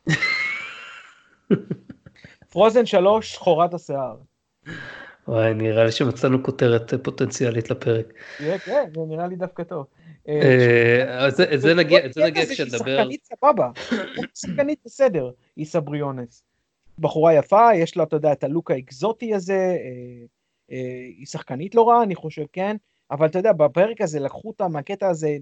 פרוזן 2.53 2.87
שלוש 2.87 3.33
שחורת 3.33 3.75
השיער. 3.75 4.17
וואי 5.29 5.55
נראה 5.55 5.85
לי 5.85 5.93
שמצאנו 5.93 6.43
כותרת 6.43 6.95
פוטנציאלית 7.03 7.71
לפרק. 7.71 8.13
כן 8.39 8.85
זה 8.95 9.01
נראה 9.09 9.27
לי 9.27 9.37
דווקא 9.37 9.63
טוב. 9.63 9.87
אה, 10.29 11.31
זה 11.57 11.75
נגיע 11.75 12.01
כשנדבר. 12.51 12.85
היא 12.85 12.99
שחקנית 12.99 13.25
סבבה. 13.25 13.69
שחקנית 14.35 14.79
בסדר 14.85 15.31
היא 15.57 15.67
סבריונס. 15.67 16.43
בחורה 16.99 17.35
יפה, 17.35 17.75
יש 17.75 17.97
לה, 17.97 18.03
אתה 18.03 18.17
יודע, 18.17 18.33
את 18.33 18.45
הלוק 18.45 18.71
האקזוטי 18.71 19.35
הזה, 19.35 19.77
אה, 19.81 20.25
אה, 20.71 21.07
היא 21.19 21.27
שחקנית 21.27 21.75
לא 21.75 21.89
רעה, 21.89 22.03
אני 22.03 22.15
חושב, 22.15 22.45
כן? 22.53 22.77
אבל 23.11 23.27
אתה 23.27 23.39
יודע, 23.39 23.53
בפרק 23.53 24.01
הזה 24.01 24.21
לקחו 24.21 24.49
אותה 24.49 24.69
מהקטע 24.69 25.09
הזה, 25.09 25.37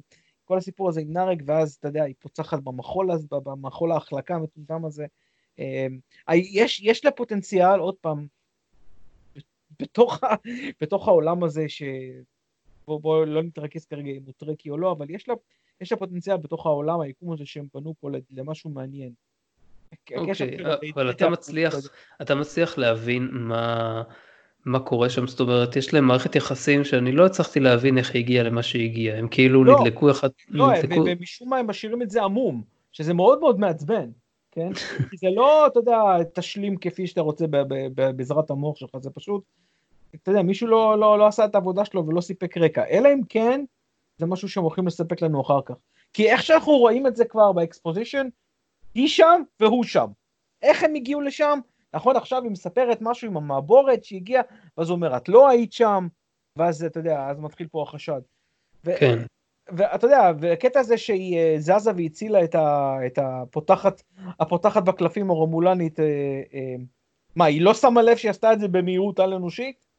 כל 0.45 0.59
הסיפור 0.59 0.89
הזה 0.89 1.01
עם 1.01 1.13
נארק, 1.13 1.39
ואז, 1.47 1.75
אתה 1.75 1.89
יודע, 1.89 2.03
היא 2.03 2.15
פוצחת 2.19 2.63
במחול, 2.63 3.11
הזה, 3.11 3.27
במחול 3.31 3.93
ההחלקה 3.93 4.35
המטומטם 4.35 4.85
הזה. 4.85 5.07
אה, 5.59 5.87
יש, 6.35 6.81
יש 6.81 7.05
לה 7.05 7.11
פוטנציאל, 7.11 7.81
עוד 7.81 7.95
פעם, 8.01 8.27
בתוך, 9.81 10.21
בתוך 10.81 11.09
העולם 11.09 11.45
הזה, 11.45 11.69
ש... 11.69 11.83
בואו 12.87 12.99
בוא 12.99 13.25
לא 13.25 13.43
נתרכז 13.43 13.85
כרגע 13.85 14.11
אם 14.11 14.23
הוא 14.25 14.35
טרקי 14.37 14.71
או 14.71 14.79
לא, 14.79 14.93
אבל 14.93 15.11
יש 15.11 15.29
לה, 15.29 15.35
יש 15.81 15.93
לה 15.93 15.99
פוטנציאל 15.99 16.37
בתוך 16.37 16.67
העולם, 16.67 17.01
היקום 17.01 17.33
הזה 17.33 17.47
שהם 17.47 17.67
בנו 17.75 17.95
פה 18.01 18.09
למשהו 18.31 18.71
מעניין. 18.71 19.13
אוקיי, 20.17 20.57
אבל 20.95 21.11
אתה 21.11 21.29
מצליח, 21.29 21.75
אתה 22.23 22.35
מצליח 22.35 22.79
להבין 22.79 23.29
מה, 23.33 24.03
מה 24.65 24.81
קורה 24.81 25.11
שם, 25.11 25.27
זאת 25.27 25.41
אומרת, 25.41 25.77
יש 25.77 25.95
להם 25.95 26.05
מערכת 26.05 26.37
יחסים 26.37 26.85
שאני 26.85 27.13
לא 27.13 27.27
הצלחתי 27.27 27.61
להבין 27.61 27.99
איך 27.99 28.15
היא 28.15 28.23
הגיעה 28.23 28.45
למה 28.45 28.63
שהיא 28.63 28.91
הגיעה, 28.91 29.19
הם 29.19 29.29
כאילו 29.29 29.65
לא, 29.65 29.81
נדלקו 29.81 30.11
אחד, 30.11 30.29
לא, 30.49 30.73
נדלקו... 30.73 31.05
ומשום 31.07 31.51
מה 31.51 31.57
הם 31.57 31.67
משאירים 31.67 32.03
את 32.03 32.11
זה 32.11 32.23
עמום, 32.23 32.63
שזה 32.93 33.15
מאוד 33.15 33.41
מאוד 33.41 33.61
מעצבן, 33.61 34.11
כן? 34.51 34.73
כי 35.11 35.17
זה 35.17 35.29
לא, 35.35 35.67
אתה 35.67 35.79
יודע, 35.79 36.01
תשלים 36.35 36.77
כפי 36.77 37.07
שאתה 37.07 37.21
רוצה 37.21 37.45
בעזרת 37.95 38.51
המוח 38.51 38.77
שלך, 38.77 38.91
זה 39.01 39.11
פשוט, 39.11 39.45
אתה 40.15 40.31
יודע, 40.31 40.43
מישהו 40.43 40.67
לא, 40.67 40.99
לא, 40.99 41.19
לא 41.19 41.27
עשה 41.27 41.45
את 41.45 41.55
העבודה 41.55 41.85
שלו 41.85 42.07
ולא 42.07 42.21
סיפק 42.21 42.57
רקע, 42.57 42.85
אלא 42.91 43.09
אם 43.15 43.21
כן, 43.29 43.65
זה 44.19 44.27
משהו 44.27 44.49
שהם 44.49 44.63
הולכים 44.63 44.87
לספק 44.87 45.23
לנו 45.23 45.41
אחר 45.41 45.61
כך. 45.67 45.75
כי 46.13 46.31
איך 46.31 46.43
שאנחנו 46.43 46.73
רואים 46.73 47.07
את 47.07 47.17
זה 47.17 47.25
כבר 47.25 47.53
באקספוזישן, 47.53 48.29
היא 48.95 49.09
שם 49.09 49.43
והוא 49.61 49.85
שם. 49.85 50.07
איך 50.63 50.85
הם 50.85 50.95
הגיעו 50.95 51.21
לשם? 51.21 51.59
נכון, 51.95 52.17
עכשיו 52.17 52.43
היא 52.43 52.51
מספרת 52.51 52.99
משהו 53.01 53.29
עם 53.29 53.37
המעבורת 53.37 54.05
שהגיעה, 54.05 54.43
ואז 54.79 54.89
הוא 54.89 54.97
אומר, 54.97 55.17
את 55.17 55.29
לא 55.29 55.49
היית 55.49 55.73
שם, 55.73 56.09
ואז 56.57 56.85
אתה 56.85 57.01
יודע, 57.01 57.27
אז 57.27 57.39
מתחיל 57.39 57.69
פה 57.71 57.83
החשד. 57.83 58.21
ו- 58.85 58.93
כן. 59.01 59.19
ואתה 59.69 60.07
יודע, 60.07 60.33
והקטע 60.41 60.81
הזה 60.81 60.99
שהיא 60.99 61.39
אה, 61.39 61.55
זזה 61.59 61.91
והצילה 61.97 62.45
את, 62.45 62.55
ה, 62.55 62.97
את 63.07 63.19
הפותחת, 63.23 64.03
הפותחת 64.41 64.83
בקלפים 64.83 65.31
הרומולנית, 65.31 66.01
אה, 66.01 66.05
אה, 66.55 66.77
מה, 67.37 67.45
היא 67.45 67.63
לא 67.63 67.75
שמה 67.75 68.03
לב 68.03 68.17
שהיא 68.17 68.31
עשתה 68.31 68.53
את 68.53 68.61
זה 68.61 68.69
במהירות 68.69 69.21
על 69.21 69.35
אנושית? 69.35 69.90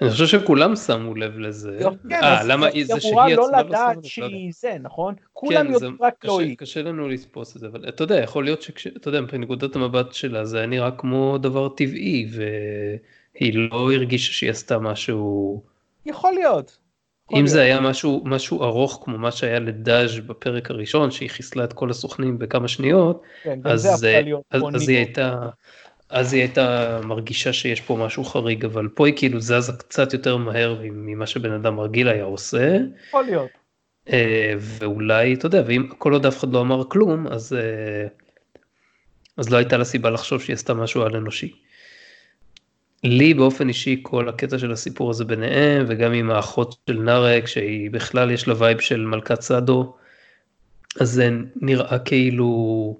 אני 0.00 0.10
חושב 0.10 0.26
שכולם 0.26 0.76
שמו 0.76 1.14
לב 1.14 1.38
לזה. 1.38 1.78
כן, 2.08 2.22
אה, 2.22 2.44
למה 2.44 2.66
זה 2.70 3.00
שהיא 3.00 3.12
עצמה 3.12 3.28
לא 3.28 3.48
לדעת 3.58 4.04
שהיא 4.04 4.52
זה, 4.54 4.76
נכון? 4.80 5.14
כולם 5.32 5.66
כן, 5.66 5.72
יודעים 5.72 5.96
רק 6.00 6.24
לא 6.24 6.40
היא. 6.40 6.56
קשה 6.56 6.82
לנו 6.82 7.08
לתפוס 7.08 7.56
את 7.56 7.60
זה, 7.60 7.66
אבל 7.66 7.88
אתה 7.88 8.02
יודע, 8.02 8.16
יכול 8.16 8.44
להיות 8.44 8.62
שאתה 8.62 9.08
יודע, 9.08 9.20
מנקודת 9.20 9.76
המבט 9.76 10.12
שלה 10.12 10.44
זה 10.44 10.58
היה 10.58 10.66
נראה 10.66 10.90
כמו 10.90 11.38
דבר 11.38 11.68
טבעי, 11.68 12.28
והיא 12.30 13.68
לא 13.70 13.92
הרגישה 13.92 14.32
שהיא 14.32 14.50
עשתה 14.50 14.78
משהו... 14.78 15.62
יכול 16.06 16.32
להיות. 16.32 16.78
אם 17.32 17.46
זה 17.46 17.62
היה 17.62 17.80
משהו, 17.80 18.22
משהו 18.24 18.62
ארוך 18.62 19.00
כמו 19.04 19.18
מה 19.18 19.32
שהיה 19.32 19.58
לדאז' 19.58 20.20
בפרק 20.20 20.70
הראשון, 20.70 21.10
שהיא 21.10 21.30
חיסלה 21.30 21.64
את 21.64 21.72
כל 21.72 21.90
הסוכנים 21.90 22.38
בכמה 22.38 22.68
שניות, 22.68 23.22
כן, 23.42 23.58
אז, 23.64 23.86
אז, 23.86 24.06
אז 24.74 24.88
היא 24.88 24.96
הייתה... 24.96 25.48
אז 26.10 26.32
היא 26.32 26.42
הייתה 26.42 26.98
מרגישה 27.04 27.52
שיש 27.52 27.80
פה 27.80 27.96
משהו 27.96 28.24
חריג, 28.24 28.64
אבל 28.64 28.88
פה 28.88 29.06
היא 29.06 29.14
כאילו 29.16 29.40
זזה 29.40 29.72
קצת 29.72 30.12
יותר 30.12 30.36
מהר 30.36 30.80
ממה 30.82 31.26
שבן 31.26 31.52
אדם 31.52 31.80
רגיל 31.80 32.08
היה 32.08 32.24
עושה. 32.24 32.76
יכול 33.08 33.24
להיות. 33.24 33.50
אה, 34.12 34.54
ואולי, 34.58 35.34
אתה 35.34 35.46
יודע, 35.46 35.62
ואם 35.66 35.86
כל 35.98 36.12
עוד 36.12 36.26
אף 36.26 36.38
אחד 36.38 36.52
לא 36.52 36.60
אמר 36.60 36.82
כלום, 36.88 37.26
אז, 37.26 37.52
אה, 37.52 38.06
אז 39.36 39.50
לא 39.50 39.56
הייתה 39.56 39.76
לה 39.76 39.84
סיבה 39.84 40.10
לחשוב 40.10 40.42
שהיא 40.42 40.54
עשתה 40.54 40.74
משהו 40.74 41.02
על 41.02 41.16
אנושי. 41.16 41.52
לי 43.04 43.34
באופן 43.34 43.68
אישי 43.68 44.00
כל 44.02 44.28
הקטע 44.28 44.58
של 44.58 44.72
הסיפור 44.72 45.10
הזה 45.10 45.24
ביניהם 45.24 45.84
וגם 45.88 46.12
עם 46.12 46.30
האחות 46.30 46.76
של 46.90 46.98
נארק 46.98 47.46
שהיא 47.46 47.90
בכלל 47.90 48.30
יש 48.30 48.48
לה 48.48 48.54
וייב 48.58 48.80
של 48.80 49.00
מלכת 49.00 49.40
סאדו 49.40 49.94
אז 51.00 51.10
זה 51.10 51.30
נראה 51.56 51.98
כאילו 51.98 52.96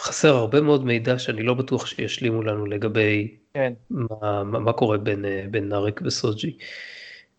חסר 0.00 0.36
הרבה 0.36 0.60
מאוד 0.60 0.84
מידע 0.84 1.18
שאני 1.18 1.42
לא 1.42 1.54
בטוח 1.54 1.86
שישלימו 1.86 2.42
לנו 2.42 2.66
לגבי 2.66 3.36
כן. 3.54 3.72
מה, 3.90 4.44
מה, 4.44 4.58
מה 4.58 4.72
קורה 4.72 4.98
בין, 4.98 5.24
אה, 5.24 5.44
בין 5.50 5.68
נארק 5.68 6.00
וסוג'י. 6.04 6.56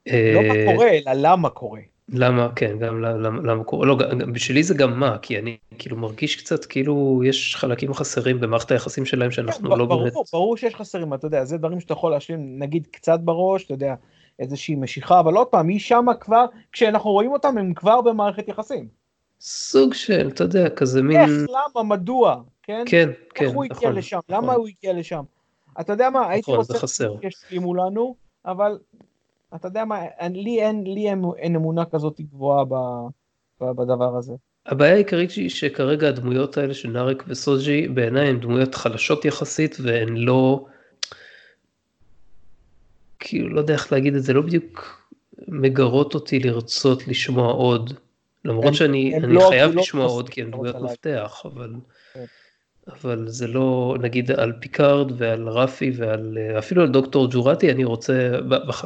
לא 0.08 0.42
מה 0.48 0.56
אה, 0.56 0.66
קורה, 0.72 0.90
אלא 0.90 1.12
למה 1.16 1.50
קורה. 1.50 1.80
למה 2.14 2.50
כן 2.56 2.80
גם 2.80 3.02
למה, 3.02 3.42
למה 3.42 3.64
קורה 3.64 3.86
לא 3.86 3.98
גם, 3.98 4.34
בשבילי 4.34 4.64
זה 4.64 4.74
גם 4.74 5.00
מה 5.00 5.18
כי 5.18 5.40
אני 5.40 5.58
כאילו 5.80 5.98
מרגיש 5.98 6.36
קצת 6.36 6.66
כאילו 6.66 7.22
יש 7.26 7.56
חלקים 7.56 7.94
חסרים 7.94 8.40
במערכת 8.40 8.72
היחסים 8.72 9.06
שלהם 9.06 9.32
שאנחנו 9.32 9.72
כן, 9.72 9.78
לא 9.78 9.86
ברור, 9.86 10.04
באמת 10.04 10.14
ברור 10.34 10.58
שיש 10.58 10.76
חסרים, 10.76 11.14
אתה 11.14 11.28
יודע, 11.28 11.46
זה 11.46 11.58
דברים 11.58 11.80
שאתה 11.80 11.94
יכול 11.94 12.12
להשלים 12.12 12.60
נגיד 12.60 12.88
קצת 12.92 13.20
בראש, 13.20 13.66
אתה 13.66 13.74
יודע, 13.74 13.96
איזושהי 14.40 14.76
משיכה, 14.76 15.20
אבל 15.20 15.34
עוד 15.34 15.48
פעם, 15.48 15.68
היא 15.68 15.80
שמה 15.80 16.14
כבר, 16.14 16.46
כשאנחנו 16.72 17.12
רואים 17.12 17.32
אותם 17.32 17.58
הם 17.58 17.74
כבר 17.74 18.02
במערכת 18.02 18.48
יחסים. 18.48 19.01
סוג 19.44 19.94
של 19.94 20.28
אתה 20.28 20.44
יודע 20.44 20.70
כזה 20.70 21.02
מין 21.02 21.20
איך, 21.22 21.30
למה, 21.30 21.84
מדוע, 21.84 22.42
כן? 22.64 22.84
כן 22.88 23.10
כן 23.36 23.46
איך 23.46 23.54
הוא 23.54 23.64
הגיע 23.64 23.78
נכון, 23.78 23.96
לשם, 23.96 24.18
נכון. 24.30 24.44
למה 24.44 24.54
הוא 24.54 24.68
הגיע 24.68 24.94
לשם. 24.94 25.24
אתה 25.80 25.94
יודע 25.94 26.10
מה, 26.10 26.30
הייתי 26.30 26.52
נכון, 26.52 26.64
זה 26.64 26.74
רוצה. 26.74 27.06
שישלימו 27.22 27.76
לנו, 27.76 28.16
אבל 28.46 28.78
אתה 29.56 29.68
יודע 29.68 29.86
מה, 29.86 30.00
אני- 30.20 30.44
לי 30.44 30.62
אין, 30.62 30.84
לי 30.84 31.10
אין, 31.10 31.24
אין 31.38 31.56
אמונה 31.56 31.86
כזאת 31.86 32.22
גבוהה 32.22 32.66
ב, 32.66 32.74
ב, 33.62 33.72
בדבר 33.72 34.16
הזה. 34.18 34.34
הבעיה 34.66 34.94
העיקרית 34.94 35.32
היא 35.32 35.50
שכרגע 35.50 36.08
הדמויות 36.10 36.58
האלה 36.58 36.74
של 36.74 36.90
נארק 36.90 37.24
וסוג'י 37.28 37.88
בעיניי 37.88 38.28
הן 38.30 38.40
דמויות 38.40 38.76
חלשות 38.76 39.26
יחסית 39.26 39.78
והן 39.84 40.18
לא, 40.18 40.66
כאילו 43.20 43.50
לא 43.50 43.60
יודע 43.60 43.74
איך 43.74 43.92
להגיד 43.94 44.16
את 44.16 44.24
זה, 44.24 44.34
לא 44.34 44.42
בדיוק 44.42 45.02
מגרות 45.48 46.14
אותי 46.16 46.40
לרצות 46.40 47.08
לשמוע 47.08 47.52
עוד, 47.52 47.94
למרות 48.46 48.74
שאני 48.74 49.18
אני 49.18 49.34
לא- 49.34 49.48
חייב 49.50 49.76
לא 49.76 49.82
לשמוע 49.82 50.06
עוד 50.06 50.30
כי 50.30 50.42
הן 50.42 50.48
שתי 50.48 50.58
דמויות 50.58 50.76
מפתח, 50.76 51.42
אבל, 51.46 51.74
כן. 52.14 52.26
אבל 52.88 53.28
זה 53.28 53.48
לא, 53.48 53.96
נגיד 54.02 54.32
על 54.32 54.54
פיקארד 54.60 55.12
ועל 55.18 55.50
רפי 55.50 55.92
ועל 55.96 56.38
אפילו 56.58 56.82
על 56.82 56.90
דוקטור 56.90 57.28
ג'ורטי 57.32 57.72
אני 57.72 57.84
רוצה, 57.84 58.32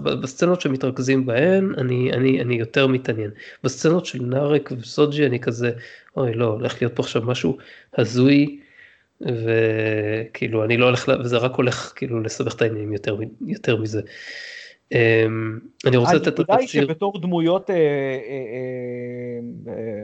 בסצנות 0.03 0.61
שמתרכזים 0.61 1.25
בהן 1.25 1.73
אני, 1.77 2.13
אני, 2.13 2.41
אני 2.41 2.55
יותר 2.55 2.87
מתעניין, 2.87 3.31
בסצנות 3.63 4.05
של 4.05 4.21
נארק 4.21 4.71
וסוג'י 4.79 5.25
אני 5.25 5.39
כזה, 5.39 5.71
אוי 6.17 6.33
לא, 6.33 6.45
הולך 6.45 6.81
להיות 6.81 6.95
פה 6.95 7.03
עכשיו 7.03 7.21
משהו 7.21 7.57
הזוי. 7.97 8.59
וכאילו 9.21 10.63
אני 10.63 10.77
לא 10.77 10.85
הולך, 10.85 11.11
וזה 11.19 11.37
רק 11.37 11.55
הולך 11.55 11.93
כאילו 11.95 12.21
לסבך 12.21 12.55
את 12.55 12.61
העניינים 12.61 12.93
יותר, 12.93 13.17
יותר 13.47 13.75
מזה. 13.75 14.01
אמ, 14.91 15.59
אני 15.86 15.97
רוצה 15.97 16.13
לתת 16.13 16.27
את 16.27 16.39
הנקודה 16.39 16.55
היא 16.55 16.67
שבתור 16.67 17.21
דמויות 17.21 17.69
אה, 17.69 17.75
אה, 17.75 17.81
אה, 19.67 20.03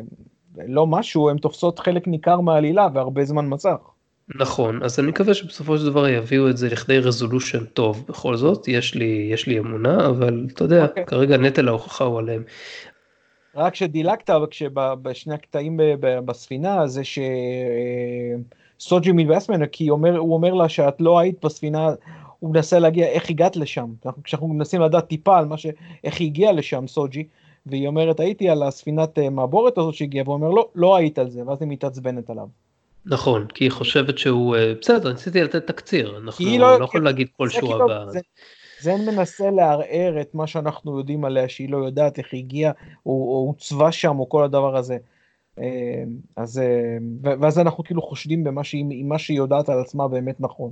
לא 0.67 0.88
משהו, 0.88 1.29
הן 1.29 1.38
תופסות 1.38 1.79
חלק 1.79 2.07
ניכר 2.07 2.39
מהעלילה 2.39 2.88
והרבה 2.93 3.25
זמן 3.25 3.47
מסך. 3.47 3.77
נכון, 4.36 4.84
אז 4.84 4.99
אני 4.99 5.07
מקווה 5.07 5.34
שבסופו 5.34 5.77
של 5.77 5.86
דבר 5.86 6.07
יביאו 6.07 6.49
את 6.49 6.57
זה 6.57 6.69
לכדי 6.69 6.99
רזולושן 6.99 7.65
טוב, 7.65 8.05
בכל 8.09 8.36
זאת, 8.36 8.67
יש 8.67 8.95
לי, 8.95 9.29
יש 9.34 9.47
לי 9.47 9.59
אמונה, 9.59 10.07
אבל 10.07 10.47
אתה 10.53 10.63
יודע, 10.63 10.86
אוקיי. 10.86 11.05
כרגע 11.05 11.38
נטל 11.38 11.67
ההוכחה 11.67 12.03
הוא 12.03 12.19
עליהם. 12.19 12.43
רק 13.55 13.75
שדילגת 13.75 14.29
בשני 15.01 15.34
הקטעים 15.34 15.79
בספינה 15.99 16.88
זה 16.88 17.01
שסוג'י 18.77 19.11
מתבאס 19.11 19.49
ממנו 19.49 19.65
כי 19.71 19.89
אומר, 19.89 20.17
הוא 20.17 20.34
אומר 20.34 20.53
לה 20.53 20.69
שאת 20.69 21.01
לא 21.01 21.19
היית 21.19 21.45
בספינה, 21.45 21.89
הוא 22.41 22.53
מנסה 22.53 22.79
להגיע 22.79 23.07
איך 23.07 23.29
הגעת 23.29 23.55
לשם, 23.55 23.89
אנחנו, 24.05 24.23
כשאנחנו 24.23 24.47
מנסים 24.47 24.81
לדעת 24.81 25.07
טיפה 25.07 25.37
על 25.37 25.45
מה 25.45 25.57
ש... 25.57 25.65
איך 26.03 26.19
היא 26.19 26.27
הגיעה 26.27 26.51
לשם 26.51 26.87
סוג'י, 26.87 27.27
והיא 27.65 27.87
אומרת 27.87 28.19
הייתי 28.19 28.49
על 28.49 28.63
הספינת 28.63 29.19
אה, 29.19 29.29
מעבורת 29.29 29.77
הזאת 29.77 29.93
שהגיעה, 29.93 30.23
והוא 30.23 30.33
אומר 30.35 30.49
לא, 30.49 30.69
לא 30.75 30.95
היית 30.95 31.19
על 31.19 31.29
זה, 31.29 31.47
ואז 31.47 31.61
היא 31.61 31.69
מתעצבנת 31.69 32.29
עליו. 32.29 32.47
נכון, 33.05 33.47
כי 33.53 33.63
היא 33.63 33.71
חושבת 33.71 34.17
שהוא, 34.17 34.55
אה, 34.55 34.73
בסדר, 34.81 35.11
ניסיתי 35.11 35.41
לתת 35.43 35.67
תקציר, 35.67 36.17
אנחנו 36.17 36.45
לא 36.59 36.79
לא- 36.79 36.83
יכולים 36.83 37.05
להגיד 37.05 37.27
כל 37.37 37.49
שורה 37.49 37.61
כאילו- 37.73 37.87
ב... 37.87 38.09
זה- 38.09 38.19
זה 38.81 38.95
מנסה 39.11 39.51
לערער 39.51 40.21
את 40.21 40.35
מה 40.35 40.47
שאנחנו 40.47 40.97
יודעים 40.97 41.25
עליה, 41.25 41.49
שהיא 41.49 41.69
לא 41.69 41.77
יודעת 41.77 42.17
איך 42.17 42.27
היא 42.33 42.39
הגיעה, 42.43 42.71
או 43.05 43.45
הוצבה 43.47 43.91
שם, 43.91 44.19
או 44.19 44.29
כל 44.29 44.43
הדבר 44.43 44.77
הזה. 44.77 44.97
אה, 45.59 46.03
אז, 46.35 46.61
ואז 47.41 47.59
אנחנו 47.59 47.83
כאילו 47.83 48.01
חושדים 48.01 48.43
במה 48.43 48.63
שהיא, 48.63 48.85
שהיא 49.17 49.37
יודעת 49.37 49.69
על 49.69 49.79
עצמה 49.79 50.07
באמת 50.07 50.35
נכון. 50.39 50.71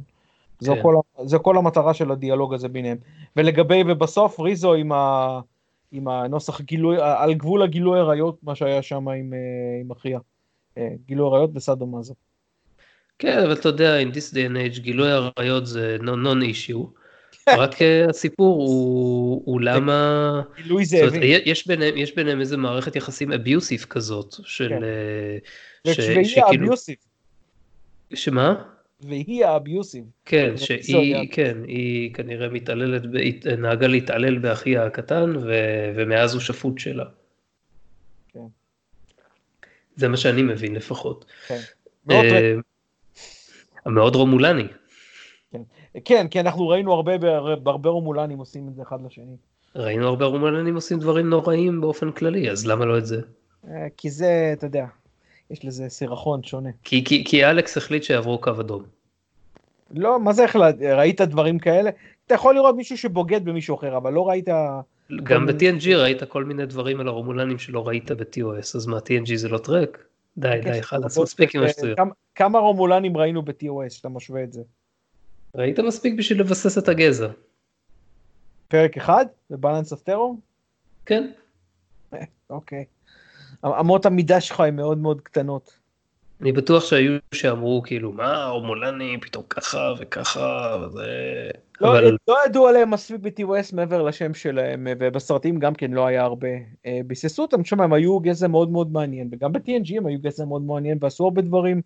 זו, 0.60 0.76
כן. 0.76 0.82
כל, 0.82 0.96
זו 1.26 1.40
כל 1.44 1.58
המטרה 1.58 1.94
של 1.94 2.12
הדיאלוג 2.12 2.54
הזה 2.54 2.68
ביניהם. 2.68 2.98
ולגבי, 3.36 3.84
ובסוף 3.88 4.40
ריזו 4.40 4.74
עם, 4.74 4.92
ה, 4.92 5.40
עם 5.92 6.08
הנוסח 6.08 6.62
גילוי, 6.62 6.98
על 7.02 7.34
גבול 7.34 7.62
הגילוי 7.62 8.00
עריות, 8.00 8.38
מה 8.44 8.56
שהיה 8.56 8.82
שם 8.82 9.08
עם, 9.10 9.34
אה, 9.34 9.82
עם 9.82 9.92
אחיה. 9.92 10.20
אה, 10.78 10.90
גילוי 11.06 11.28
עריות 11.28 11.50
וסאדו-מאזו. 11.56 12.14
כן, 13.20 13.38
אבל 13.44 13.54
אתה 13.54 13.70
יודע, 13.70 14.02
in 14.02 14.06
this 14.06 14.34
day 14.34 14.52
and 14.52 14.76
age, 14.76 14.80
גילוי 14.80 15.08
עריות 15.38 15.68
זה 15.68 15.98
non 16.02 16.44
issue. 16.44 16.88
רק 17.58 17.82
אה, 17.82 18.06
הסיפור 18.10 18.56
הוא, 18.56 19.42
הוא 19.46 19.62
למה, 19.62 20.42
גילוי 20.56 20.86
זאבים. 20.86 21.22
יש 21.24 21.68
ביניהם, 21.68 21.98
יש 21.98 22.16
ביניהם 22.16 22.40
איזה 22.40 22.58
מערכת 22.58 22.96
יחסים 22.96 23.32
אביוסיב 23.32 23.86
כזאת, 23.90 24.36
של, 24.44 24.70
כן. 25.84 25.94
ש- 25.94 26.02
שכאילו, 26.02 26.48
האביוסיב. 26.48 26.96
שמה? 28.14 28.64
והיא 29.02 29.46
האביוסיב. 29.46 30.04
כן, 30.26 30.58
שהיא. 30.58 31.30
כן, 31.32 31.58
היא 31.68 32.14
כנראה 32.14 32.50
מתעללת, 32.50 33.02
נהגה 33.58 33.88
להתעלל 33.88 34.38
באחיה 34.38 34.86
הקטן, 34.86 35.36
ו- 35.38 35.92
ומאז 35.96 36.34
הוא 36.34 36.42
שפוט 36.42 36.80
שלה. 36.80 37.06
כן. 38.34 38.40
זה 39.96 40.08
מה 40.08 40.18
שאני 40.18 40.42
מבין 40.42 40.76
לפחות. 40.76 41.26
כן. 41.48 41.60
מאוד 43.86 44.16
אה, 44.16 44.20
רומולני. 44.20 44.68
כן, 46.06 46.28
כי 46.28 46.40
אנחנו 46.40 46.68
ראינו 46.68 46.94
הרבה, 46.94 47.18
בהרבה 47.56 47.90
רומולנים 47.90 48.40
עושים 48.40 48.68
את 48.68 48.76
זה 48.76 48.82
אחד 48.82 48.98
לשני. 49.06 49.36
ראינו 49.76 50.08
הרבה 50.08 50.26
רומולנים 50.26 50.76
עושים 50.76 51.00
דברים 51.00 51.30
נוראים 51.30 51.82
באופן 51.82 52.12
כללי, 52.12 52.52
אז 52.52 52.68
למה 52.68 52.86
לא 52.86 52.98
את 52.98 53.06
זה? 53.06 53.22
אה, 53.68 53.88
כי 53.98 54.10
זה, 54.10 54.54
אתה 54.54 54.66
יודע, 54.66 54.86
יש 55.50 55.66
לזה 55.66 55.90
סירחון 55.90 56.44
שונה. 56.44 56.70
כי, 56.84 57.04
כי, 57.06 57.24
כי 57.28 57.46
אלכס 57.46 57.78
החליט 57.78 58.04
שיעברו 58.04 58.42
קו 58.42 58.52
אדום. 58.60 58.84
לא, 59.92 60.20
מה 60.20 60.34
זה 60.34 60.46
החלט? 60.46 60.76
ראית 60.82 61.22
דברים 61.22 61.60
כאלה? 61.60 61.90
אתה 62.26 62.36
יכול 62.36 62.56
לראות 62.56 62.76
מישהו 62.76 62.98
שבוגד 62.98 63.46
במישהו 63.46 63.76
אחר, 63.76 63.98
אבל 63.98 64.14
לא 64.14 64.30
ראית... 64.30 64.48
גם 65.24 65.46
ב-TNG 65.46 65.96
ראית 65.96 66.24
כל 66.24 66.44
מיני 66.44 66.66
דברים 66.66 67.00
על 67.00 67.08
הרומולנים 67.08 67.60
שלא 67.60 67.88
ראית 67.88 68.12
ב-TOS, 68.12 68.76
אז 68.76 68.86
מה, 68.88 68.98
TNG 68.98 69.36
זה 69.36 69.50
לא 69.50 69.58
טרק? 69.58 70.06
די, 70.38 70.50
די, 70.64 70.82
חלאס, 70.84 71.18
מספיק 71.18 71.56
עם 71.56 71.64
השטויות. 71.64 71.98
כמה- 71.98 72.14
כמה 72.36 72.60
רומולנים 72.60 73.18
ראינו 73.18 73.42
ב-TOS, 73.42 73.90
שאתה 73.90 74.10
משווה 74.10 74.44
את 74.44 74.54
זה? 74.54 74.62
ראית 75.56 75.80
מספיק 75.80 76.14
בשביל 76.18 76.40
לבסס 76.40 76.78
את 76.78 76.90
הגזע. 76.90 77.28
פרק 78.68 78.98
אחד? 78.98 79.26
בבלנס 79.50 79.92
אוף 79.92 80.02
טרור? 80.02 80.36
כן, 81.06 81.32
אוקיי. 82.50 82.86
אמות 83.66 84.06
המידה 84.06 84.42
שלך 84.42 84.60
הן 84.60 84.76
מאוד 84.76 84.98
מאוד 84.98 85.22
קטנות. 85.22 85.80
אני 86.42 86.52
בטוח 86.52 86.86
שהיו 86.86 87.18
שאמרו 87.34 87.82
כאילו 87.86 88.12
מה 88.12 88.44
הרומולני 88.44 89.18
פתאום 89.22 89.44
ככה 89.50 89.94
וככה 90.00 90.78
וזה 90.82 91.06
לא, 91.82 91.92
אבל 91.92 92.18
לא 92.28 92.38
ידעו 92.46 92.68
עליהם 92.68 92.92
מספיק 92.92 93.22
ב-TOS 93.22 93.76
מעבר 93.76 94.02
לשם 94.02 94.34
שלהם, 94.34 94.88
ובסרטים 95.00 95.60
גם 95.60 95.74
כן 95.74 95.92
לא 95.92 96.08
היה 96.08 96.24
הרבה. 96.24 96.48
אה, 96.86 97.00
ביססו 97.08 97.42
אותם, 97.42 97.64
שם 97.64 97.82
הם 97.82 97.94
היו 97.94 98.20
גזע 98.20 98.48
מאוד 98.48 98.72
מאוד 98.72 98.92
מעניין, 98.92 99.30
וגם 99.32 99.52
ב-TNG 99.54 99.98
הם 99.98 100.06
היו 100.06 100.20
גזע 100.20 100.46
מאוד 100.46 100.62
מעניין, 100.62 100.98
ועשו 101.02 101.24
הרבה 101.24 101.42
דברים 101.42 101.82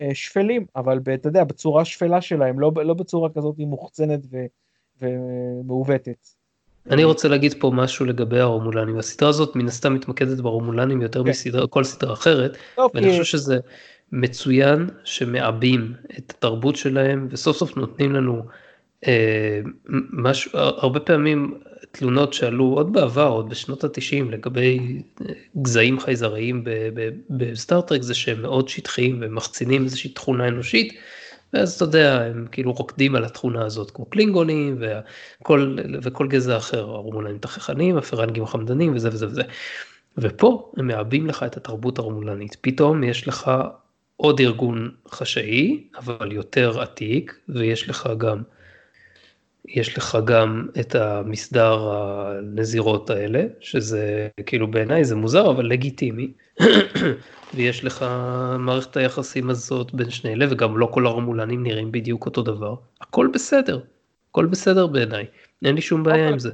אה, 0.00 0.10
שפלים, 0.14 0.66
אבל 0.76 1.00
אתה 1.14 1.28
יודע, 1.28 1.44
בצורה 1.44 1.84
שפלה 1.84 2.20
שלהם, 2.20 2.60
לא, 2.60 2.72
לא 2.84 2.94
בצורה 2.94 3.30
כזאת 3.30 3.54
מוחצנת 3.58 4.20
ו- 4.30 4.46
ומעוותת. 5.02 6.26
אני 6.90 7.04
רוצה 7.04 7.28
להגיד 7.28 7.54
פה 7.58 7.70
משהו 7.74 8.06
לגבי 8.06 8.40
הרומולנים 8.40 8.98
הסדרה 8.98 9.28
הזאת 9.28 9.56
מן 9.56 9.66
הסתם 9.66 9.94
מתמקדת 9.94 10.38
ברומולנים 10.38 11.02
יותר 11.02 11.24
כן. 11.24 11.30
מסדרה 11.30 11.66
כל 11.66 11.84
סדרה 11.84 12.12
אחרת 12.12 12.56
טוב, 12.76 12.90
ואני 12.94 13.10
חושב 13.10 13.24
שזה 13.24 13.58
מצוין 14.12 14.88
שמעבים 15.04 15.92
את 16.18 16.30
התרבות 16.30 16.76
שלהם 16.76 17.28
וסוף 17.30 17.56
סוף 17.56 17.76
נותנים 17.76 18.12
לנו 18.12 18.42
אה, 19.06 19.60
משהו 20.12 20.50
הרבה 20.54 21.00
פעמים 21.00 21.58
תלונות 21.92 22.32
שעלו 22.32 22.64
עוד 22.64 22.92
בעבר 22.92 23.28
עוד 23.28 23.48
בשנות 23.48 23.84
התשעים 23.84 24.30
לגבי 24.30 25.02
אה, 25.20 25.32
גזעים 25.62 26.00
חייזריים 26.00 26.64
ב- 26.64 26.70
ב- 26.94 27.10
בסטארטרק 27.30 28.02
זה 28.02 28.14
שהם 28.14 28.42
מאוד 28.42 28.68
שטחיים 28.68 29.18
ומחצינים 29.20 29.84
איזושהי 29.84 30.10
תכונה 30.10 30.48
אנושית. 30.48 30.94
ואז 31.56 31.74
אתה 31.74 31.84
יודע 31.84 32.22
הם 32.22 32.46
כאילו 32.52 32.72
רוקדים 32.72 33.14
על 33.14 33.24
התכונה 33.24 33.64
הזאת 33.64 33.90
כמו 33.90 34.06
קלינגונים 34.06 34.78
וכל, 34.80 35.76
וכל 36.02 36.28
גזע 36.28 36.56
אחר. 36.56 36.80
הרומולנים 36.80 37.38
תככנים 37.38 37.96
הפרנגים 37.96 38.42
החמדנים 38.42 38.94
וזה 38.94 39.08
וזה 39.08 39.26
וזה. 39.26 39.42
ופה 40.18 40.72
הם 40.76 40.86
מעבים 40.86 41.26
לך 41.26 41.42
את 41.42 41.56
התרבות 41.56 41.98
הרומולנית. 41.98 42.56
פתאום 42.60 43.04
יש 43.04 43.28
לך 43.28 43.50
עוד 44.16 44.40
ארגון 44.40 44.90
חשאי 45.08 45.88
אבל 45.98 46.32
יותר 46.32 46.80
עתיק 46.80 47.40
ויש 47.48 47.88
לך 47.88 48.08
גם 48.18 48.42
יש 49.68 49.98
לך 49.98 50.18
גם 50.24 50.66
את 50.80 50.94
המסדר 50.94 51.90
הנזירות 51.90 53.10
האלה, 53.10 53.44
שזה 53.60 54.28
כאילו 54.46 54.70
בעיניי 54.70 55.04
זה 55.04 55.16
מוזר 55.16 55.50
אבל 55.50 55.66
לגיטימי, 55.66 56.32
ויש 57.54 57.84
לך 57.84 58.06
מערכת 58.58 58.96
היחסים 58.96 59.50
הזאת 59.50 59.94
בין 59.94 60.10
שני 60.10 60.32
אלה, 60.32 60.46
וגם 60.50 60.78
לא 60.78 60.88
כל 60.92 61.06
הרמולנים 61.06 61.62
נראים 61.62 61.92
בדיוק 61.92 62.26
אותו 62.26 62.42
דבר, 62.42 62.74
הכל 63.00 63.28
בסדר, 63.34 63.80
הכל 64.30 64.46
בסדר 64.46 64.86
בעיניי, 64.86 65.26
אין 65.64 65.74
לי 65.74 65.80
שום 65.80 66.02
בעיה 66.02 66.28
עם 66.28 66.38
זה. 66.38 66.50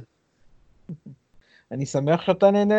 אני 1.71 1.85
שמח 1.85 2.21
שאתה 2.21 2.51
נהנה 2.51 2.75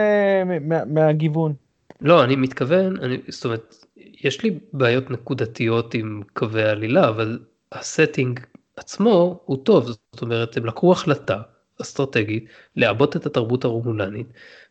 מהגיוון. 0.87 1.55
לא, 2.01 2.25
אני 2.25 2.37
מתכוון, 2.37 2.97
אני, 2.97 3.19
זאת 3.29 3.45
אומרת, 3.45 3.85
יש 3.97 4.43
לי 4.43 4.59
בעיות 4.73 5.11
נקודתיות 5.11 5.95
עם 5.95 6.23
קווי 6.33 6.63
העלילה, 6.63 7.09
אבל 7.09 7.39
הסטינג 7.73 8.41
עצמו 8.77 9.41
הוא 9.45 9.65
טוב, 9.65 9.87
זאת 9.87 10.23
אומרת, 10.23 10.57
הם 10.57 10.67
לקחו 10.67 10.93
החלטה 10.93 11.43
אסטרטגית 11.83 12.45
לעבות 12.77 13.17
את 13.17 13.27
התרבות 13.27 13.65
הרומולנית, 13.65 14.27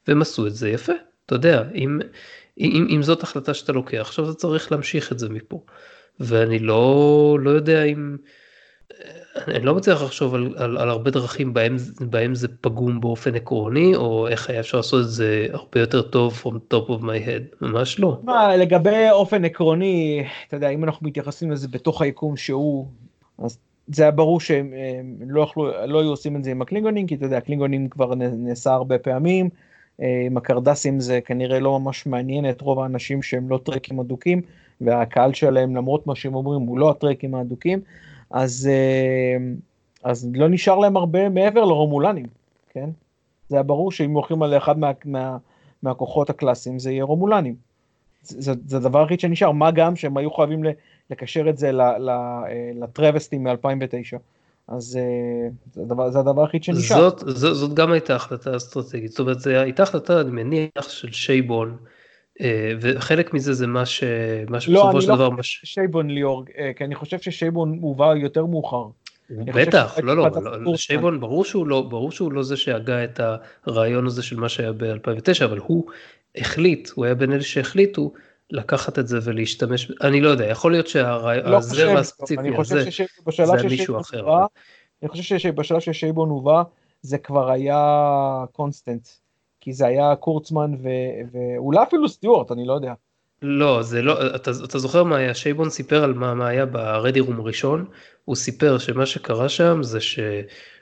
והם 0.08 0.22
עשו 0.22 0.48
את 0.48 0.56
זה 0.56 0.70
יפה. 0.70 0.94
אתה 1.26 1.36
יודע, 1.36 1.64
אם, 1.76 2.00
אם, 2.60 2.88
אם 2.90 3.04
זאת 3.04 3.24
החלטה 3.24 3.54
שאתה 3.54 3.72
לוקח, 3.72 3.98
עכשיו 4.00 4.26
אתה 4.26 4.34
צריך 4.34 4.72
להמשיך 4.72 5.12
את 5.12 5.20
זה 5.20 5.30
מפה. 5.30 5.62
ואני 6.20 6.60
לא, 6.60 7.38
לא 7.42 7.50
יודע 7.50 7.84
אם... 7.84 8.18
אני 9.48 9.66
לא 9.66 9.76
מצליח 9.76 10.02
לחשוב 10.02 10.36
על, 10.36 10.54
על, 10.58 10.78
על 10.78 10.90
הרבה 10.90 11.12
דרכים 11.12 11.54
בהם, 11.54 11.76
בהם 12.02 12.36
זה 12.36 12.48
פגום 12.62 13.02
באופן 13.02 13.36
עקרוני, 13.36 13.96
או 13.96 14.28
איך 14.28 14.50
היה 14.50 14.60
אפשר 14.60 14.78
לעשות 14.78 15.02
את 15.02 15.10
זה 15.10 15.48
הרבה 15.52 15.80
יותר 15.80 16.02
טוב 16.02 16.42
from 16.44 16.74
top 16.74 16.90
of 16.90 17.02
my 17.02 17.28
head, 17.28 17.56
ממש 17.62 18.00
לא. 18.00 18.20
מה, 18.24 18.56
לגבי 18.56 19.10
אופן 19.12 19.46
עקרוני, 19.46 20.24
אתה 20.48 20.58
יודע, 20.58 20.70
אם 20.70 20.84
אנחנו 20.84 21.08
מתייחסים 21.08 21.52
לזה 21.52 21.68
בתוך 21.68 22.02
היקום 22.02 22.38
שהוא, 22.38 22.88
אז 23.40 23.58
זה 23.88 24.04
היה 24.04 24.12
ברור 24.12 24.40
שהם 24.40 24.74
לא, 25.28 25.42
יכלו, 25.42 25.72
לא 25.88 26.02
היו 26.02 26.10
עושים 26.10 26.36
את 26.36 26.44
זה 26.44 26.52
עם 26.52 26.62
הקלינגונים, 26.62 27.08
כי 27.08 27.16
אתה 27.16 27.26
יודע, 27.26 27.38
הקלינגונים 27.38 27.90
כבר 27.90 28.16
נעשה 28.16 28.74
הרבה 28.74 28.98
פעמים, 28.98 29.50
עם 30.00 30.38
הקרדסים 30.38 31.00
זה 31.00 31.22
כנראה 31.22 31.60
לא 31.60 31.80
ממש 31.80 32.06
מעניין 32.06 32.50
את 32.50 32.62
רוב 32.62 32.80
האנשים 32.80 33.22
שהם 33.22 33.50
לא 33.50 33.60
טרקים 33.64 34.00
אדוקים, 34.00 34.42
והקהל 34.82 35.34
שלהם, 35.34 35.76
למרות 35.76 36.08
מה 36.08 36.16
שהם 36.16 36.36
אומרים, 36.36 36.62
הוא 36.62 36.80
לא 36.80 36.90
הטרקים 36.90 37.36
האדוקים. 37.36 37.80
אז, 38.32 38.70
אה, 38.72 39.38
אז 40.04 40.30
לא 40.34 40.50
נשאר 40.50 40.78
להם 40.78 40.98
הרבה 40.98 41.30
מעבר 41.30 41.66
לרומולנים, 41.66 42.26
כן? 42.70 42.90
זה 43.50 43.56
היה 43.56 43.64
ברור 43.64 43.92
שאם 43.92 44.12
הולכים 44.12 44.44
על 44.44 44.58
אחד 44.58 44.80
מה, 44.80 44.92
מה, 45.06 45.38
מהכוחות 45.84 46.30
הקלאסיים 46.30 46.80
זה 46.80 46.92
יהיה 46.92 47.04
רומולנים. 47.04 47.56
זה, 48.24 48.54
זה 48.66 48.78
הדבר 48.78 49.00
היחיד 49.00 49.20
שנשאר, 49.20 49.52
מה 49.52 49.72
גם 49.72 49.96
שהם 49.96 50.18
היו 50.18 50.32
חייבים 50.32 50.64
לקשר 51.10 51.50
את 51.50 51.58
זה 51.58 51.72
אה, 51.80 51.98
לטרווסטים 52.76 53.44
מ-2009. 53.44 54.18
אז 54.68 54.98
אה, 54.98 55.50
זה 55.72 55.82
הדבר, 55.82 56.12
זה 56.12 56.20
הדבר 56.20 56.42
היחיד 56.42 56.64
שנשאר. 56.64 56.98
זאת, 56.98 57.20
זאת, 57.20 57.56
זאת 57.56 57.74
גם 57.74 57.92
הייתה 57.92 58.16
החלטה 58.16 58.56
אסטרטגית, 58.56 59.12
זאת 59.12 59.20
אומרת, 59.20 59.40
זו 59.40 59.50
הייתה 59.50 59.84
החלטה, 59.84 60.22
אני 60.22 60.32
מניח, 60.32 60.90
של 60.90 61.12
שייבון, 61.12 61.78
וחלק 62.82 63.34
מזה 63.34 63.54
זה 63.54 63.68
מה 63.68 63.86
ש... 63.86 64.04
מה 64.50 64.60
שבסופו 64.60 65.02
של 65.02 65.08
דבר... 65.08 65.18
לא, 65.18 65.28
אני 65.28 65.38
לא 65.38 65.42
חושב 65.42 65.66
ששייבון 65.66 66.10
ליאור, 66.10 66.46
כי 66.76 66.84
אני 66.84 66.96
חושב 66.96 67.20
ששייבון 67.20 67.72
מובא 67.72 68.16
יותר 68.16 68.46
מאוחר. 68.46 68.86
בטח, 69.30 69.98
לא, 70.04 70.18
לא, 70.18 70.30
לא 70.62 70.78
שייבון 70.78 71.20
ברור 71.20 71.46
שהוא 71.46 71.68
לא, 71.68 71.82
ברור 71.82 72.12
שהוא 72.12 72.32
לא 72.32 72.44
זה 72.44 72.58
שהגה 72.58 73.04
את 73.04 73.20
הרעיון 73.66 74.06
הזה 74.06 74.24
של 74.24 74.40
מה 74.40 74.50
שהיה 74.50 74.72
ב-2009, 74.72 75.46
אבל 75.46 75.58
הוא 75.58 75.86
החליט, 76.36 76.90
הוא 76.96 77.06
היה 77.06 77.16
בין 77.16 77.32
אלה 77.32 77.44
שהחליטו 77.44 78.14
לקחת 78.54 79.00
את 79.00 79.08
זה 79.08 79.20
ולהשתמש, 79.24 79.92
אני 80.02 80.22
לא 80.22 80.30
יודע, 80.30 80.46
יכול 80.46 80.72
להיות 80.72 80.88
שהזרע 80.88 82.00
הספציפי 82.00 82.50
הזה, 82.58 82.84
זה 83.28 83.68
מישהו 83.70 84.00
אחר. 84.00 84.28
אני 85.02 85.10
חושב 85.10 85.38
שבשלב 85.38 85.80
ששייבון 85.80 86.30
הובא, 86.30 86.64
זה 87.02 87.18
כבר 87.18 87.52
היה 87.52 88.46
constant. 88.52 89.08
כי 89.64 89.74
זה 89.74 89.88
היה 89.88 90.16
קורצמן 90.16 90.74
ו... 90.84 90.88
ואולי 91.32 91.84
אפילו 91.84 92.10
סטיוארט, 92.10 92.52
אני 92.52 92.66
לא 92.66 92.74
יודע. 92.74 92.94
לא, 93.42 93.82
זה 93.82 94.02
לא, 94.02 94.36
אתה, 94.36 94.52
אתה 94.64 94.80
זוכר 94.80 95.04
מה 95.04 95.18
היה, 95.18 95.34
שייבון 95.34 95.70
סיפר 95.70 96.04
על 96.04 96.14
מה, 96.14 96.34
מה 96.34 96.48
היה 96.48 96.66
ב 96.66 96.75
ready 96.75 97.20
room 97.20 97.40
הראשון, 97.40 97.86
הוא 98.26 98.36
סיפר 98.36 98.78
שמה 98.78 99.06
שקרה 99.06 99.50
שם 99.50 99.84
זה 99.84 100.00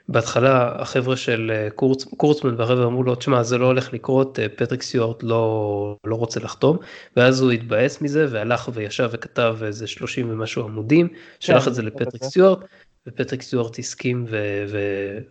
שבהתחלה 0.08 0.72
החבר'ה 0.80 1.16
של 1.16 1.52
אה, 1.54 1.70
קורצ, 1.70 2.04
קורצמן 2.04 2.54
והחבר'ה 2.58 2.86
אמרו 2.86 3.02
לו, 3.02 3.14
תשמע 3.14 3.42
זה 3.42 3.58
לא 3.58 3.66
הולך 3.66 3.92
לקרות, 3.92 4.38
אה, 4.38 4.48
פטריק 4.48 4.82
סטיוארט 4.82 5.22
לא, 5.22 5.96
לא 6.04 6.16
רוצה 6.16 6.40
לחתום, 6.40 6.78
ואז 7.16 7.40
הוא 7.40 7.50
התבאס 7.50 8.00
מזה 8.00 8.26
והלך 8.30 8.70
וישב 8.74 9.08
וכתב 9.12 9.56
איזה 9.62 9.86
30 9.86 10.30
ומשהו 10.30 10.64
עמודים, 10.64 11.08
כן, 11.08 11.14
שלח 11.40 11.68
את 11.68 11.74
זה 11.74 11.82
לפטריק 11.82 12.24
סטיוארט, 12.24 12.58
ופטריק 13.06 13.42
סטיוארט 13.42 13.78
הסכים 13.78 14.24
ו... 14.28 14.64
ו, 14.68 14.78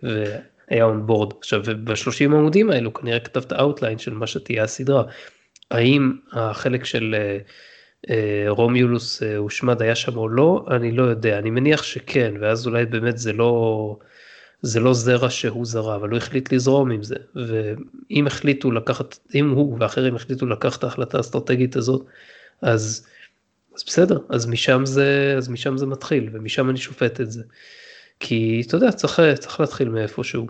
ו 0.03 0.23
היה 0.71 0.83
on 0.83 1.05
board. 1.05 1.33
עכשיו 1.39 1.61
בשלושים 1.83 2.33
עמודים 2.33 2.69
האלו 2.69 2.93
כנראה 2.93 3.19
כתב 3.19 3.42
את 3.42 3.53
ה 3.53 3.59
outline 3.59 3.97
של 3.97 4.13
מה 4.13 4.27
שתהיה 4.27 4.63
הסדרה. 4.63 5.03
האם 5.71 6.13
החלק 6.33 6.85
של 6.85 7.15
אה, 7.17 7.37
אה, 8.09 8.45
רומולוס 8.49 9.23
אה, 9.23 9.37
הושמד 9.37 9.81
היה 9.81 9.95
שם 9.95 10.17
או 10.17 10.29
לא, 10.29 10.65
אני 10.71 10.91
לא 10.91 11.03
יודע, 11.03 11.39
אני 11.39 11.49
מניח 11.49 11.83
שכן, 11.83 12.33
ואז 12.39 12.67
אולי 12.67 12.85
באמת 12.85 13.17
זה 13.17 13.33
לא, 13.33 13.97
זה 14.61 14.79
לא 14.79 14.93
זרע 14.93 15.29
שהוא 15.29 15.65
זרע, 15.65 15.95
אבל 15.95 16.09
הוא 16.09 16.17
החליט 16.17 16.53
לזרום 16.53 16.91
עם 16.91 17.03
זה, 17.03 17.15
ואם 17.35 18.27
החליטו 18.27 18.71
לקחת, 18.71 19.17
אם 19.35 19.49
הוא 19.49 19.77
ואחרים 19.79 20.15
החליטו 20.15 20.45
לקחת 20.45 20.79
את 20.79 20.83
ההחלטה 20.83 21.17
האסטרטגית 21.17 21.75
הזאת, 21.75 22.05
אז, 22.61 23.07
אז 23.75 23.83
בסדר, 23.87 24.19
אז 24.29 24.47
משם 24.47 24.85
זה, 24.85 25.33
אז 25.37 25.49
משם 25.49 25.77
זה 25.77 25.85
מתחיל, 25.85 26.29
ומשם 26.33 26.69
אני 26.69 26.77
שופט 26.77 27.21
את 27.21 27.31
זה. 27.31 27.43
כי 28.19 28.63
אתה 28.67 28.77
יודע, 28.77 28.91
צריך, 28.91 29.21
צריך 29.39 29.59
להתחיל 29.59 29.89
מאיפשהו. 29.89 30.47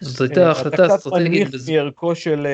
זאת 0.00 0.20
הייתה 0.20 0.46
אה, 0.46 0.50
החלטה 0.50 0.86
אסטרטגית. 0.86 1.48
אתה 1.48 1.58
קצת 1.58 1.68
מערכו 1.70 2.14
של, 2.14 2.46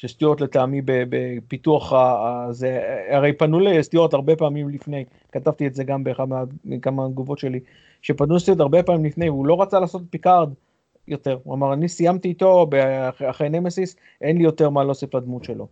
אה, 0.00 0.04
אה, 0.04 0.08
של 0.08 0.08
סטיוארט 0.08 0.40
לטעמי 0.40 0.82
בפיתוח 0.84 1.92
הזה, 1.92 2.82
הרי 3.10 3.32
פנו 3.32 3.60
לסטיוארט 3.60 4.14
הרבה 4.14 4.36
פעמים 4.36 4.68
לפני, 4.68 5.04
כתבתי 5.32 5.66
את 5.66 5.74
זה 5.74 5.84
גם 5.84 6.04
באחד 6.04 6.26
מכמה 6.64 7.08
תגובות 7.08 7.38
שלי, 7.38 7.60
שפנו 8.02 8.36
לסטיוארט 8.36 8.60
הרבה 8.60 8.82
פעמים 8.82 9.04
לפני, 9.04 9.30
והוא 9.30 9.46
לא 9.46 9.62
רצה 9.62 9.80
לעשות 9.80 10.02
פיקארד 10.10 10.50
יותר, 11.08 11.38
הוא 11.44 11.54
אמר 11.54 11.72
אני 11.72 11.88
סיימתי 11.88 12.28
איתו 12.28 12.66
אחרי 13.30 13.48
נמסיס, 13.48 13.96
אין 14.20 14.36
לי 14.36 14.44
יותר 14.44 14.70
מה 14.70 14.84
להוסיף 14.84 15.14
לדמות 15.14 15.44
שלו. 15.44 15.66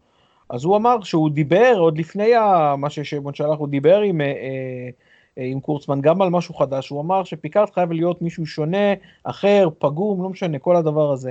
אז 0.50 0.64
הוא 0.64 0.76
אמר 0.76 1.02
שהוא 1.02 1.30
דיבר 1.30 1.74
עוד 1.78 1.98
לפני 1.98 2.32
מה 2.78 2.90
ששמעון 2.90 3.34
שלח, 3.34 3.58
הוא 3.58 3.68
דיבר 3.68 4.00
עם... 4.00 4.20
אה, 4.20 5.44
עם 5.50 5.60
קורצמן 5.60 6.00
גם 6.00 6.22
על 6.22 6.30
משהו 6.30 6.54
חדש, 6.54 6.88
הוא 6.88 7.00
אמר 7.00 7.24
שפיקארד 7.24 7.70
חייב 7.70 7.92
להיות 7.92 8.22
מישהו 8.22 8.46
שונה, 8.46 8.94
אחר, 9.24 9.68
פגום, 9.78 10.22
לא 10.22 10.28
משנה, 10.28 10.58
כל 10.58 10.76
הדבר 10.76 11.12
הזה. 11.12 11.30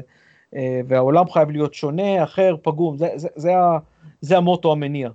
אה, 0.55 0.81
והעולם 0.87 1.29
חייב 1.29 1.51
להיות 1.51 1.73
שונה, 1.73 2.23
אחר, 2.23 2.55
פגום, 2.61 2.97
זה, 2.97 3.09
זה, 3.15 3.27
זה, 3.35 3.51
זה 4.21 4.37
המוטו 4.37 4.71
המניע. 4.71 5.09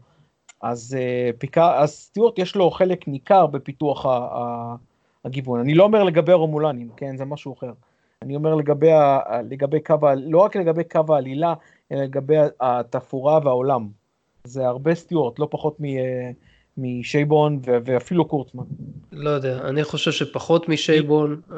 אז, 0.62 0.96
אה, 0.98 1.72
אז 1.80 1.90
סטיוארט 1.90 2.38
יש 2.38 2.56
לו 2.56 2.70
חלק 2.70 3.08
ניכר 3.08 3.46
בפיתוח 3.46 4.06
הגיוון. 5.24 5.60
אני 5.60 5.74
לא 5.74 5.84
אומר 5.84 6.04
לגבי 6.04 6.32
הרומולנים, 6.32 6.88
כן, 6.96 7.16
זה 7.16 7.24
משהו 7.24 7.54
אחר. 7.54 7.72
אני 8.22 8.36
אומר 8.36 8.54
לגבי, 8.54 8.90
לגבי 9.50 9.80
קו, 9.80 9.96
לא 10.16 10.38
רק 10.38 10.56
לגבי 10.56 10.84
קו 10.84 11.14
העלילה, 11.14 11.54
אלא 11.92 12.02
לגבי 12.02 12.36
התפאורה 12.60 13.38
והעולם. 13.44 13.88
זה 14.44 14.66
הרבה 14.66 14.94
סטיוארט, 14.94 15.38
לא 15.38 15.48
פחות 15.50 15.76
מ... 15.80 15.84
משייבון 16.76 17.60
ואפילו 17.64 18.24
קורצמן. 18.24 18.64
לא 19.12 19.30
יודע, 19.30 19.68
אני 19.68 19.84
חושב 19.84 20.12
שפחות 20.12 20.68
משייבון, 20.68 21.40
אה, 21.52 21.56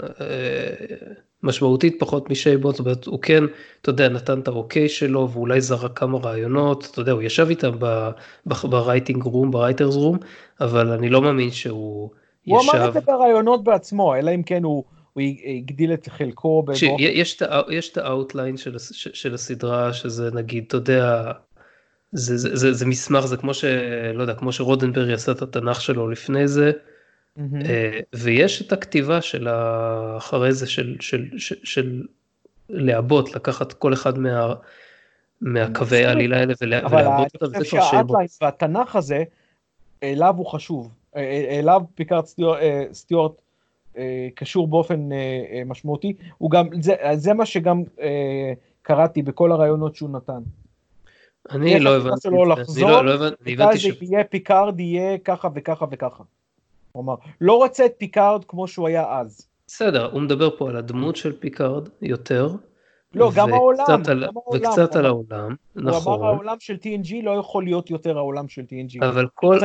משמעותית 1.44 1.96
פחות 1.98 2.30
משייבון, 2.30 2.72
זאת 2.72 2.80
אומרת 2.80 3.06
הוא 3.06 3.18
כן, 3.22 3.44
אתה 3.80 3.90
יודע, 3.90 4.08
נתן 4.08 4.40
את 4.40 4.48
האוקיי 4.48 4.88
שלו 4.88 5.30
ואולי 5.30 5.60
זרק 5.60 5.98
כמה 5.98 6.18
רעיונות, 6.18 6.88
אתה 6.90 7.00
יודע, 7.00 7.12
הוא 7.12 7.22
ישב 7.22 7.46
איתם 7.50 7.72
ב 8.46 8.56
writing 8.56 9.22
room, 9.22 9.50
ב 9.50 9.56
writers 9.56 9.94
room, 9.94 10.18
אבל 10.60 10.90
אני 10.90 11.08
לא 11.08 11.22
מאמין 11.22 11.50
שהוא 11.50 12.10
הוא 12.44 12.60
ישב... 12.60 12.68
הוא 12.68 12.76
אמר 12.76 12.88
את 12.88 12.92
זה 12.92 13.00
ברעיונות 13.00 13.64
בעצמו, 13.64 14.14
אלא 14.14 14.34
אם 14.34 14.42
כן 14.42 14.64
הוא... 14.64 14.84
הוא 15.12 15.22
הגדיל 15.58 15.92
את 15.92 16.08
חלקו. 16.08 16.64
יש 17.70 17.90
את 17.92 17.96
ה 17.96 18.04
outline 18.04 18.56
של, 18.56 18.76
של 18.92 19.34
הסדרה 19.34 19.92
שזה 19.92 20.30
נגיד 20.30 20.64
אתה 20.66 20.76
יודע 20.76 21.32
זה, 22.12 22.36
זה, 22.36 22.56
זה, 22.56 22.72
זה 22.72 22.86
מסמך, 22.86 23.26
זה 23.26 23.36
כמו 23.36 23.54
ש... 23.54 23.64
לא 24.14 24.22
יודע, 24.22 24.34
כמו 24.34 24.52
שרודנברג 24.52 25.10
עשה 25.10 25.32
את 25.32 25.42
התנ"ך 25.42 25.80
שלו 25.80 26.08
לפני 26.08 26.48
זה, 26.48 26.72
mm-hmm. 27.38 27.42
ויש 28.14 28.62
את 28.62 28.72
הכתיבה 28.72 29.22
של 29.22 29.48
אחרי 30.16 30.52
זה, 30.52 30.66
של, 30.66 30.96
של, 31.00 31.28
של, 31.38 31.56
של 31.64 32.02
לעבות, 32.68 33.34
לקחת 33.34 33.72
כל 33.72 33.92
אחד 33.92 34.18
מה... 34.18 34.54
מהקווי 35.40 36.04
העלילה 36.04 36.36
האלה 36.36 36.54
ולעבות 36.60 36.92
אותם. 36.92 37.46
אבל 37.46 37.54
אני 37.54 37.64
חושב 37.64 37.80
שה 37.90 38.05
outline 38.05 38.38
והתנ"ך 38.42 38.96
הזה, 38.96 39.24
אליו 40.02 40.34
הוא 40.36 40.46
חשוב. 40.46 40.90
אה, 41.16 41.20
אה, 41.20 41.58
אליו 41.58 41.82
פיקארד 41.94 42.24
סטיוארט 42.92 43.32
קשור 44.34 44.68
באופן 44.68 45.08
משמעותי. 45.66 46.12
הוא 46.38 46.50
גם, 46.50 46.68
זה, 46.80 46.94
זה 47.14 47.34
מה 47.34 47.46
שגם 47.46 47.82
קראתי 48.82 49.22
בכל 49.22 49.52
הראיונות 49.52 49.96
שהוא 49.96 50.10
נתן. 50.10 50.40
אני 51.50 51.80
לא 51.80 51.96
הבנתי, 51.96 52.28
אני 52.28 52.36
לא, 52.36 53.04
לא 53.04 53.14
הבנתי, 53.46 53.78
ש... 53.78 53.88
יהיה 54.00 54.24
פיקארד 54.24 54.80
יהיה 54.80 55.18
ככה 55.18 55.48
וככה 55.54 55.86
וככה. 55.90 56.24
אמר, 57.00 57.14
לא 57.40 57.56
רוצה 57.56 57.86
את 57.86 57.92
פיקארד 57.98 58.44
כמו 58.44 58.68
שהוא 58.68 58.88
היה 58.88 59.18
אז. 59.20 59.48
בסדר, 59.66 60.12
הוא 60.12 60.22
מדבר 60.22 60.56
פה 60.56 60.68
על 60.68 60.76
הדמות 60.76 61.16
של 61.16 61.32
פיקארד 61.32 61.88
יותר. 62.02 62.48
לא, 63.14 63.30
גם 63.36 63.52
העולם, 63.52 63.84
על, 64.08 64.26
גם 64.26 64.32
העולם. 64.36 64.70
וקצת 64.70 64.96
על 64.96 65.06
העולם, 65.06 65.54
נכון. 65.76 66.12
הוא 66.12 66.20
אמר 66.20 66.26
העולם 66.26 66.56
של 66.60 66.74
TNG 66.74 67.14
לא 67.22 67.30
יכול 67.30 67.64
להיות 67.64 67.90
יותר 67.90 68.18
העולם 68.18 68.48
של 68.48 68.62
TNG. 68.62 69.06
אבל 69.06 69.26
כל... 69.34 69.58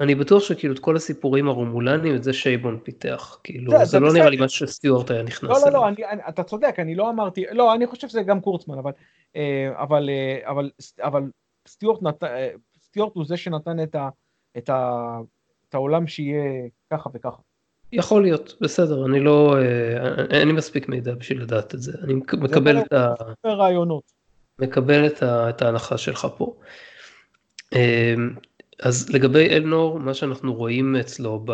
אני 0.00 0.14
בטוח 0.14 0.42
שכאילו 0.42 0.74
את 0.74 0.78
כל 0.78 0.96
הסיפורים 0.96 1.48
הרומולניים 1.48 2.14
את 2.14 2.22
זה 2.22 2.32
שייבון 2.32 2.78
פיתח 2.82 3.38
כאילו 3.44 3.70
זה- 3.70 3.78
זה, 3.78 3.84
זה 3.84 4.00
לא 4.00 4.06
בסדר. 4.06 4.18
נראה 4.18 4.30
לי 4.30 4.36
משהו 4.40 4.66
שסטיוארט 4.66 5.10
היה 5.10 5.22
נכנס 5.22 5.50
לא, 5.50 5.56
לא, 5.56 5.66
אליו. 5.66 5.80
לא, 5.80 5.88
אני, 5.88 6.04
אני, 6.04 6.22
אתה 6.28 6.42
צודק, 6.42 6.74
אני 6.78 6.94
לא 6.94 7.10
אמרתי, 7.10 7.44
לא, 7.52 7.74
אני 7.74 7.86
חושב 7.86 8.08
שזה 8.08 8.22
גם 8.22 8.40
קורצמן, 8.40 8.78
אבל, 8.78 8.92
אה, 9.36 9.70
אבל, 9.82 10.10
אה, 10.10 10.50
אבל, 10.50 10.70
אבל 11.02 11.22
סטיוארט, 11.68 12.02
נת, 12.02 12.24
אה, 12.24 12.50
סטיוארט 12.82 13.12
הוא 13.14 13.24
זה 13.24 13.36
שנתן 13.36 13.82
את, 13.82 13.94
ה, 13.94 14.08
את, 14.58 14.70
ה, 14.70 15.18
את 15.70 15.74
העולם 15.74 16.06
שיהיה 16.06 16.68
ככה 16.92 17.10
וככה. 17.14 17.36
יכול 17.92 18.22
להיות 18.22 18.56
בסדר 18.60 19.06
אני 19.06 19.20
לא 19.20 19.56
אה, 19.58 20.24
אין 20.30 20.48
לי 20.48 20.54
מספיק 20.54 20.88
מידע 20.88 21.14
בשביל 21.14 21.42
לדעת 21.42 21.74
את 21.74 21.82
זה 21.82 21.92
אני 22.04 22.14
מק- 22.14 22.34
מקבל 22.34 22.78
את, 22.78 22.92
ה, 22.92 23.14
רעיונות. 23.46 24.02
מקבל 24.58 25.06
את, 25.06 25.22
ה, 25.22 25.48
את 25.50 25.62
ההנחה 25.62 25.98
שלך 25.98 26.26
פה. 26.36 26.54
אה, 27.74 28.14
אז 28.82 29.10
לגבי 29.10 29.48
אלנור 29.48 29.98
מה 30.00 30.14
שאנחנו 30.14 30.54
רואים 30.54 30.96
אצלו 30.96 31.44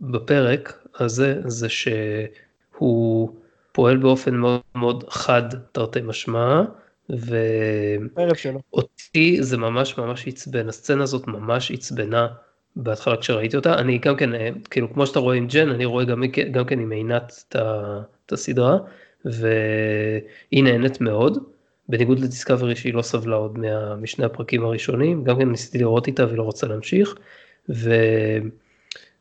בפרק 0.00 0.86
הזה 0.98 1.40
זה 1.46 1.68
שהוא 1.68 3.34
פועל 3.72 3.96
באופן 3.96 4.34
מאוד 4.34 4.60
מאוד 4.74 5.04
חד 5.08 5.42
תרתי 5.72 6.00
משמע. 6.02 6.62
ו... 7.10 7.36
ערב 8.16 8.34
שלו. 8.34 8.60
אותי 8.72 9.42
זה 9.42 9.56
ממש 9.56 9.98
ממש 9.98 10.28
עצבן, 10.28 10.68
הסצנה 10.68 11.02
הזאת 11.02 11.26
ממש 11.26 11.70
עצבנה 11.70 12.26
בהתחלה 12.76 13.16
כשראיתי 13.16 13.56
אותה, 13.56 13.74
אני 13.78 13.98
גם 13.98 14.16
כן, 14.16 14.34
אה, 14.34 14.48
כאילו 14.70 14.92
כמו 14.94 15.06
שאתה 15.06 15.18
רואה 15.18 15.36
עם 15.36 15.46
ג'ן, 15.46 15.68
אני 15.68 15.84
רואה 15.84 16.04
גם, 16.04 16.22
גם 16.50 16.64
כן 16.64 16.80
עם 16.80 16.90
עינת 16.90 17.44
את, 17.48 18.32
הסדרה, 18.32 18.78
והיא 19.24 20.64
נהנית 20.64 21.00
מאוד, 21.00 21.38
בניגוד 21.88 22.18
לדיסקאברי 22.18 22.76
שהיא 22.76 22.94
לא 22.94 23.02
סבלה 23.02 23.36
עוד 23.36 23.58
מה, 23.58 23.96
משני 23.96 24.24
הפרקים 24.24 24.64
הראשונים, 24.64 25.24
גם 25.24 25.38
כן 25.38 25.50
ניסיתי 25.50 25.78
לראות 25.78 26.06
איתה 26.06 26.26
והיא 26.26 26.38
לא 26.38 26.42
רוצה 26.42 26.66
להמשיך, 26.66 27.14
ו... 27.68 27.94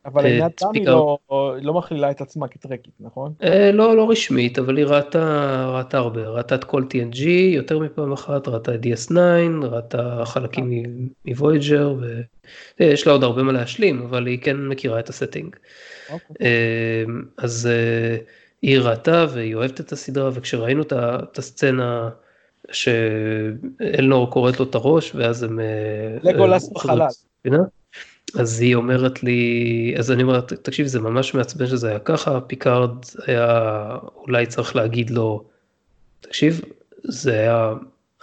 אבל 0.06 0.26
אה, 0.26 0.32
it's 0.32 0.60
a 0.60 0.64
speaker. 0.64 0.96
לא, 0.96 1.18
לא 1.62 1.74
מכלילה 1.74 2.12
את 2.12 2.22
עצמה 2.22 2.48
כטרקית, 2.48 2.94
נכון? 3.00 3.34
אה, 3.44 3.72
לא, 3.72 3.96
לא 3.96 4.10
רשמית, 4.10 4.60
אבל 4.60 4.78
היא 4.78 4.86
ראתה, 4.86 5.66
ראתה 5.76 5.98
הרבה, 5.98 6.28
ראתה 6.28 6.56
את 6.56 6.64
כל 6.64 6.84
TNG 6.84 7.24
יותר 7.30 7.80
מפעם 7.80 8.12
אחת, 8.12 8.48
ראתה 8.48 8.76
את 8.76 8.80
DS9, 8.86 9.18
ראתה 9.64 10.22
חלקים 10.26 10.84
מוויג'ר, 11.26 11.96
ויש 12.80 13.08
לה 13.08 13.14
עוד 13.14 13.24
הרבה 13.24 13.44
מה 13.44 13.52
להשלים, 13.52 14.02
אבל 14.02 14.28
היא 14.28 14.40
כן 14.42 14.58
מכירה 14.58 15.00
את 15.00 15.10
ה 15.10 15.15
setting. 15.15 15.56
אוקיי. 16.12 16.36
אה, 16.42 17.04
אז 17.38 17.70
אה, 17.72 18.18
היא 18.62 18.80
ראתה 18.80 19.26
והיא 19.30 19.56
אוהבת 19.56 19.80
את 19.80 19.92
הסדרה, 19.92 20.30
וכשראינו 20.34 20.82
את 20.82 21.38
הסצנה 21.38 22.10
שאלנור 22.72 24.32
כורת 24.32 24.60
לו 24.60 24.66
את 24.66 24.76
הראש, 24.76 25.16
ואז 25.16 25.44
הם... 25.44 25.60
אה, 25.60 25.66
לגולאס 26.24 26.70
אה, 26.70 26.74
בחלל. 26.76 27.08
אז 28.40 28.62
היא 28.62 28.76
אומרת 28.76 29.24
לי, 29.24 29.94
אז 29.98 30.12
אני 30.12 30.24
אומר, 30.24 30.42
תקשיב, 30.42 30.88
זה 30.88 31.00
ממש 31.00 31.34
מעצבן 31.34 31.68
שזה 31.68 31.90
היה 31.90 32.00
ככה, 32.00 32.42
פיקארד 32.42 32.92
היה, 33.28 33.98
אולי 34.16 34.46
צריך 34.46 34.76
להגיד 34.76 35.10
לו, 35.10 35.44
תקשיב, 36.22 36.62
זה 37.04 37.34
היה, 37.34 37.74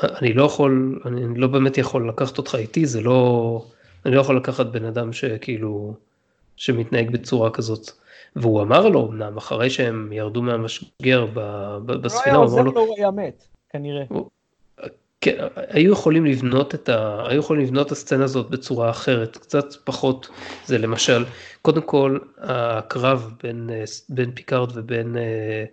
אני 0.03 0.33
לא 0.33 0.45
יכול, 0.45 1.01
אני 1.07 1.41
לא 1.41 1.47
באמת 1.47 1.79
יכול 1.79 2.09
לקחת 2.09 2.39
אותך 2.39 2.55
איתי, 2.55 2.87
זה 2.87 3.01
לא, 3.01 3.63
אני 4.07 4.15
לא 4.15 4.21
יכול 4.21 4.37
לקחת 4.37 4.67
בן 4.67 4.85
אדם 4.85 5.13
שכאילו, 5.13 5.95
שמתנהג 6.57 7.11
בצורה 7.11 7.51
כזאת. 7.51 7.91
והוא 8.37 8.63
אמר 8.63 8.89
לו 8.89 9.09
אמנם, 9.09 9.37
אחרי 9.37 9.71
שהם 9.71 10.13
ירדו 10.13 10.43
מהמשגר 10.43 11.27
לספינה, 11.35 12.25
היה 12.25 12.37
הוא 12.37 12.45
עוזר 12.45 12.61
אמר 12.61 12.69
לו, 12.69 12.75
לו, 12.75 12.81
הוא 12.81 12.95
היה 12.99 13.11
מת, 13.11 13.47
כנראה. 13.71 14.05
כן, 15.27 15.47
היו 15.69 15.93
יכולים 15.93 16.27
לבנות 16.27 16.75
את 16.75 16.89
ה... 16.89 17.27
היו 17.29 17.41
יכולים 17.41 17.63
לבנות 17.63 17.87
את 17.87 17.93
הסצנה 17.93 18.25
הזאת 18.25 18.51
בצורה 18.51 18.91
אחרת, 18.91 19.37
קצת 19.37 19.75
פחות, 19.85 20.29
זה 20.67 20.79
למשל, 20.79 21.25
קודם 21.63 21.83
כל 21.83 22.19
הקרב 22.39 23.33
בין, 23.43 23.71
אה, 23.73 23.85
בין 24.09 24.31
פיקארד 24.35 24.71
ובין 24.75 25.17
אה, 25.17 25.65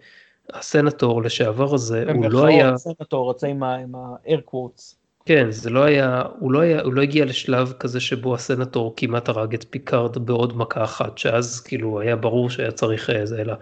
הסנטור 0.54 1.24
לשעבר 1.24 1.74
הזה, 1.74 2.06
הוא 2.14 2.32
לא 2.32 2.46
היה, 2.46 2.78
סנטור 2.78 3.24
רוצה 3.26 3.48
עם 3.48 3.64
ה-air 3.64 4.52
quotes. 4.52 4.96
כן, 5.26 5.52
זה 5.52 5.70
לא 5.70 5.84
היה, 5.84 6.24
הוא 6.40 6.52
לא 6.52 6.60
היה, 6.60 6.82
הוא 6.82 6.94
לא 6.94 7.02
הגיע 7.02 7.26
לשלב 7.26 7.74
כזה 7.80 8.00
שבו 8.00 8.36
הסנטור 8.36 8.94
כמעט 8.98 9.30
הרג 9.30 9.54
את 9.54 9.66
פיקארד 9.70 10.18
בעוד 10.18 10.58
מכה 10.58 10.84
אחת, 10.84 11.18
שאז 11.18 11.60
כאילו 11.60 12.00
היה 12.00 12.16
ברור 12.16 12.50
שהיה 12.50 12.72
צריך 12.72 13.10
אה, 13.10 13.26
זה, 13.26 13.42
אלא 13.42 13.54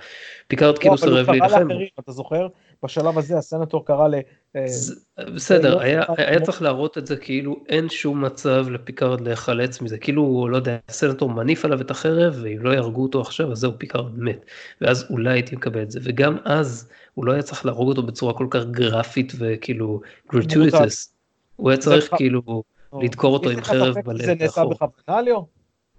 פיקארד 0.47 0.77
כאילו 0.77 0.95
לא, 0.95 0.99
אבל 0.99 1.09
הוא 1.09 1.15
סירב 1.15 1.25
קרא 1.25 1.35
להילחם. 1.35 1.69
לאחרים, 1.69 1.87
אתה 1.99 2.11
זוכר? 2.11 2.47
בשלב 2.83 3.17
הזה 3.17 3.37
הסנטור 3.37 3.85
קרא 3.85 4.07
ל... 4.07 4.15
אה, 4.55 4.67
זה- 4.67 4.95
בסדר, 5.35 5.75
לא 5.75 5.81
היה, 5.81 6.03
היה 6.17 6.35
כמו- 6.37 6.45
צריך 6.45 6.61
להראות 6.61 6.97
את 6.97 7.07
זה 7.07 7.15
כאילו 7.17 7.63
אין 7.69 7.89
שום 7.89 8.25
מצב 8.25 8.65
לפיקארד 8.69 9.21
להיחלץ 9.21 9.81
מזה, 9.81 9.97
כאילו, 9.97 10.47
לא 10.51 10.57
יודע, 10.57 10.77
הסנטור 10.89 11.29
מניף 11.29 11.65
עליו 11.65 11.81
את 11.81 11.91
החרב, 11.91 12.39
ואם 12.43 12.57
לא 12.61 12.69
יהרגו 12.69 13.03
אותו 13.03 13.21
עכשיו, 13.21 13.51
אז 13.51 13.57
זהו, 13.57 13.71
פיקארד 13.77 14.19
מת. 14.19 14.45
ואז 14.81 15.05
אולי 15.09 15.31
הייתי 15.33 15.55
מקבל 15.55 15.81
את 15.81 15.91
זה, 15.91 15.99
וגם 16.03 16.37
אז 16.45 16.89
הוא 17.13 17.25
לא 17.25 17.31
היה 17.31 17.41
צריך 17.41 17.65
להרוג 17.65 17.89
אותו 17.89 18.03
בצורה 18.03 18.33
כל 18.33 18.47
כך 18.49 18.63
גרפית 18.65 19.33
וכאילו 19.37 20.01
gratuitous. 20.33 21.13
הוא 21.55 21.69
היה 21.69 21.77
צריך 21.77 22.03
זה- 22.11 22.17
כאילו 22.17 22.63
לדקור 23.01 23.33
אותו 23.33 23.49
עם 23.49 23.61
חרב 23.63 23.95
בלב 24.05 24.21
שזה 24.21 24.33
נעשה. 24.35 24.63
בכוונה, 24.65 25.21
ליאור? 25.21 25.47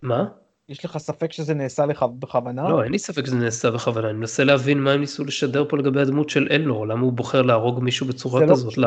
מה? 0.02 0.24
יש 0.72 0.84
לך 0.84 0.98
ספק 0.98 1.32
שזה 1.32 1.54
נעשה 1.54 1.86
לך 1.86 2.02
בכוונה? 2.18 2.68
לא, 2.68 2.82
אין 2.82 2.92
לי 2.92 2.98
ספק 2.98 3.26
שזה 3.26 3.36
נעשה 3.36 3.70
בכוונה, 3.70 4.10
אני 4.10 4.18
מנסה 4.18 4.44
להבין 4.44 4.78
מה 4.78 4.92
הם 4.92 5.00
ניסו 5.00 5.24
לשדר 5.24 5.64
פה 5.68 5.76
לגבי 5.76 6.00
הדמות 6.00 6.30
של 6.30 6.48
אלנור, 6.50 6.86
למה 6.86 7.00
הוא 7.00 7.12
בוחר 7.12 7.42
להרוג 7.42 7.82
מישהו 7.82 8.06
בצורה 8.06 8.40
זה 8.40 8.46
לא 8.46 8.52
כזאת, 8.52 8.72
קשור 8.72 8.84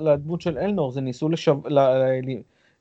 לדמות 0.00 0.40
של 0.40 0.58
אלנור, 0.58 0.90
זה 0.90 1.00
ניסו 1.00 1.28
לשו- 1.28 1.62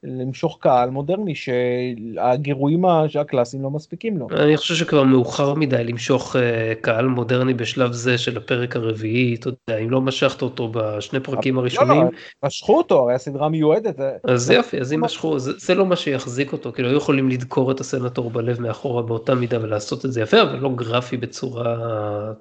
למשוך 0.03 0.57
קהל 0.61 0.89
מודרני 0.89 1.35
שהגירויים 1.35 2.85
הקלאסיים 3.19 3.63
לא 3.63 3.69
מספיקים 3.69 4.17
לו. 4.17 4.27
אני 4.31 4.57
חושב 4.57 4.75
שכבר 4.75 5.03
מאוחר 5.03 5.53
מדי 5.53 5.83
למשוך 5.83 6.35
אה, 6.35 6.73
קהל 6.81 7.07
מודרני 7.07 7.53
בשלב 7.53 7.91
זה 7.91 8.17
של 8.17 8.37
הפרק 8.37 8.75
הרביעי, 8.75 9.35
אתה 9.35 9.49
יודע, 9.49 9.77
אם 9.83 9.89
לא 9.89 10.01
משכת 10.01 10.41
אותו 10.41 10.71
בשני 10.73 11.19
פרקים 11.19 11.55
לא, 11.55 11.59
הראשונים, 11.59 12.01
לא, 12.01 12.09
משכו 12.43 12.77
אותו, 12.77 12.99
הרי 12.99 13.13
הסדרה 13.13 13.49
מיועדת. 13.49 13.99
אה, 13.99 14.11
אז 14.23 14.51
יופי, 14.51 14.81
אז 14.81 14.93
אם 14.93 15.01
משכו, 15.01 15.39
זה, 15.39 15.51
זה 15.57 15.75
לא 15.75 15.85
מה 15.85 15.95
שיחזיק 15.95 16.53
אותו, 16.53 16.71
כאילו 16.71 16.89
היו 16.89 16.97
יכולים 16.97 17.29
לדקור 17.29 17.71
את 17.71 17.79
הסנטור 17.79 18.29
בלב 18.29 18.61
מאחורה 18.61 19.01
באותה 19.01 19.35
מידה 19.35 19.63
ולעשות 19.63 20.05
את 20.05 20.11
זה 20.11 20.21
יפה, 20.21 20.41
אבל 20.41 20.59
לא 20.59 20.69
גרפי 20.75 21.17
בצורה, 21.17 21.75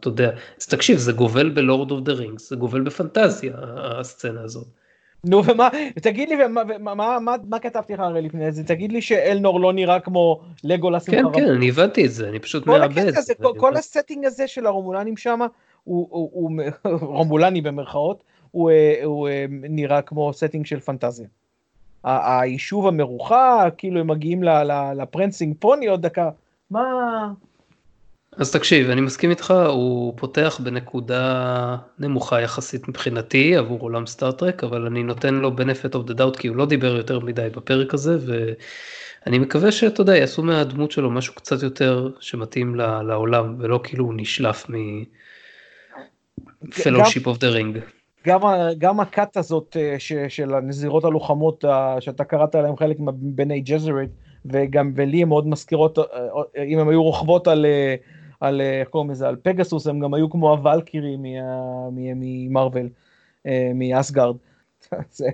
אתה 0.00 0.08
יודע, 0.08 0.30
אז 0.60 0.66
תקשיב, 0.66 0.98
זה 0.98 1.12
גובל 1.12 1.48
ב 1.48 1.56
Lord 1.56 1.90
of 1.90 2.00
the 2.00 2.12
Rings, 2.12 2.50
זה 2.50 2.56
גובל 2.56 2.80
בפנטזיה, 2.80 3.52
הסצנה 3.76 4.40
הזאת. 4.42 4.79
נו 5.24 5.44
ומה, 5.44 5.68
תגיד 6.02 6.28
לי, 6.28 6.44
ומה- 6.44 6.62
מה- 6.94 6.94
מה- 7.20 7.36
מה 7.48 7.58
כתבתי 7.58 7.92
לך 7.94 8.00
הרי 8.00 8.22
לפני 8.22 8.52
זה? 8.52 8.64
תגיד 8.64 8.92
לי 8.92 9.02
שאלנור 9.02 9.60
לא 9.60 9.72
נראה 9.72 10.00
כמו 10.00 10.40
לגולס 10.64 11.08
עם 11.08 11.14
כן, 11.14 11.22
חרבות. 11.22 11.36
כן, 11.36 11.48
אני 11.48 11.68
הבנתי 11.68 12.06
את 12.06 12.10
זה, 12.12 12.28
אני 12.28 12.38
פשוט. 12.38 12.68
הקטע 12.68 13.00
הזה, 13.08 13.20
זה, 13.20 13.34
כל- 13.34 13.52
כל 13.56 13.76
ה 13.76 13.82
setting 13.82 14.24
הזה 14.24 14.48
של 14.48 14.66
הרומולנים 14.66 15.16
שם, 15.16 15.40
הוא, 15.84 16.08
הוא, 16.10 16.30
הוא, 16.32 16.50
רומולני 17.16 17.60
במרכאות, 17.60 18.22
הוא, 18.50 18.70
אה, 18.70 19.00
הוא 19.04 19.28
אה, 19.28 19.44
נראה 19.50 20.02
כמו 20.02 20.32
setting 20.32 20.66
של 20.66 20.80
פנטזיה. 20.80 21.26
היישוב 22.04 22.86
המרוחק, 22.86 23.74
כאילו 23.78 24.00
הם 24.00 24.06
מגיעים 24.10 24.42
ל 24.96 25.02
Prancing 25.02 25.54
Pony 25.58 25.86
עוד 25.86 26.02
דקה, 26.02 26.30
מה... 26.70 26.82
אז 28.40 28.52
תקשיב, 28.52 28.90
אני 28.90 29.00
מסכים 29.00 29.30
איתך, 29.30 29.54
הוא 29.68 30.14
פותח 30.16 30.60
בנקודה 30.64 31.76
נמוכה 31.98 32.40
יחסית 32.40 32.88
מבחינתי 32.88 33.56
עבור 33.56 33.80
עולם 33.80 34.06
סטארט-טרק, 34.06 34.64
אבל 34.64 34.86
אני 34.86 35.02
נותן 35.02 35.34
לו 35.34 35.50
benefit 35.50 35.94
of 35.94 36.10
the 36.10 36.14
doubt 36.18 36.38
כי 36.38 36.48
הוא 36.48 36.56
לא 36.56 36.66
דיבר 36.66 36.96
יותר 36.96 37.20
מדי 37.20 37.48
בפרק 37.56 37.94
הזה, 37.94 38.18
ואני 38.26 39.38
מקווה 39.38 39.72
שאתה 39.72 40.00
יודע, 40.00 40.16
יעשו 40.16 40.42
מהדמות 40.42 40.90
שלו 40.90 41.10
משהו 41.10 41.34
קצת 41.34 41.62
יותר 41.62 42.10
שמתאים 42.20 42.74
לעולם, 42.74 43.56
ולא 43.58 43.80
כאילו 43.82 44.04
הוא 44.04 44.14
נשלף 44.16 44.66
מ-Fellowship 44.68 46.04
of 47.24 47.36
the 47.38 47.54
Ring. 47.56 47.78
גם, 48.26 48.40
גם 48.78 49.00
הכת 49.00 49.36
הזאת 49.36 49.76
אה, 49.80 49.94
ש, 49.98 50.12
של 50.28 50.54
הנזירות 50.54 51.04
הלוחמות 51.04 51.64
שאתה 52.00 52.24
קראת 52.24 52.54
עליהם 52.54 52.76
חלק 52.76 52.96
מבני 53.00 53.60
ג'זרט 53.60 54.08
וגם 54.44 54.92
ולי 54.94 55.22
הן 55.22 55.28
מאוד 55.28 55.48
מזכירות 55.48 55.98
אה, 55.98 56.04
אה, 56.56 56.62
אם 56.62 56.78
הן 56.78 56.88
היו 56.88 57.02
רוכבות 57.02 57.48
על, 57.48 57.66
על 58.40 58.60
אה, 58.60 58.80
איך 58.80 58.88
קוראים 58.88 59.10
לזה 59.10 59.28
על 59.28 59.36
פגסוס 59.42 59.86
הם 59.86 60.00
גם 60.00 60.14
היו 60.14 60.30
כמו 60.30 60.56
מ- 61.18 62.20
ממרוויל 62.20 62.88
אה, 63.46 63.72
מאסגרד. 63.74 64.36
זה, 65.10 65.28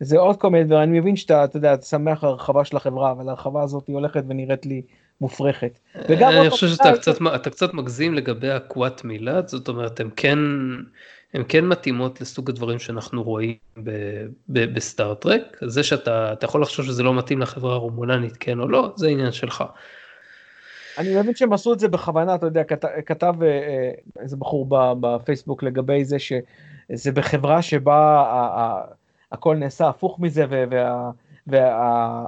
זה 0.00 0.18
עוד 0.18 0.36
כל 0.36 0.50
מיני 0.50 0.64
דברים 0.64 0.82
אני 0.82 1.00
מבין 1.00 1.16
שאתה 1.16 1.44
אתה 1.44 1.56
יודע 1.56 1.74
אתה 1.74 1.84
שמח 1.84 2.24
על 2.24 2.30
הרחבה 2.30 2.64
של 2.64 2.76
החברה 2.76 3.10
אבל 3.12 3.28
ההרחבה 3.28 3.62
הזאת 3.62 3.86
היא 3.86 3.94
הולכת 3.94 4.24
ונראית 4.28 4.66
לי 4.66 4.82
מופרכת. 5.20 5.78
אני 6.08 6.50
חושב 6.50 6.68
שאתה 6.68 6.88
אה, 6.88 6.96
קצת, 6.96 7.16
אתה 7.34 7.50
קצת 7.50 7.74
מגזים 7.74 8.14
לגבי 8.14 8.50
הקוואט 8.50 9.04
מילת, 9.04 9.48
זאת 9.48 9.68
אומרת, 9.68 10.00
הם 10.00 10.10
כן, 10.16 10.38
הם 11.34 11.44
כן 11.48 11.64
מתאימות 11.64 12.20
לסוג 12.20 12.50
הדברים 12.50 12.78
שאנחנו 12.78 13.22
רואים 13.22 13.56
בסטארט-טרק, 14.48 15.58
זה 15.66 15.82
שאתה 15.82 16.32
אתה 16.32 16.44
יכול 16.44 16.62
לחשוב 16.62 16.86
שזה 16.86 17.02
לא 17.02 17.14
מתאים 17.14 17.40
לחברה 17.40 17.74
הרומולנית, 17.74 18.36
כן 18.40 18.60
או 18.60 18.68
לא, 18.68 18.92
זה 18.96 19.08
עניין 19.08 19.32
שלך. 19.32 19.64
אני 20.98 21.16
מבין 21.16 21.34
שהם 21.34 21.52
עשו 21.52 21.72
את 21.72 21.78
זה 21.78 21.88
בכוונה, 21.88 22.34
אתה 22.34 22.46
יודע, 22.46 22.64
כת, 22.64 22.84
כתב 23.06 23.34
איזה 24.20 24.36
בחור 24.36 24.66
בפייסבוק 25.00 25.62
לגבי 25.62 26.04
זה 26.04 26.16
שזה 26.18 27.12
בחברה 27.12 27.62
שבה 27.62 28.24
הכל 29.32 29.56
נעשה 29.56 29.88
הפוך 29.88 30.20
מזה, 30.20 30.44
וה, 30.48 31.10
וה, 31.46 32.24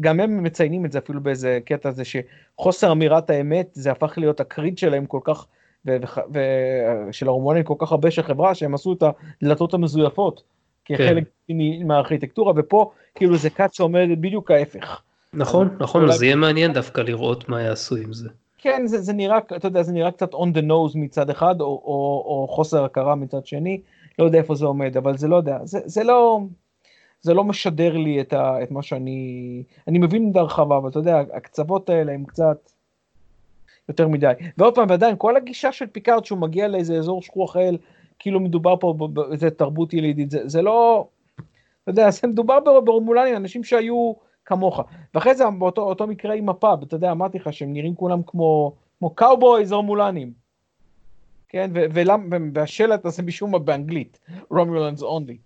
גם 0.00 0.20
הם 0.20 0.42
מציינים 0.42 0.84
את 0.84 0.92
זה 0.92 0.98
אפילו 0.98 1.20
באיזה 1.20 1.58
קטע 1.64 1.88
הזה, 1.88 2.02
שחוסר 2.04 2.92
אמירת 2.92 3.30
האמת 3.30 3.68
זה 3.72 3.90
הפך 3.90 4.18
להיות 4.18 4.40
הקריד 4.40 4.78
שלהם 4.78 5.06
כל 5.06 5.20
כך, 5.24 5.46
ושל 5.86 7.26
ההורמונים 7.26 7.62
כל 7.62 7.74
כך 7.78 7.92
הרבה 7.92 8.10
של 8.10 8.22
חברה, 8.22 8.54
שהם 8.54 8.74
עשו 8.74 8.92
את 8.92 9.02
הדלתות 9.42 9.74
המזויפות 9.74 10.42
כחלק 10.84 11.24
כן. 11.48 11.54
מהארכיטקטורה, 11.86 12.52
ופה 12.56 12.90
כאילו 13.14 13.36
זה 13.36 13.50
כת 13.50 13.74
שעומדת 13.74 14.18
בדיוק 14.18 14.50
ההפך. 14.50 15.02
נכון, 15.34 15.76
נכון, 15.80 16.10
אז 16.10 16.22
יהיה 16.22 16.36
מעניין 16.36 16.72
דווקא 16.72 17.00
לראות 17.00 17.48
מה 17.48 17.62
יעשו 17.62 17.96
עם 17.96 18.12
זה. 18.12 18.28
כן, 18.58 18.86
זה, 18.86 19.00
זה 19.00 19.12
נראה, 19.12 19.38
אתה 19.56 19.68
יודע, 19.68 19.82
זה 19.82 19.92
נראה 19.92 20.10
קצת 20.10 20.34
on 20.34 20.48
the 20.54 20.62
nose 20.62 20.92
מצד 20.94 21.30
אחד, 21.30 21.60
או, 21.60 21.66
או, 21.66 22.24
או 22.26 22.46
חוסר 22.50 22.84
הכרה 22.84 23.14
מצד 23.14 23.46
שני, 23.46 23.80
לא 24.18 24.24
יודע 24.24 24.38
איפה 24.38 24.54
זה 24.54 24.66
עומד, 24.66 24.96
אבל 24.96 25.16
זה 25.16 25.28
לא 25.28 25.36
יודע, 25.36 25.58
זה, 25.64 25.78
זה 25.84 26.04
לא, 26.04 26.40
זה 27.22 27.34
לא 27.34 27.44
משדר 27.44 27.96
לי 27.96 28.20
את, 28.20 28.32
ה, 28.32 28.62
את 28.62 28.70
מה 28.70 28.82
שאני, 28.82 29.62
אני 29.88 29.98
מבין 29.98 30.28
את 30.30 30.36
הרחבה, 30.36 30.76
אבל 30.76 30.88
אתה 30.88 30.98
יודע, 30.98 31.22
הקצוות 31.32 31.88
האלה 31.90 32.12
הם 32.12 32.24
קצת 32.24 32.70
יותר 33.88 34.08
מדי. 34.08 34.32
ועוד 34.58 34.74
פעם, 34.74 34.86
ועדיין, 34.90 35.14
כל 35.18 35.36
הגישה 35.36 35.72
של 35.72 35.86
פיקארד 35.86 36.24
שהוא 36.24 36.38
מגיע 36.38 36.68
לאיזה 36.68 36.98
אזור 36.98 37.22
שכוח 37.22 37.56
האל, 37.56 37.76
כאילו 38.18 38.40
מדובר 38.40 38.76
פה 38.76 38.94
באיזה 39.12 39.50
תרבות 39.50 39.94
ילידית, 39.94 40.30
זה, 40.30 40.48
זה 40.48 40.62
לא, 40.62 41.08
אתה 41.82 41.90
יודע, 41.90 42.10
זה 42.10 42.26
מדובר 42.26 42.60
ברומולנים, 42.84 43.36
אנשים 43.36 43.64
שהיו 43.64 44.12
כמוך. 44.50 44.80
ואחרי 45.14 45.34
זה, 45.34 45.44
באותו 45.58 46.06
מקרה 46.06 46.34
עם 46.34 46.48
הפאב, 46.48 46.82
אתה 46.82 46.96
יודע, 46.96 47.10
אמרתי 47.10 47.38
לך 47.38 47.52
שהם 47.52 47.72
נראים 47.72 47.94
כולם 47.94 48.20
כמו, 48.26 48.72
כמו 48.98 49.10
cowboys 49.10 49.72
רומולנים. 49.72 50.32
כן, 51.48 51.70
והשלט 52.54 53.04
הזה 53.04 53.22
משום 53.22 53.50
מה 53.50 53.58
באנגלית, 53.58 54.18
Romulans 54.50 55.02
only. 55.02 55.36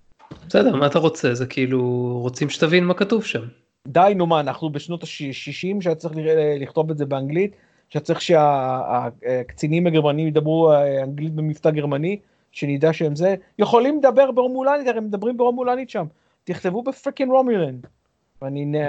בסדר, 0.49 0.77
מה 0.77 0.87
אתה 0.87 0.99
רוצה? 0.99 1.35
זה 1.35 1.47
כאילו, 1.47 1.81
רוצים 2.23 2.51
שתבין 2.51 2.85
מה 2.85 2.95
כתוב 2.95 3.25
שם. 3.25 3.43
די, 3.89 4.13
נו 4.17 4.27
מה, 4.27 4.41
אנחנו 4.41 4.71
בשנות 4.71 5.03
ה-60 5.03 5.81
שהיה 5.81 5.95
צריך 5.95 6.15
לכתוב 6.61 6.91
את 6.91 6.99
זה 6.99 7.07
באנגלית, 7.07 7.57
שהיה 7.91 8.03
צריך 8.03 8.21
שהקצינים 8.21 9.87
הגרמנים 9.87 10.29
ידברו 10.29 10.73
אה, 10.73 11.03
אנגלית 11.03 11.35
במבטא 11.35 11.71
גרמני, 11.71 12.19
שנדע 12.53 12.93
שהם 12.93 13.17
זה, 13.17 13.35
יכולים 13.59 13.99
לדבר 13.99 14.31
ברומולנית, 14.31 14.89
הרי 14.89 14.99
הם 14.99 15.05
מדברים 15.05 15.37
ברומולנית 15.37 15.91
שם, 15.91 16.05
תכתבו 16.45 16.83
ב 16.83 16.88
freaking 16.88 17.31
רומולנית. 17.31 17.87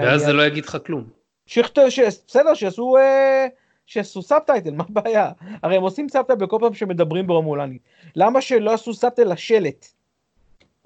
ואז 0.02 0.20
זה 0.20 0.32
לא 0.32 0.42
יגיד 0.42 0.64
לך 0.64 0.78
כלום. 0.86 1.04
בסדר, 1.56 2.54
שיעשו... 2.54 2.96
אה, 2.96 3.46
שיעשו 3.86 4.22
subtitle, 4.22 4.70
מה 4.70 4.84
הבעיה? 4.88 5.30
הרי 5.62 5.76
הם 5.76 5.82
עושים 5.82 6.08
subtitle 6.08 6.44
בכל 6.44 6.58
פעם 6.60 6.74
שמדברים 6.74 7.26
ברומולנית. 7.26 7.82
למה 8.16 8.40
שלא 8.40 8.72
עשו 8.72 8.94
subtitle 8.94 9.32
לשלט? 9.32 9.86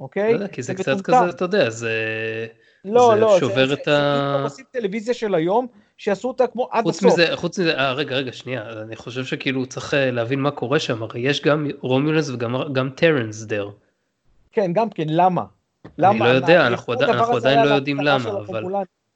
אוקיי? 0.00 0.32
לא 0.32 0.34
יודע, 0.34 0.48
כי 0.48 0.62
זה 0.62 0.74
קצת 0.74 1.00
כזה, 1.00 1.28
אתה 1.30 1.44
יודע, 1.44 1.70
זה... 1.70 1.92
לא, 2.84 3.10
זה 3.14 3.20
לא, 3.20 3.36
שובר 3.40 3.66
זה, 3.66 3.74
את 3.74 3.78
זה, 3.84 3.98
ה... 3.98 4.34
זה 4.38 4.42
עושים 4.42 4.64
טלוויזיה 4.70 5.14
של 5.14 5.34
היום, 5.34 5.66
שיעשו 5.98 6.28
אותה 6.28 6.46
כמו 6.46 6.68
עד 6.70 6.84
חוץ 6.84 6.96
הסוף. 6.96 7.12
מזה, 7.12 7.36
חוץ 7.36 7.58
מזה, 7.58 7.78
אה, 7.78 7.92
רגע, 7.92 8.16
רגע, 8.16 8.32
שנייה, 8.32 8.82
אני 8.82 8.96
חושב 8.96 9.24
שכאילו 9.24 9.66
צריך 9.66 9.94
אה, 9.94 10.10
להבין 10.10 10.40
מה 10.40 10.50
קורה 10.50 10.78
שם, 10.78 11.02
הרי 11.02 11.20
יש 11.20 11.42
גם 11.42 11.66
רומולנס 11.80 12.30
וגם 12.30 12.90
טרנס 12.94 13.42
דר. 13.42 13.70
כן, 14.52 14.72
גם 14.72 14.90
כן, 14.90 15.06
למה? 15.08 15.44
אני 15.98 16.18
לא 16.18 16.24
יודע, 16.24 16.66
אנחנו 16.66 16.92
עדיין, 16.92 17.10
אנחנו 17.10 17.36
עדיין 17.36 17.68
לא 17.68 17.74
יודעים 17.74 18.00
למה, 18.00 18.30
אבל 18.30 18.64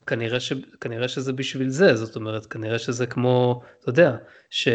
כנראה, 0.07 0.41
ש, 0.41 0.53
כנראה 0.81 1.09
שזה 1.09 1.33
בשביל 1.33 1.69
זה, 1.69 1.95
זאת 1.95 2.17
אומרת, 2.17 2.47
כנראה 2.47 2.79
שזה 2.79 3.07
כמו, 3.07 3.61
אתה 3.81 3.89
יודע, 3.89 4.17
שמי 4.51 4.75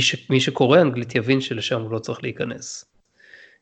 ש, 0.00 0.16
שקורא 0.38 0.80
אנגלית 0.80 1.14
יבין 1.14 1.40
שלשם 1.40 1.82
הוא 1.82 1.92
לא 1.92 1.98
צריך 1.98 2.22
להיכנס. 2.22 2.84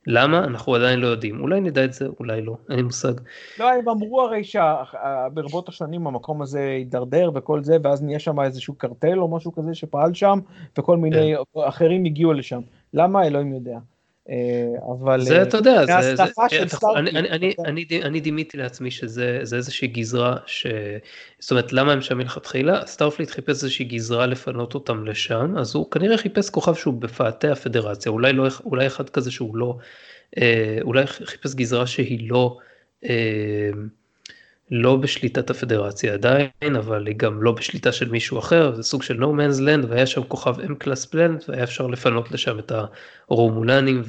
למה? 0.07 0.45
אנחנו 0.45 0.75
עדיין 0.75 1.01
לא 1.01 1.07
יודעים. 1.07 1.41
אולי 1.41 1.61
נדע 1.61 1.85
את 1.85 1.93
זה, 1.93 2.07
אולי 2.21 2.43
לא, 2.43 2.57
אין 2.69 2.77
לי 2.77 2.83
מושג. 2.83 3.13
לא, 3.59 3.71
הם 3.71 3.89
אמרו 3.89 4.23
הרי 4.23 4.43
שברבות 4.45 5.69
השנים 5.69 6.07
המקום 6.07 6.43
הזה 6.43 6.61
הידרדר 6.61 7.31
וכל 7.35 7.65
זה, 7.65 7.77
ואז 7.83 8.03
נהיה 8.03 8.19
שם 8.19 8.41
איזשהו 8.41 8.75
קרטל 8.75 9.19
או 9.19 9.29
משהו 9.29 9.53
כזה 9.53 9.75
שפעל 9.75 10.15
שם, 10.15 10.39
וכל 10.79 10.97
מיני 10.97 11.35
כן. 11.55 11.61
אחרים 11.61 12.05
הגיעו 12.05 12.33
לשם. 12.33 12.61
למה? 12.95 13.27
אלוהים 13.27 13.53
יודע. 13.53 13.79
אה, 14.31 14.95
אבל... 14.95 15.21
זה, 15.21 15.43
אתה 15.43 15.57
יודע, 15.57 15.87
זה... 15.87 16.17
זה 16.17 16.25
אני, 16.97 17.11
אני, 17.11 17.55
אני, 17.65 17.87
אני, 18.03 18.21
דימיתי 18.21 18.57
לעצמי 18.57 18.91
שזה 18.91 19.41
איזושהי 19.57 19.89
גזרה, 19.89 20.37
ש... 20.47 20.67
זאת 21.39 21.51
אומרת, 21.51 21.73
למה 21.73 21.93
הם 21.93 22.01
שם 22.01 22.19
מלכתחילה? 22.19 22.87
סטארפליט 22.87 23.31
חיפש 23.31 23.49
איזושהי 23.49 23.85
גזרה 23.85 24.27
לפנות 24.27 24.75
אותם 24.75 25.05
לשם, 25.05 25.55
אז 25.59 25.75
הוא 25.75 25.91
כנראה 25.91 26.19
חיפש 26.19 26.51
כוכב 26.51 26.75
שהוא 26.75 26.95
בפאתי 26.95 27.49
הפדרציה, 27.49 28.13
אולי, 28.13 28.33
לא, 28.33 28.47
אולי 28.65 28.87
אחד 28.87 29.11
כזה 29.11 29.31
שהוא 29.31 29.57
לא... 29.57 29.77
אה, 30.39 30.79
אולי 30.83 31.07
חיפש 31.07 31.55
גזרה 31.55 31.87
שהיא 31.87 32.31
לא... 32.31 32.59
אה, 33.05 33.71
לא 34.71 34.97
בשליטת 34.97 35.51
הפדרציה 35.51 36.15
עדיין, 36.15 36.77
אבל 36.79 37.07
היא 37.07 37.15
גם 37.17 37.43
לא 37.43 37.53
בשליטה 37.53 37.93
של 37.93 38.11
מישהו 38.11 38.39
אחר, 38.39 38.75
זה 38.75 38.83
סוג 38.83 39.03
של 39.03 39.23
no 39.23 39.27
man's 39.27 39.61
land, 39.61 39.87
והיה 39.89 40.07
שם 40.07 40.23
כוכב 40.23 40.61
M 40.61 40.75
קלאס 40.79 41.07
פלנט, 41.07 41.45
והיה 41.49 41.65
אפשר 41.65 41.87
לפנות 41.87 42.31
לשם 42.31 42.59
את 42.59 42.73
הרומולנים 43.31 44.03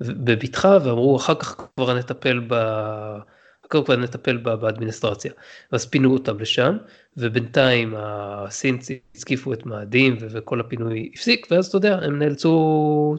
בבטחה, 0.00 0.78
ואמרו 0.84 1.16
אחר 1.16 1.34
כך 1.34 1.56
כבר 1.76 1.94
נטפל 1.94 2.40
ב... 2.46 2.52
אחר 2.52 3.80
כך 3.80 3.86
כבר 3.86 3.96
נטפל 3.96 4.36
באדמיניסטרציה. 4.36 5.32
ואז 5.72 5.86
פינו 5.86 6.12
אותם 6.12 6.40
לשם, 6.40 6.76
ובינתיים 7.16 7.94
הסינצים 7.98 8.98
הזקיפו 9.16 9.52
את 9.52 9.66
מאדים, 9.66 10.16
וכל 10.20 10.60
הפינוי 10.60 11.10
הפסיק, 11.14 11.46
ואז 11.50 11.66
אתה 11.66 11.76
יודע, 11.76 11.98
הם 12.02 12.18
נאלצו 12.18 13.16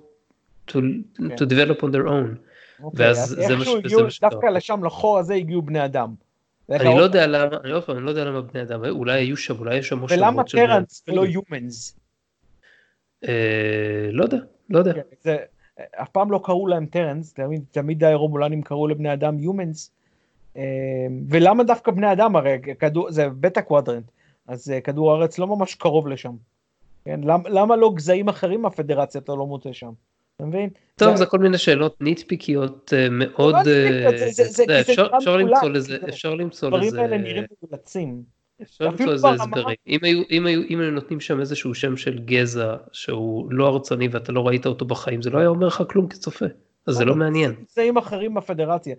to, 0.68 0.74
to 0.74 0.80
כן. 1.18 1.46
develop 1.46 1.82
on 1.82 1.88
their 1.88 2.08
own. 2.08 2.38
אוקיי, 2.84 3.06
ואז 3.06 3.28
זה 3.48 3.56
מה 3.56 3.66
ש... 4.10 4.20
דווקא 4.22 4.46
לשם, 4.46 4.84
לחור 4.84 5.20
הזה 5.20 5.34
הגיעו 5.34 5.62
בני 5.62 5.86
אדם. 5.86 6.25
אני 6.70 6.98
לא 6.98 7.04
יודע 7.04 7.28
למה, 7.28 7.58
אני 7.64 7.72
עוד 7.72 7.84
פעם, 7.84 7.98
אני 7.98 8.06
לא 8.06 8.10
יודע 8.10 8.26
למה 8.26 8.42
בני 8.42 8.62
אדם, 8.62 8.86
אולי 8.86 9.20
היו 9.20 9.38
שם, 9.38 9.60
אולי 9.60 9.78
יש 9.78 9.88
שם 9.88 10.00
מושבות 10.00 10.20
ולמה 10.20 10.44
Terrans 10.44 11.04
ולא 11.08 11.26
humans? 11.26 12.00
אה, 13.28 14.10
לא 14.12 14.24
יודע, 14.24 14.38
לא 14.70 14.80
יודע. 14.80 14.94
כן, 15.24 15.36
אף 15.96 16.10
פעם 16.10 16.32
לא 16.32 16.42
קראו 16.44 16.68
להם 16.68 16.86
Terrans, 16.86 17.36
תמיד 17.72 18.04
הרומולנים 18.04 18.62
קראו 18.62 18.88
לבני 18.88 19.14
אדם 19.14 19.40
humans. 19.40 19.92
אה, 20.58 20.64
ולמה 21.30 21.64
דווקא 21.64 21.92
בני 21.92 22.12
אדם, 22.12 22.36
הרי 22.36 22.58
זה 23.10 23.30
Beta 23.30 23.62
Quadrant, 23.62 24.12
אז 24.48 24.72
אה, 24.72 24.82
כדור 24.82 25.12
הארץ 25.12 25.40
לא 25.40 25.48
ממש 25.48 25.76
קרוב 25.76 26.08
לשם. 26.08 26.36
כן, 27.06 27.20
למה 27.24 27.76
לא 27.76 27.92
גזעים 27.96 28.30
אחרים 28.30 28.62
מהפדרציה 28.62 29.22
אתה 29.22 29.36
לא 29.36 29.48
מוצא 29.48 29.74
שם? 29.74 29.92
אתה 30.36 30.46
מבין? 30.46 30.70
טוב, 30.96 31.16
זה 31.16 31.26
כל 31.26 31.40
מיני 31.40 31.58
שאלות 31.58 32.02
ניטפיקיות 32.02 32.94
אה, 32.98 33.08
מאוד... 33.12 33.56
לא 34.68 34.80
אפשר 36.10 36.36
למצוא 36.36 36.70
לזה... 36.70 36.90
דברים 36.90 37.00
האלה 37.00 37.18
נראים 37.18 37.44
מגולצים. 37.64 38.24
אפשר 38.62 38.86
למצוא 38.86 39.06
לזה 39.06 39.28
הסברים. 39.30 39.76
אם 40.32 40.46
היו 40.46 40.92
נותנים 40.92 41.20
שם 41.20 41.40
איזשהו 41.40 41.74
שם 41.74 41.98
של 41.98 42.20
גזע 42.20 42.76
שהוא 42.92 43.52
לא 43.52 43.68
הרצני 43.68 44.08
ואתה 44.08 44.32
לא 44.32 44.48
ראית 44.48 44.66
אותו 44.66 44.86
בחיים, 44.86 45.22
זה 45.22 45.30
לא 45.30 45.40
היה 45.40 45.48
אומר 45.48 45.68
לך 45.68 45.84
כלום 45.90 46.08
כצופה. 46.08 46.46
אז 46.88 46.96
זה 46.96 47.06
לא 47.06 47.16
מעניין. 47.16 47.54
גזעים 47.72 47.98
אחרים 47.98 48.34
בפדרציה. 48.34 48.96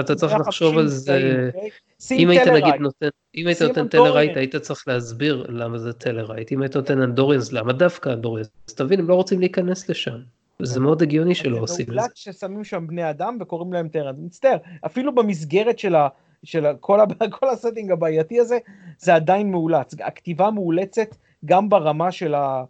אתה 0.00 0.14
צריך 0.14 0.34
לחשוב 0.40 0.78
על 0.78 0.86
זה. 0.86 1.50
אוקיי? 1.54 1.70
אם 2.10 2.30
היית 2.30 2.46
נגיד 2.48 2.74
נותן, 2.80 3.08
אם 3.34 3.46
היית 3.46 3.62
נותן 3.62 3.88
Tellarite, 3.88 4.36
היית 4.36 4.56
צריך 4.56 4.88
להסביר 4.88 5.46
למה 5.48 5.78
זה 5.78 5.92
Tellarite. 5.92 6.52
אם 6.52 6.62
היית 6.62 6.76
נותן 6.76 7.00
Andorians, 7.00 7.52
למה 7.52 7.72
דווקא 7.72 8.08
Andorians? 8.08 8.50
תבין, 8.76 9.00
הם 9.00 9.08
לא 9.08 9.14
רוצים 9.14 9.40
להיכנס 9.40 9.88
לשם. 9.88 10.18
זה 10.64 10.80
מאוד 10.80 11.02
הגיוני 11.02 11.34
שלא 11.34 11.58
עושים 11.58 11.86
את 11.88 11.94
זה. 11.94 12.00
זה 12.00 12.06
ששמים 12.14 12.64
שם 12.64 12.86
בני 12.86 13.10
אדם 13.10 13.36
וקוראים 13.40 13.72
להם 13.72 13.88
Terrans. 13.88 14.16
מצטער, 14.18 14.56
אפילו 14.86 15.14
במסגרת 15.14 15.78
של, 15.78 15.94
ה, 15.94 16.08
של 16.44 16.66
כל, 16.80 17.00
ה, 17.00 17.04
כל 17.38 17.48
ה 17.48 17.53
setting 17.53 17.90
הבעייתי 17.90 18.40
הזה, 18.40 18.58
זה 18.98 19.14
עדיין 19.14 19.50
מאולץ. 19.50 19.94
הכתיבה 20.00 20.50
מאולצת 20.50 21.16
גם 21.44 21.68
ברמה 21.68 22.12
של 22.12 22.34
ה... 22.34 22.64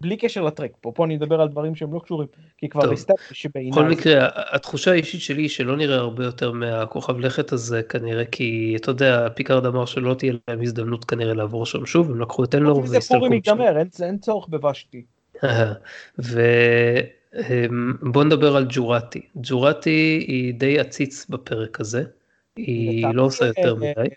בלי 0.00 0.16
קשר 0.16 0.42
לטרק 0.42 0.70
פה, 0.80 0.92
פה 0.94 1.04
אני 1.04 1.16
אדבר 1.16 1.40
על 1.40 1.48
דברים 1.48 1.74
שהם 1.74 1.94
לא 1.94 1.98
קשורים, 1.98 2.28
כי 2.58 2.68
כבר 2.68 2.92
הסתכלתי 2.92 3.34
שבעיניי... 3.34 3.70
בכל 3.70 3.84
מקרה, 3.84 4.28
התחושה 4.34 4.90
האישית 4.90 5.20
שלי 5.20 5.42
היא 5.42 5.48
שלא 5.48 5.76
נראה 5.76 5.96
הרבה 5.96 6.24
יותר 6.24 6.52
מהכוכב 6.52 7.18
לכת 7.18 7.52
הזה, 7.52 7.82
כנראה 7.82 8.24
כי, 8.24 8.76
אתה 8.80 8.90
יודע, 8.90 9.28
פיקארד 9.34 9.66
אמר 9.66 9.84
שלא 9.84 10.14
תהיה 10.14 10.32
להם 10.48 10.62
הזדמנות 10.62 11.04
כנראה 11.04 11.34
לעבור 11.34 11.66
שם 11.66 11.86
שוב, 11.86 12.10
הם 12.10 12.20
לקחו 12.20 12.44
את 12.44 12.54
אלנור 12.54 12.78
והסתלקו 12.78 13.02
שם. 13.02 13.14
פורים 13.14 13.32
ייגמר, 13.32 13.78
אין, 14.02 14.18
צורך 14.18 14.48
בוושתי. 14.48 15.02
ובוא 17.32 18.24
נדבר 18.24 18.56
על 18.56 18.66
ג'ורטי. 18.68 19.20
ג'ורטי 19.36 20.24
היא 20.28 20.54
די 20.54 20.78
עציץ 20.78 21.26
בפרק 21.26 21.80
הזה. 21.80 22.04
היא 22.56 23.06
לא 23.14 23.22
עושה 23.22 23.46
יותר 23.46 23.74
מדי. 23.74 24.08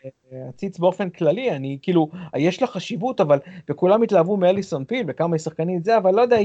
עציץ 0.49 0.79
באופן 0.79 1.09
כללי, 1.09 1.51
אני 1.51 1.77
כאילו, 1.81 2.09
יש 2.37 2.61
לה 2.61 2.67
חשיבות, 2.67 3.21
אבל, 3.21 3.39
וכולם 3.69 4.01
התלהבו 4.01 4.37
מאליסון 4.37 4.85
פיל 4.85 5.05
וכמה 5.07 5.35
היא 5.35 5.39
שחקנית 5.39 5.83
זה, 5.83 5.97
אבל 5.97 6.15
לא 6.15 6.21
יודע, 6.21 6.37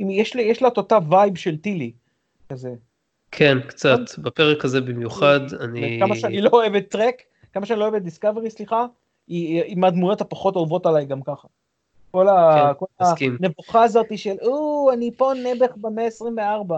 אם 0.00 0.10
יש, 0.10 0.34
יש 0.34 0.62
לה 0.62 0.68
את 0.68 0.76
אותה 0.76 0.98
vibe 1.10 1.36
של 1.36 1.56
טילי. 1.56 1.92
כזה. 2.48 2.74
כן, 3.30 3.58
קצת, 3.66 4.18
בפרק 4.18 4.64
הזה 4.64 4.80
במיוחד, 4.80 5.40
אני... 5.60 5.98
כמה 6.00 6.16
שאני 6.16 6.40
לא 6.40 6.50
אוהב 6.52 6.74
את 6.74 6.88
טרק, 6.88 7.22
כמה 7.52 7.66
שאני 7.66 7.78
לא 7.78 7.84
אוהב 7.84 7.94
את 7.94 8.02
דיסקאברי, 8.02 8.50
סליחה, 8.50 8.86
היא, 9.28 9.62
היא 9.62 9.76
מהדמויות 9.76 10.20
הפחות 10.20 10.56
אהובות 10.56 10.86
עליי 10.86 11.06
גם 11.06 11.22
ככה. 11.22 11.48
כל, 12.16 12.28
ה, 12.28 12.72
כן, 13.16 13.36
כל 13.36 13.44
הנבוכה 13.44 13.82
הזאת 13.82 14.06
של, 14.16 14.34
או, 14.42 14.90
אני 14.92 15.10
פה 15.16 15.32
נעבך 15.42 15.76
במאה 15.76 16.04
ה-24. 16.04 16.72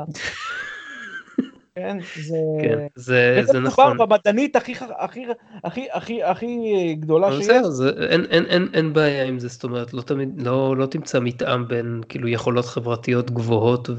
כן, 1.75 1.99
זה... 2.21 2.37
כן, 2.63 2.87
זה, 2.95 3.41
זה 3.43 3.61
נכון. 3.61 3.91
מדובר 3.91 4.07
במדענית 4.07 4.57
הכי, 4.57 4.75
הכי, 4.99 5.27
הכי, 5.65 5.87
הכי, 5.93 6.23
הכי 6.23 6.95
גדולה 7.01 7.33
שיש. 7.33 7.41
בסדר, 7.41 7.71
זה, 7.71 7.91
אין, 8.11 8.25
אין, 8.31 8.45
אין, 8.47 8.69
אין 8.75 8.93
בעיה 8.93 9.25
עם 9.25 9.39
זה, 9.39 9.49
זאת 9.49 9.65
אומרת, 9.65 9.95
לא 9.95 10.03
תמיד, 10.03 10.43
לא, 10.43 10.77
לא 10.77 10.87
תמצא 10.87 11.21
מתאם 11.21 11.69
בין 11.69 12.01
כאילו 12.09 12.29
יכולות 12.29 12.65
חברתיות 12.65 13.31
גבוהות 13.31 13.91
ו, 13.91 13.95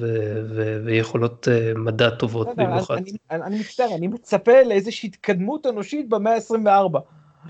ו, 0.49 0.81
ויכולת 0.85 1.47
uh, 1.47 1.77
מדע 1.77 2.09
טובות 2.09 2.47
במיוחד. 2.55 2.95
אני, 2.97 3.11
אני, 3.31 3.43
אני 3.43 3.59
מצטער, 3.59 3.95
אני 3.95 4.07
מצפה 4.07 4.63
לאיזושהי 4.63 5.09
התקדמות 5.09 5.67
אנושית 5.67 6.09
במאה 6.09 6.33
ה-24. 6.35 6.99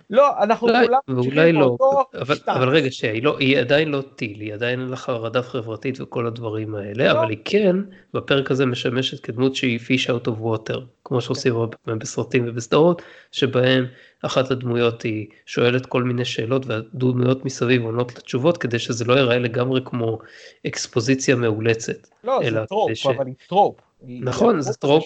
לא, 0.10 0.44
אנחנו 0.44 0.68
כולם 0.68 1.00
ואולי 1.08 1.54
לא, 1.54 1.78
אבל, 2.22 2.36
אבל 2.48 2.70
רגע, 2.70 2.92
שהיא 2.92 3.24
לא, 3.24 3.38
היא 3.38 3.60
עדיין 3.60 3.90
לא 3.90 4.02
טילי, 4.16 4.40
היא 4.40 4.54
עדיין 4.54 4.80
אין 4.80 4.90
לה 4.90 4.96
חרדה 4.96 5.42
חברתית 5.42 6.02
וכל 6.02 6.28
הדברים 6.28 6.76
האלה, 6.76 7.14
לא. 7.14 7.20
אבל 7.20 7.30
היא 7.30 7.38
כן, 7.46 7.76
בפרק 8.14 8.52
הזה 8.52 8.66
משמשת 8.66 9.20
כדמות 9.20 9.56
שהיא 9.56 9.80
fish 9.80 10.10
out 10.10 10.28
of 10.28 10.44
water, 10.44 10.80
כמו 11.04 11.22
שעושים 11.22 11.56
הרבה 11.56 11.78
פעמים 11.78 12.00
בסרטים 12.00 12.46
ובסדרות, 12.48 13.02
שבהם 13.32 13.86
אחת 14.22 14.52
הדמויות 14.52 15.02
היא 15.02 15.28
שואלת 15.46 15.86
כל 15.86 16.04
מיני 16.04 16.26
שאלות 16.26 16.66
והדמויות 16.66 17.46
מסביב 17.46 17.86
עונות 17.86 18.18
לתשובות, 18.18 18.58
כדי 18.58 18.80
שזה 18.80 19.06
לא 19.06 19.14
ייראה 19.14 19.40
לגמרי 19.40 19.82
כמו 19.86 20.20
אקספוזיציה 20.68 21.36
מאולצת. 21.36 22.08
לא, 22.24 22.40
זה 22.52 22.66
trope, 22.66 22.94
ש... 22.94 23.06
אבל 23.06 23.26
היא 23.26 23.36
trope. 23.48 23.89
נכון, 24.04 24.62
זה 24.62 24.74
trope, 24.74 25.04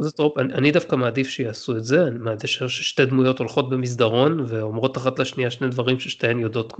זה 0.00 0.12
trope, 0.12 0.38
אני 0.38 0.70
דווקא 0.72 0.96
מעדיף 0.96 1.28
שיעשו 1.28 1.76
את 1.76 1.84
זה, 1.84 2.06
אני 2.06 2.18
מעדיף 2.18 2.50
ששתי 2.50 3.06
דמויות 3.06 3.38
הולכות 3.38 3.70
במסדרון 3.70 4.44
ואומרות 4.48 4.96
אחת 4.96 5.18
לשנייה 5.18 5.50
שני 5.50 5.68
דברים 5.68 6.00
ששתיהן 6.00 6.38
יודעות 6.38 6.72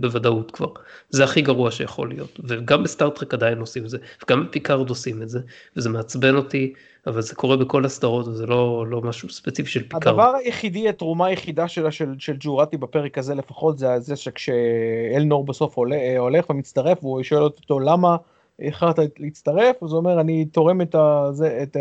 בוודאות 0.00 0.50
כבר. 0.50 0.68
זה 1.10 1.24
הכי 1.24 1.42
גרוע 1.42 1.70
שיכול 1.70 2.08
להיות, 2.08 2.40
וגם 2.44 2.82
בסטארטרק 2.82 3.34
עדיין 3.34 3.58
עושים 3.58 3.84
את 3.84 3.90
זה, 3.90 3.98
וגם 4.24 4.46
בפיקארד 4.46 4.88
עושים 4.88 5.22
את 5.22 5.28
זה, 5.28 5.40
וזה 5.76 5.88
מעצבן 5.88 6.36
אותי, 6.36 6.72
אבל 7.06 7.22
זה 7.22 7.34
קורה 7.34 7.56
בכל 7.56 7.84
הסדרות, 7.84 8.28
וזה 8.28 8.46
לא, 8.46 8.86
לא 8.88 9.00
משהו 9.00 9.28
ספציפי 9.28 9.70
של 9.70 9.82
פיקארד. 9.82 10.06
הדבר 10.06 10.34
היחידי, 10.34 10.88
התרומה 10.88 11.26
היחידה 11.26 11.68
שלה 11.68 11.90
של, 11.90 12.14
של 12.18 12.36
ג'ורטי 12.40 12.76
בפרק 12.76 13.18
הזה 13.18 13.34
לפחות, 13.34 13.78
זה 13.78 14.00
זה 14.00 14.16
שכש 14.16 14.86
אלנור 14.86 15.44
בסוף 15.44 15.78
הולך 16.18 16.50
ומצטרף, 16.50 17.04
והוא 17.04 17.22
שואל 17.22 17.42
אותו 17.42 17.80
למה, 17.80 18.16
החלטת 18.60 19.20
להצטרף, 19.20 19.82
אז 19.82 19.90
הוא 19.90 19.98
אומר, 19.98 20.20
אני 20.20 20.44
תורם 20.44 20.80
את, 20.80 20.94
הזה, 20.94 21.58
את, 21.62 21.76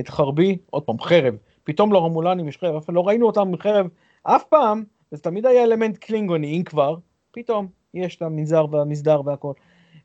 את 0.00 0.08
חרבי, 0.08 0.58
עוד 0.70 0.82
פעם, 0.82 1.00
חרב. 1.00 1.34
פתאום 1.64 1.92
לרמולנים 1.92 2.48
יש 2.48 2.58
חרב, 2.58 2.76
אף 2.76 2.90
לא 2.90 3.08
ראינו 3.08 3.26
אותם 3.26 3.40
עם 3.40 3.56
חרב 3.56 3.86
אף 4.22 4.44
פעם, 4.44 4.84
זה 5.10 5.18
תמיד 5.18 5.46
היה 5.46 5.64
אלמנט 5.64 5.96
קלינגוני, 5.96 6.56
אם 6.56 6.62
כבר, 6.62 6.96
פתאום 7.30 7.66
יש 7.94 8.16
את 8.16 8.22
המנזר 8.22 8.66
והמסדר 8.70 9.20
והכל. 9.24 9.52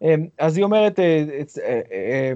אמ, 0.01 0.27
אז 0.39 0.57
היא 0.57 0.63
אומרת, 0.63 0.99
אה, 0.99 1.23
אה, 1.63 1.81
אה, 1.91 2.33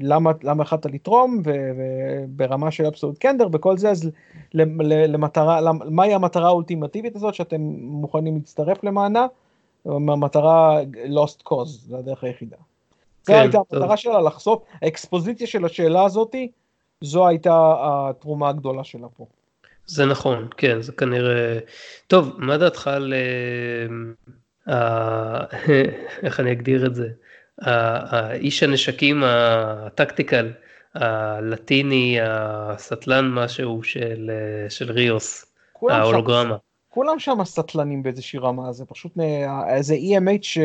למה, 0.00 0.30
למה 0.42 0.62
החלטת 0.62 0.90
לתרום, 0.90 1.42
וברמה 1.44 2.70
של 2.70 2.86
אבסולוט 2.86 3.18
קנדר 3.18 3.48
וכל 3.52 3.78
זה, 3.78 3.90
אז 3.90 4.10
למטרה, 4.54 5.72
מהי 5.72 6.14
המטרה 6.14 6.46
האולטימטיבית 6.46 7.16
הזאת 7.16 7.34
שאתם 7.34 7.60
מוכנים 7.80 8.34
להצטרף 8.34 8.84
למענה? 8.84 9.26
המטרה 9.86 10.80
lost 11.06 11.42
cause, 11.48 11.64
זה 11.64 11.98
הדרך 11.98 12.24
היחידה. 12.24 12.56
זו 13.22 13.32
כן, 13.32 13.38
הייתה 13.38 13.58
המטרה 13.58 13.96
שלה 13.96 14.20
לחשוף, 14.20 14.62
האקספוזיציה 14.82 15.46
של 15.46 15.64
השאלה 15.64 16.04
הזאתי, 16.04 16.50
זו 17.00 17.28
הייתה 17.28 17.74
התרומה 17.80 18.48
הגדולה 18.48 18.84
שלה 18.84 19.08
פה. 19.16 19.26
זה 19.86 20.06
נכון, 20.06 20.48
כן, 20.56 20.82
זה 20.82 20.92
כנראה... 20.92 21.58
טוב, 22.06 22.32
מה 22.38 22.56
דעתך 22.56 22.86
על... 22.88 23.14
אה, 24.68 25.40
איך 26.22 26.40
אני 26.40 26.52
אגדיר 26.52 26.86
את 26.86 26.94
זה? 26.94 27.08
האיש 27.58 28.62
הנשקים 28.62 29.22
הטקטיקל, 29.26 30.52
הלטיני, 30.94 32.18
הסטלן 32.22 33.30
משהו 33.30 33.82
של, 33.82 34.30
של 34.68 34.92
ריוס, 34.92 35.46
ההולוגרמה. 35.90 36.56
כולם 36.88 37.18
שם 37.18 37.44
סטלנים 37.44 38.02
באיזושהי 38.02 38.38
רמה, 38.38 38.72
זה 38.72 38.84
פשוט 38.84 39.12
איזה 39.68 39.94
EMH 39.94 40.42
ש... 40.42 40.58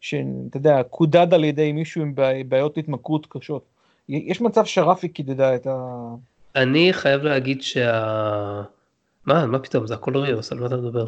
שאתה 0.00 0.56
יודע, 0.56 0.82
קודד 0.82 1.34
על 1.34 1.44
ידי 1.44 1.72
מישהו 1.72 2.02
עם 2.02 2.14
בעיות 2.48 2.78
התמכרות 2.78 3.26
קשות. 3.30 3.64
יש 4.08 4.40
מצב 4.40 4.64
שרפי 4.64 5.08
קידדה 5.08 5.54
את 5.54 5.66
ה... 5.66 5.96
אני 6.56 6.92
חייב 6.92 7.22
להגיד 7.22 7.62
שה... 7.62 8.62
מה, 9.26 9.46
מה 9.46 9.58
פתאום, 9.58 9.86
זה 9.86 9.94
הכל 9.94 10.16
ריוס, 10.16 10.52
על 10.52 10.60
מה 10.60 10.66
אתה 10.66 10.76
מדבר? 10.76 11.06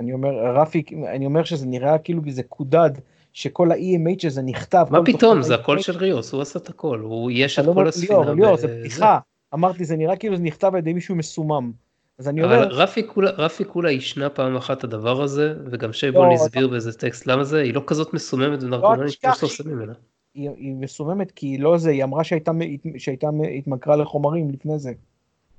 אני 0.00 0.12
אומר, 0.12 0.28
רפי, 0.56 0.82
אני 1.08 1.26
אומר 1.26 1.44
שזה 1.44 1.66
נראה 1.66 1.98
כאילו 1.98 2.22
זה 2.28 2.42
קודד, 2.42 2.90
שכל 3.32 3.72
ה-EMH 3.72 4.26
הזה 4.26 4.42
נכתב. 4.42 4.86
מה 4.90 5.04
פתאום, 5.04 5.42
זה 5.42 5.54
הכל 5.54 5.78
של 5.78 5.96
ריוס, 5.96 6.32
הוא 6.32 6.42
עשה 6.42 6.58
את 6.58 6.68
הכל, 6.68 6.98
הוא 6.98 7.30
יש 7.34 7.58
את 7.58 7.64
לא 7.64 7.72
כל 7.72 7.88
הספינה. 7.88 8.20
ליאור, 8.20 8.34
ליאור, 8.34 8.56
זה 8.56 8.68
בדיחה. 8.68 9.18
אמרתי, 9.54 9.84
זה 9.84 9.96
נראה 9.96 10.16
כאילו 10.16 10.36
זה 10.36 10.42
נכתב 10.42 10.70
על 10.72 10.78
ידי 10.78 10.92
מישהו 10.92 11.14
מסומם. 11.14 11.72
אז 12.18 12.28
אני 12.28 12.42
אומר... 12.42 12.68
רפי 12.68 13.06
כולה, 13.06 13.30
רפי 13.30 13.64
כולה 13.64 13.90
ישנה 13.90 14.28
פעם 14.28 14.56
אחת 14.56 14.84
הדבר 14.84 15.22
הזה, 15.22 15.54
וגם 15.70 15.92
שייבון 15.92 16.28
לא, 16.28 16.34
הסביר 16.34 16.64
אתה... 16.64 16.70
באיזה 16.70 16.92
טקסט 16.98 17.26
למה 17.26 17.44
זה, 17.44 17.60
היא 17.60 17.74
לא 17.74 17.82
כזאת 17.86 18.14
מסוממת 18.14 18.62
ונרקומנית 18.62 19.20
כמו 19.20 19.34
שאתה 19.34 19.46
עושה 19.46 19.64
ממנה. 19.66 19.92
היא, 20.34 20.50
היא 20.56 20.74
מסוממת 20.74 21.30
כי 21.30 21.46
היא 21.46 21.60
לא 21.60 21.78
זה, 21.78 21.90
היא 21.90 22.04
אמרה 22.04 22.24
שהייתה, 22.24 22.52
שהייתה 22.98 23.28
התמכרה 23.58 23.96
לחומרים 23.96 24.50
לפני 24.50 24.78
זה. 24.78 24.92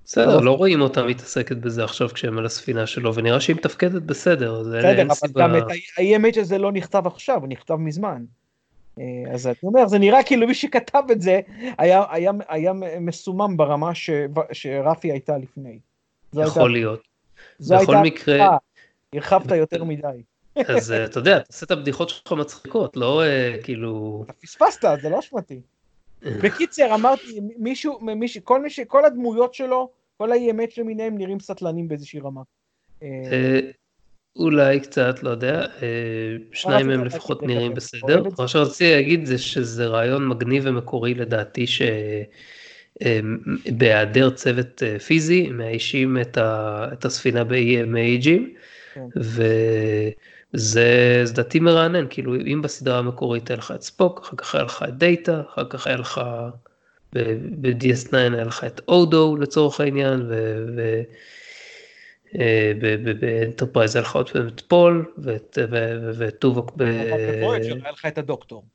בסדר, 0.05 0.39
לא 0.39 0.57
רואים 0.57 0.81
אותה 0.81 1.03
מתעסקת 1.03 1.57
בזה 1.57 1.83
עכשיו 1.83 2.09
כשהם 2.09 2.37
על 2.37 2.45
הספינה 2.45 2.87
שלו, 2.87 3.15
ונראה 3.15 3.39
שהיא 3.39 3.55
מתפקדת 3.55 4.01
בסדר, 4.01 4.59
אז 4.59 4.67
בסדר, 4.67 4.87
אין 4.87 5.13
סיבה... 5.13 5.27
בסדר, 5.27 5.45
אבל 5.45 5.59
גם 5.59 5.67
את 5.67 5.71
ה-EMH 5.71 6.41
הזה 6.41 6.57
לא 6.57 6.71
נכתב 6.71 7.07
עכשיו, 7.07 7.39
הוא 7.39 7.47
נכתב 7.47 7.75
מזמן. 7.75 8.25
אה, 8.99 9.03
אז 9.33 9.47
אני 9.47 9.55
אומר, 9.63 9.87
זה 9.87 9.99
נראה 9.99 10.23
כאילו 10.23 10.47
מי 10.47 10.53
שכתב 10.53 11.03
את 11.11 11.21
זה 11.21 11.39
היה, 11.77 12.03
היה, 12.09 12.31
היה 12.49 12.73
מסומם 12.99 13.57
ברמה 13.57 13.95
ש, 13.95 14.09
שרפי 14.51 15.11
הייתה 15.11 15.37
לפני. 15.37 15.79
יכול 16.43 16.71
להיות. 16.71 17.01
בכל 17.59 17.97
מקרה... 17.97 18.57
הרחבת 19.13 19.51
יותר 19.51 19.83
מדי. 19.83 20.23
אז 20.67 20.91
אה, 20.91 21.05
אתה 21.05 21.19
יודע, 21.19 21.39
תעשה 21.39 21.65
את 21.65 21.71
הבדיחות 21.71 22.09
שלך 22.09 22.31
מצחיקות, 22.31 22.97
לא 22.97 23.23
אה, 23.23 23.55
כאילו... 23.63 24.23
אתה 24.25 24.33
פספסת, 24.33 24.87
זה 25.01 25.09
לא 25.09 25.19
אשמתי. 25.19 25.61
בקיצר, 26.21 26.95
אמרתי, 26.95 27.39
מישהו, 27.57 27.99
מישהו, 28.01 28.41
כל, 28.43 28.61
מי 28.61 28.69
כל 28.87 29.05
הדמויות 29.05 29.53
שלו, 29.53 29.89
כל 30.17 30.31
ה-EMH 30.31 30.73
למיניהם 30.77 31.17
נראים 31.17 31.39
סטלנים 31.39 31.87
באיזושהי 31.87 32.19
רמה. 32.19 32.41
אה, 33.03 33.59
אולי 34.35 34.79
קצת, 34.79 35.23
לא 35.23 35.29
יודע, 35.29 35.65
שניים 36.51 36.87
מהם 36.87 37.05
לפחות 37.05 37.43
נראים 37.43 37.73
בסדר. 37.73 38.23
מה 38.39 38.47
שרציתי 38.47 38.95
להגיד 38.95 39.25
זה 39.25 39.37
שזה 39.37 39.87
רעיון 39.87 40.27
מגניב 40.27 40.63
ומקורי 40.65 41.13
לדעתי, 41.13 41.67
ש... 41.67 41.81
בהיעדר 43.77 44.29
צוות 44.29 44.83
אה, 44.83 44.99
פיזי, 44.99 45.49
מאיישים 45.49 46.17
את, 46.21 46.37
ה, 46.37 46.87
את 46.93 47.05
הספינה 47.05 47.43
באי-מייג'ים, 47.43 48.53
כן. 48.93 49.01
וזה 50.53 51.23
לדעתי 51.29 51.59
מרענן, 51.59 52.05
כאילו 52.09 52.35
אם 52.35 52.61
בסדרה 52.61 52.97
המקורית 52.97 53.49
היה 53.49 53.57
לך 53.57 53.73
את 53.75 53.81
ספוק, 53.81 54.19
אחר 54.19 54.37
כך 54.37 54.55
היה 54.55 54.63
לך 54.63 54.85
את 54.87 54.97
דאטה, 54.97 55.41
אחר 55.53 55.69
כך 55.69 55.87
היה 55.87 55.97
לך 55.97 56.21
ב-DS9 57.13 58.15
היה 58.17 58.43
לך 58.43 58.63
את 58.63 58.81
אודו 58.87 59.37
לצורך 59.37 59.79
העניין, 59.79 60.21
ו... 60.29 61.01
אה, 62.39 62.71
באנטרפרייז 63.19 63.95
היה 63.95 64.03
לך 64.03 64.15
עוד 64.15 64.29
פעם 64.29 64.47
את 64.47 64.61
טיפול 64.61 65.05
ואת 65.17 66.35
טובוק. 66.39 66.71
ב... 66.75 66.81
היה 66.81 67.91
לך 67.91 68.05
את 68.05 68.17
הדוקטור. 68.17 68.65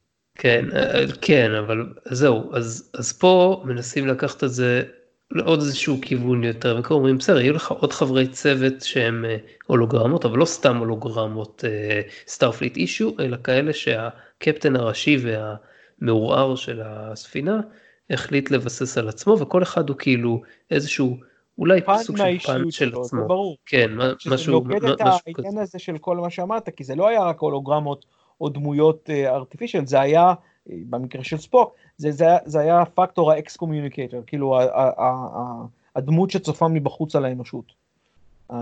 כן, 0.40 0.64
אה, 0.76 1.04
כן, 1.20 1.50
אבל 1.54 1.86
זהו, 2.04 2.54
אז, 2.54 2.90
אז 2.94 3.12
פה 3.12 3.62
מנסים 3.64 4.06
לקחת 4.06 4.44
את 4.44 4.50
זה 4.50 4.82
לעוד 5.30 5.58
איזשהו 5.58 5.96
כיוון 6.02 6.44
יותר, 6.44 6.76
וכבר 6.80 6.96
אומרים, 6.96 7.18
בסדר, 7.18 7.40
יהיו 7.40 7.54
לך 7.54 7.70
עוד 7.70 7.92
חברי 7.92 8.28
צוות 8.28 8.80
שהם 8.80 9.24
אה, 9.24 9.36
הולוגרמות, 9.66 10.24
אבל 10.24 10.38
לא 10.38 10.44
סתם 10.44 10.76
הולוגרמות 10.76 11.64
סטארפליט 12.26 12.76
אה, 12.76 12.82
issue, 12.82 13.16
אלא 13.20 13.36
כאלה 13.44 13.72
שהקפטן 13.72 14.76
הראשי 14.76 15.16
והמעורער 15.22 16.56
של 16.56 16.80
הספינה 16.84 17.60
החליט 18.10 18.50
לבסס 18.50 18.98
על 18.98 19.08
עצמו, 19.08 19.36
וכל 19.40 19.62
אחד 19.62 19.88
הוא 19.88 19.96
כאילו 19.96 20.42
איזשהו 20.70 21.16
אולי 21.58 21.80
סוג 22.02 22.16
של 22.16 22.38
פן 22.38 22.70
של 22.70 22.92
עצמו. 23.00 23.28
ברור. 23.28 23.56
כן, 23.66 23.90
משהו, 23.94 24.30
משהו 24.30 24.64
כזה. 24.64 24.92
את 24.92 25.00
העניין 25.00 25.58
הזה 25.58 25.78
של 25.78 25.98
כל 25.98 26.16
מה 26.16 26.30
שאמרת, 26.30 26.68
כי 26.76 26.84
זה 26.84 26.94
לא 26.94 27.08
היה 27.08 27.24
רק 27.24 27.38
הולוגרמות. 27.38 28.19
או 28.40 28.48
דמויות 28.48 29.10
ארטיפישל, 29.26 29.78
אה, 29.78 29.84
זה 29.86 30.00
היה, 30.00 30.34
אה, 30.70 30.76
במקרה 30.90 31.24
של 31.24 31.36
ספוק, 31.36 31.74
זה, 31.96 32.10
זה, 32.10 32.26
זה 32.44 32.60
היה 32.60 32.84
פקטור 32.94 33.32
האקס 33.32 33.56
קומיוניקטור, 33.56 34.22
כאילו 34.26 34.58
הדמות 35.96 36.30
שצופה 36.30 36.68
מבחוץ 36.68 37.16
על 37.16 37.24
האנושות. 37.24 37.80
אה, 38.52 38.56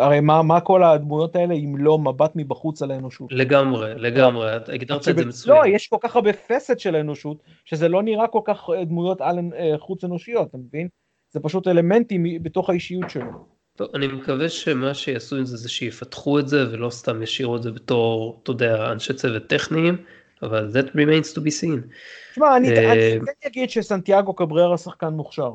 הרי 0.00 0.20
מה, 0.20 0.42
מה 0.42 0.60
כל 0.60 0.82
הדמויות 0.82 1.36
האלה 1.36 1.54
אם 1.54 1.76
לא 1.78 1.98
מבט 1.98 2.32
מבחוץ 2.34 2.82
על 2.82 2.90
האנושות? 2.90 3.32
לגמרי, 3.32 3.94
לגמרי, 3.96 4.50
הגדרת 4.52 5.08
את 5.08 5.16
זה 5.16 5.26
מצוין. 5.26 5.56
לא, 5.56 5.66
יש 5.66 5.88
כל 5.88 5.96
כך 6.00 6.16
הרבה 6.16 6.32
פסט 6.32 6.78
של 6.78 6.94
האנושות, 6.94 7.36
שזה 7.64 7.88
לא 7.88 8.02
נראה 8.02 8.26
כל 8.26 8.40
כך 8.44 8.68
דמויות 8.86 9.20
על 9.20 9.38
חוץ 9.78 10.04
אנושיות, 10.04 10.48
אתה 10.48 10.58
מבין? 10.58 10.88
זה 11.30 11.40
פשוט 11.40 11.68
אלמנטים 11.68 12.24
בתוך 12.42 12.70
האישיות 12.70 13.10
שלו. 13.10 13.55
טוב, 13.76 13.88
אני 13.94 14.06
מקווה 14.06 14.48
שמה 14.48 14.94
שיעשו 14.94 15.36
עם 15.36 15.44
זה 15.44 15.56
זה 15.56 15.68
שיפתחו 15.68 16.38
את 16.38 16.48
זה 16.48 16.72
ולא 16.72 16.90
סתם 16.90 17.22
ישאירו 17.22 17.56
את 17.56 17.62
זה 17.62 17.70
בתור, 17.70 18.40
אתה 18.42 18.50
יודע, 18.50 18.92
אנשי 18.92 19.14
צוות 19.14 19.42
טכניים, 19.46 19.96
אבל 20.42 20.70
that 20.72 20.86
remains 20.86 21.34
to 21.34 21.40
be 21.40 21.62
seen. 21.62 21.88
תשמע, 22.32 22.56
אני 22.56 22.68
כן 22.68 23.24
אגיד 23.46 23.70
שסנטיאגו 23.70 24.32
קבררה 24.32 24.78
שחקן 24.78 25.08
מוכשר, 25.08 25.52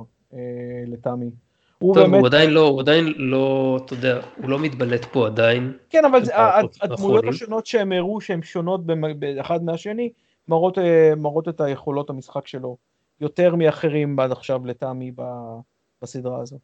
לטעמי. 0.88 1.30
הוא 1.80 1.96
טוב, 1.96 2.04
באמת... 2.04 2.20
הוא 2.20 2.28
עדיין 2.28 2.50
לא, 2.50 2.68
הוא 2.68 2.82
עדיין 2.82 3.14
לא, 3.18 3.80
אתה 3.86 3.94
יודע, 3.94 4.22
הוא 4.38 4.50
לא 4.50 4.60
מתבלט 4.60 5.06
פה 5.06 5.26
עדיין. 5.28 5.74
כן, 5.90 6.06
אבל 6.06 6.22
הדמויות 6.82 7.26
השונות 7.30 7.66
שהם 7.66 7.92
הראו 7.92 8.22
שהן 8.22 8.42
שונות 8.42 8.86
באחד 9.20 9.64
מהשני, 9.64 10.10
מראות, 10.48 10.78
מראות 11.18 11.48
את 11.48 11.62
היכולות 11.62 12.10
המשחק 12.10 12.48
שלו 12.48 12.78
יותר 13.22 13.56
מאחרים 13.56 14.20
עד 14.20 14.32
עכשיו 14.32 14.66
לטעמי 14.66 15.12
בסדרה 16.02 16.42
הזו. 16.42 16.58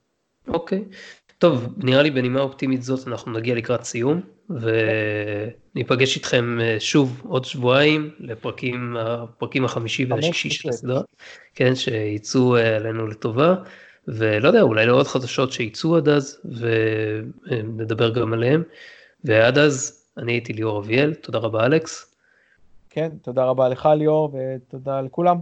אוקיי, 0.47 0.83
טוב, 1.37 1.73
נראה 1.77 2.01
לי 2.01 2.11
בנימה 2.11 2.41
אופטימית 2.41 2.83
זאת 2.83 3.07
אנחנו 3.07 3.31
נגיע 3.31 3.55
לקראת 3.55 3.83
סיום, 3.83 4.21
וניפגש 4.49 6.15
איתכם 6.15 6.57
שוב 6.79 7.21
עוד 7.27 7.45
שבועיים 7.45 8.09
לפרקים, 8.19 8.97
הפרקים 8.99 9.65
החמישי 9.65 10.05
והשישי 10.05 10.49
של 10.49 10.69
הסדרה, 10.69 11.01
כן, 11.55 11.75
שיצאו 11.75 12.55
עלינו 12.55 13.07
לטובה. 13.07 13.55
ולא 14.07 14.47
יודע, 14.47 14.61
אולי 14.61 14.85
לעוד 14.85 15.07
חדשות 15.07 15.51
שייצאו 15.51 15.97
עד 15.97 16.09
אז, 16.09 16.39
ונדבר 17.49 18.09
גם 18.09 18.33
עליהם. 18.33 18.63
ועד 19.23 19.57
אז, 19.57 20.05
אני 20.17 20.31
הייתי 20.31 20.53
ליאור 20.53 20.79
אביאל, 20.79 21.13
תודה 21.13 21.39
רבה 21.39 21.65
אלכס. 21.65 22.15
כן, 22.89 23.09
תודה 23.21 23.45
רבה 23.45 23.69
לך 23.69 23.89
ליאור, 23.97 24.35
ותודה 24.35 25.01
לכולם. 25.01 25.37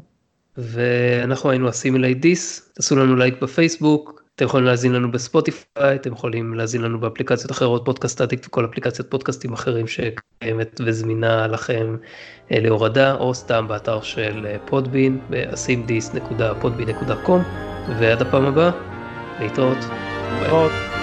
ואנחנו 0.57 1.49
היינו 1.49 1.67
הסימילי 1.67 2.13
דיס, 2.13 2.71
תעשו 2.73 2.95
לנו 2.95 3.15
לייק 3.15 3.41
בפייסבוק, 3.41 4.24
אתם 4.35 4.45
יכולים 4.45 4.65
להאזין 4.65 4.93
לנו 4.93 5.11
בספוטיפיי, 5.11 5.95
אתם 5.95 6.13
יכולים 6.13 6.53
להאזין 6.53 6.81
לנו 6.81 6.99
באפליקציות 6.99 7.51
אחרות, 7.51 7.85
Podcast 7.85 8.21
Addict 8.21 8.45
וכל 8.47 8.65
אפליקציית 8.65 9.09
פודקאסטים 9.09 9.53
אחרים 9.53 9.85
שקיימת 9.87 10.81
וזמינה 10.85 11.47
לכם 11.47 11.97
אה, 12.51 12.59
להורדה, 12.59 13.15
או 13.15 13.33
סתם 13.33 13.67
באתר 13.67 14.01
של 14.01 14.47
פודבין, 14.65 15.19
ב-asimdis.podbean.com. 15.29 17.39
ועד 17.99 18.21
הפעם 18.21 18.45
הבאה, 18.45 18.71
להתראות. 19.39 19.77
להתראות. 20.41 20.94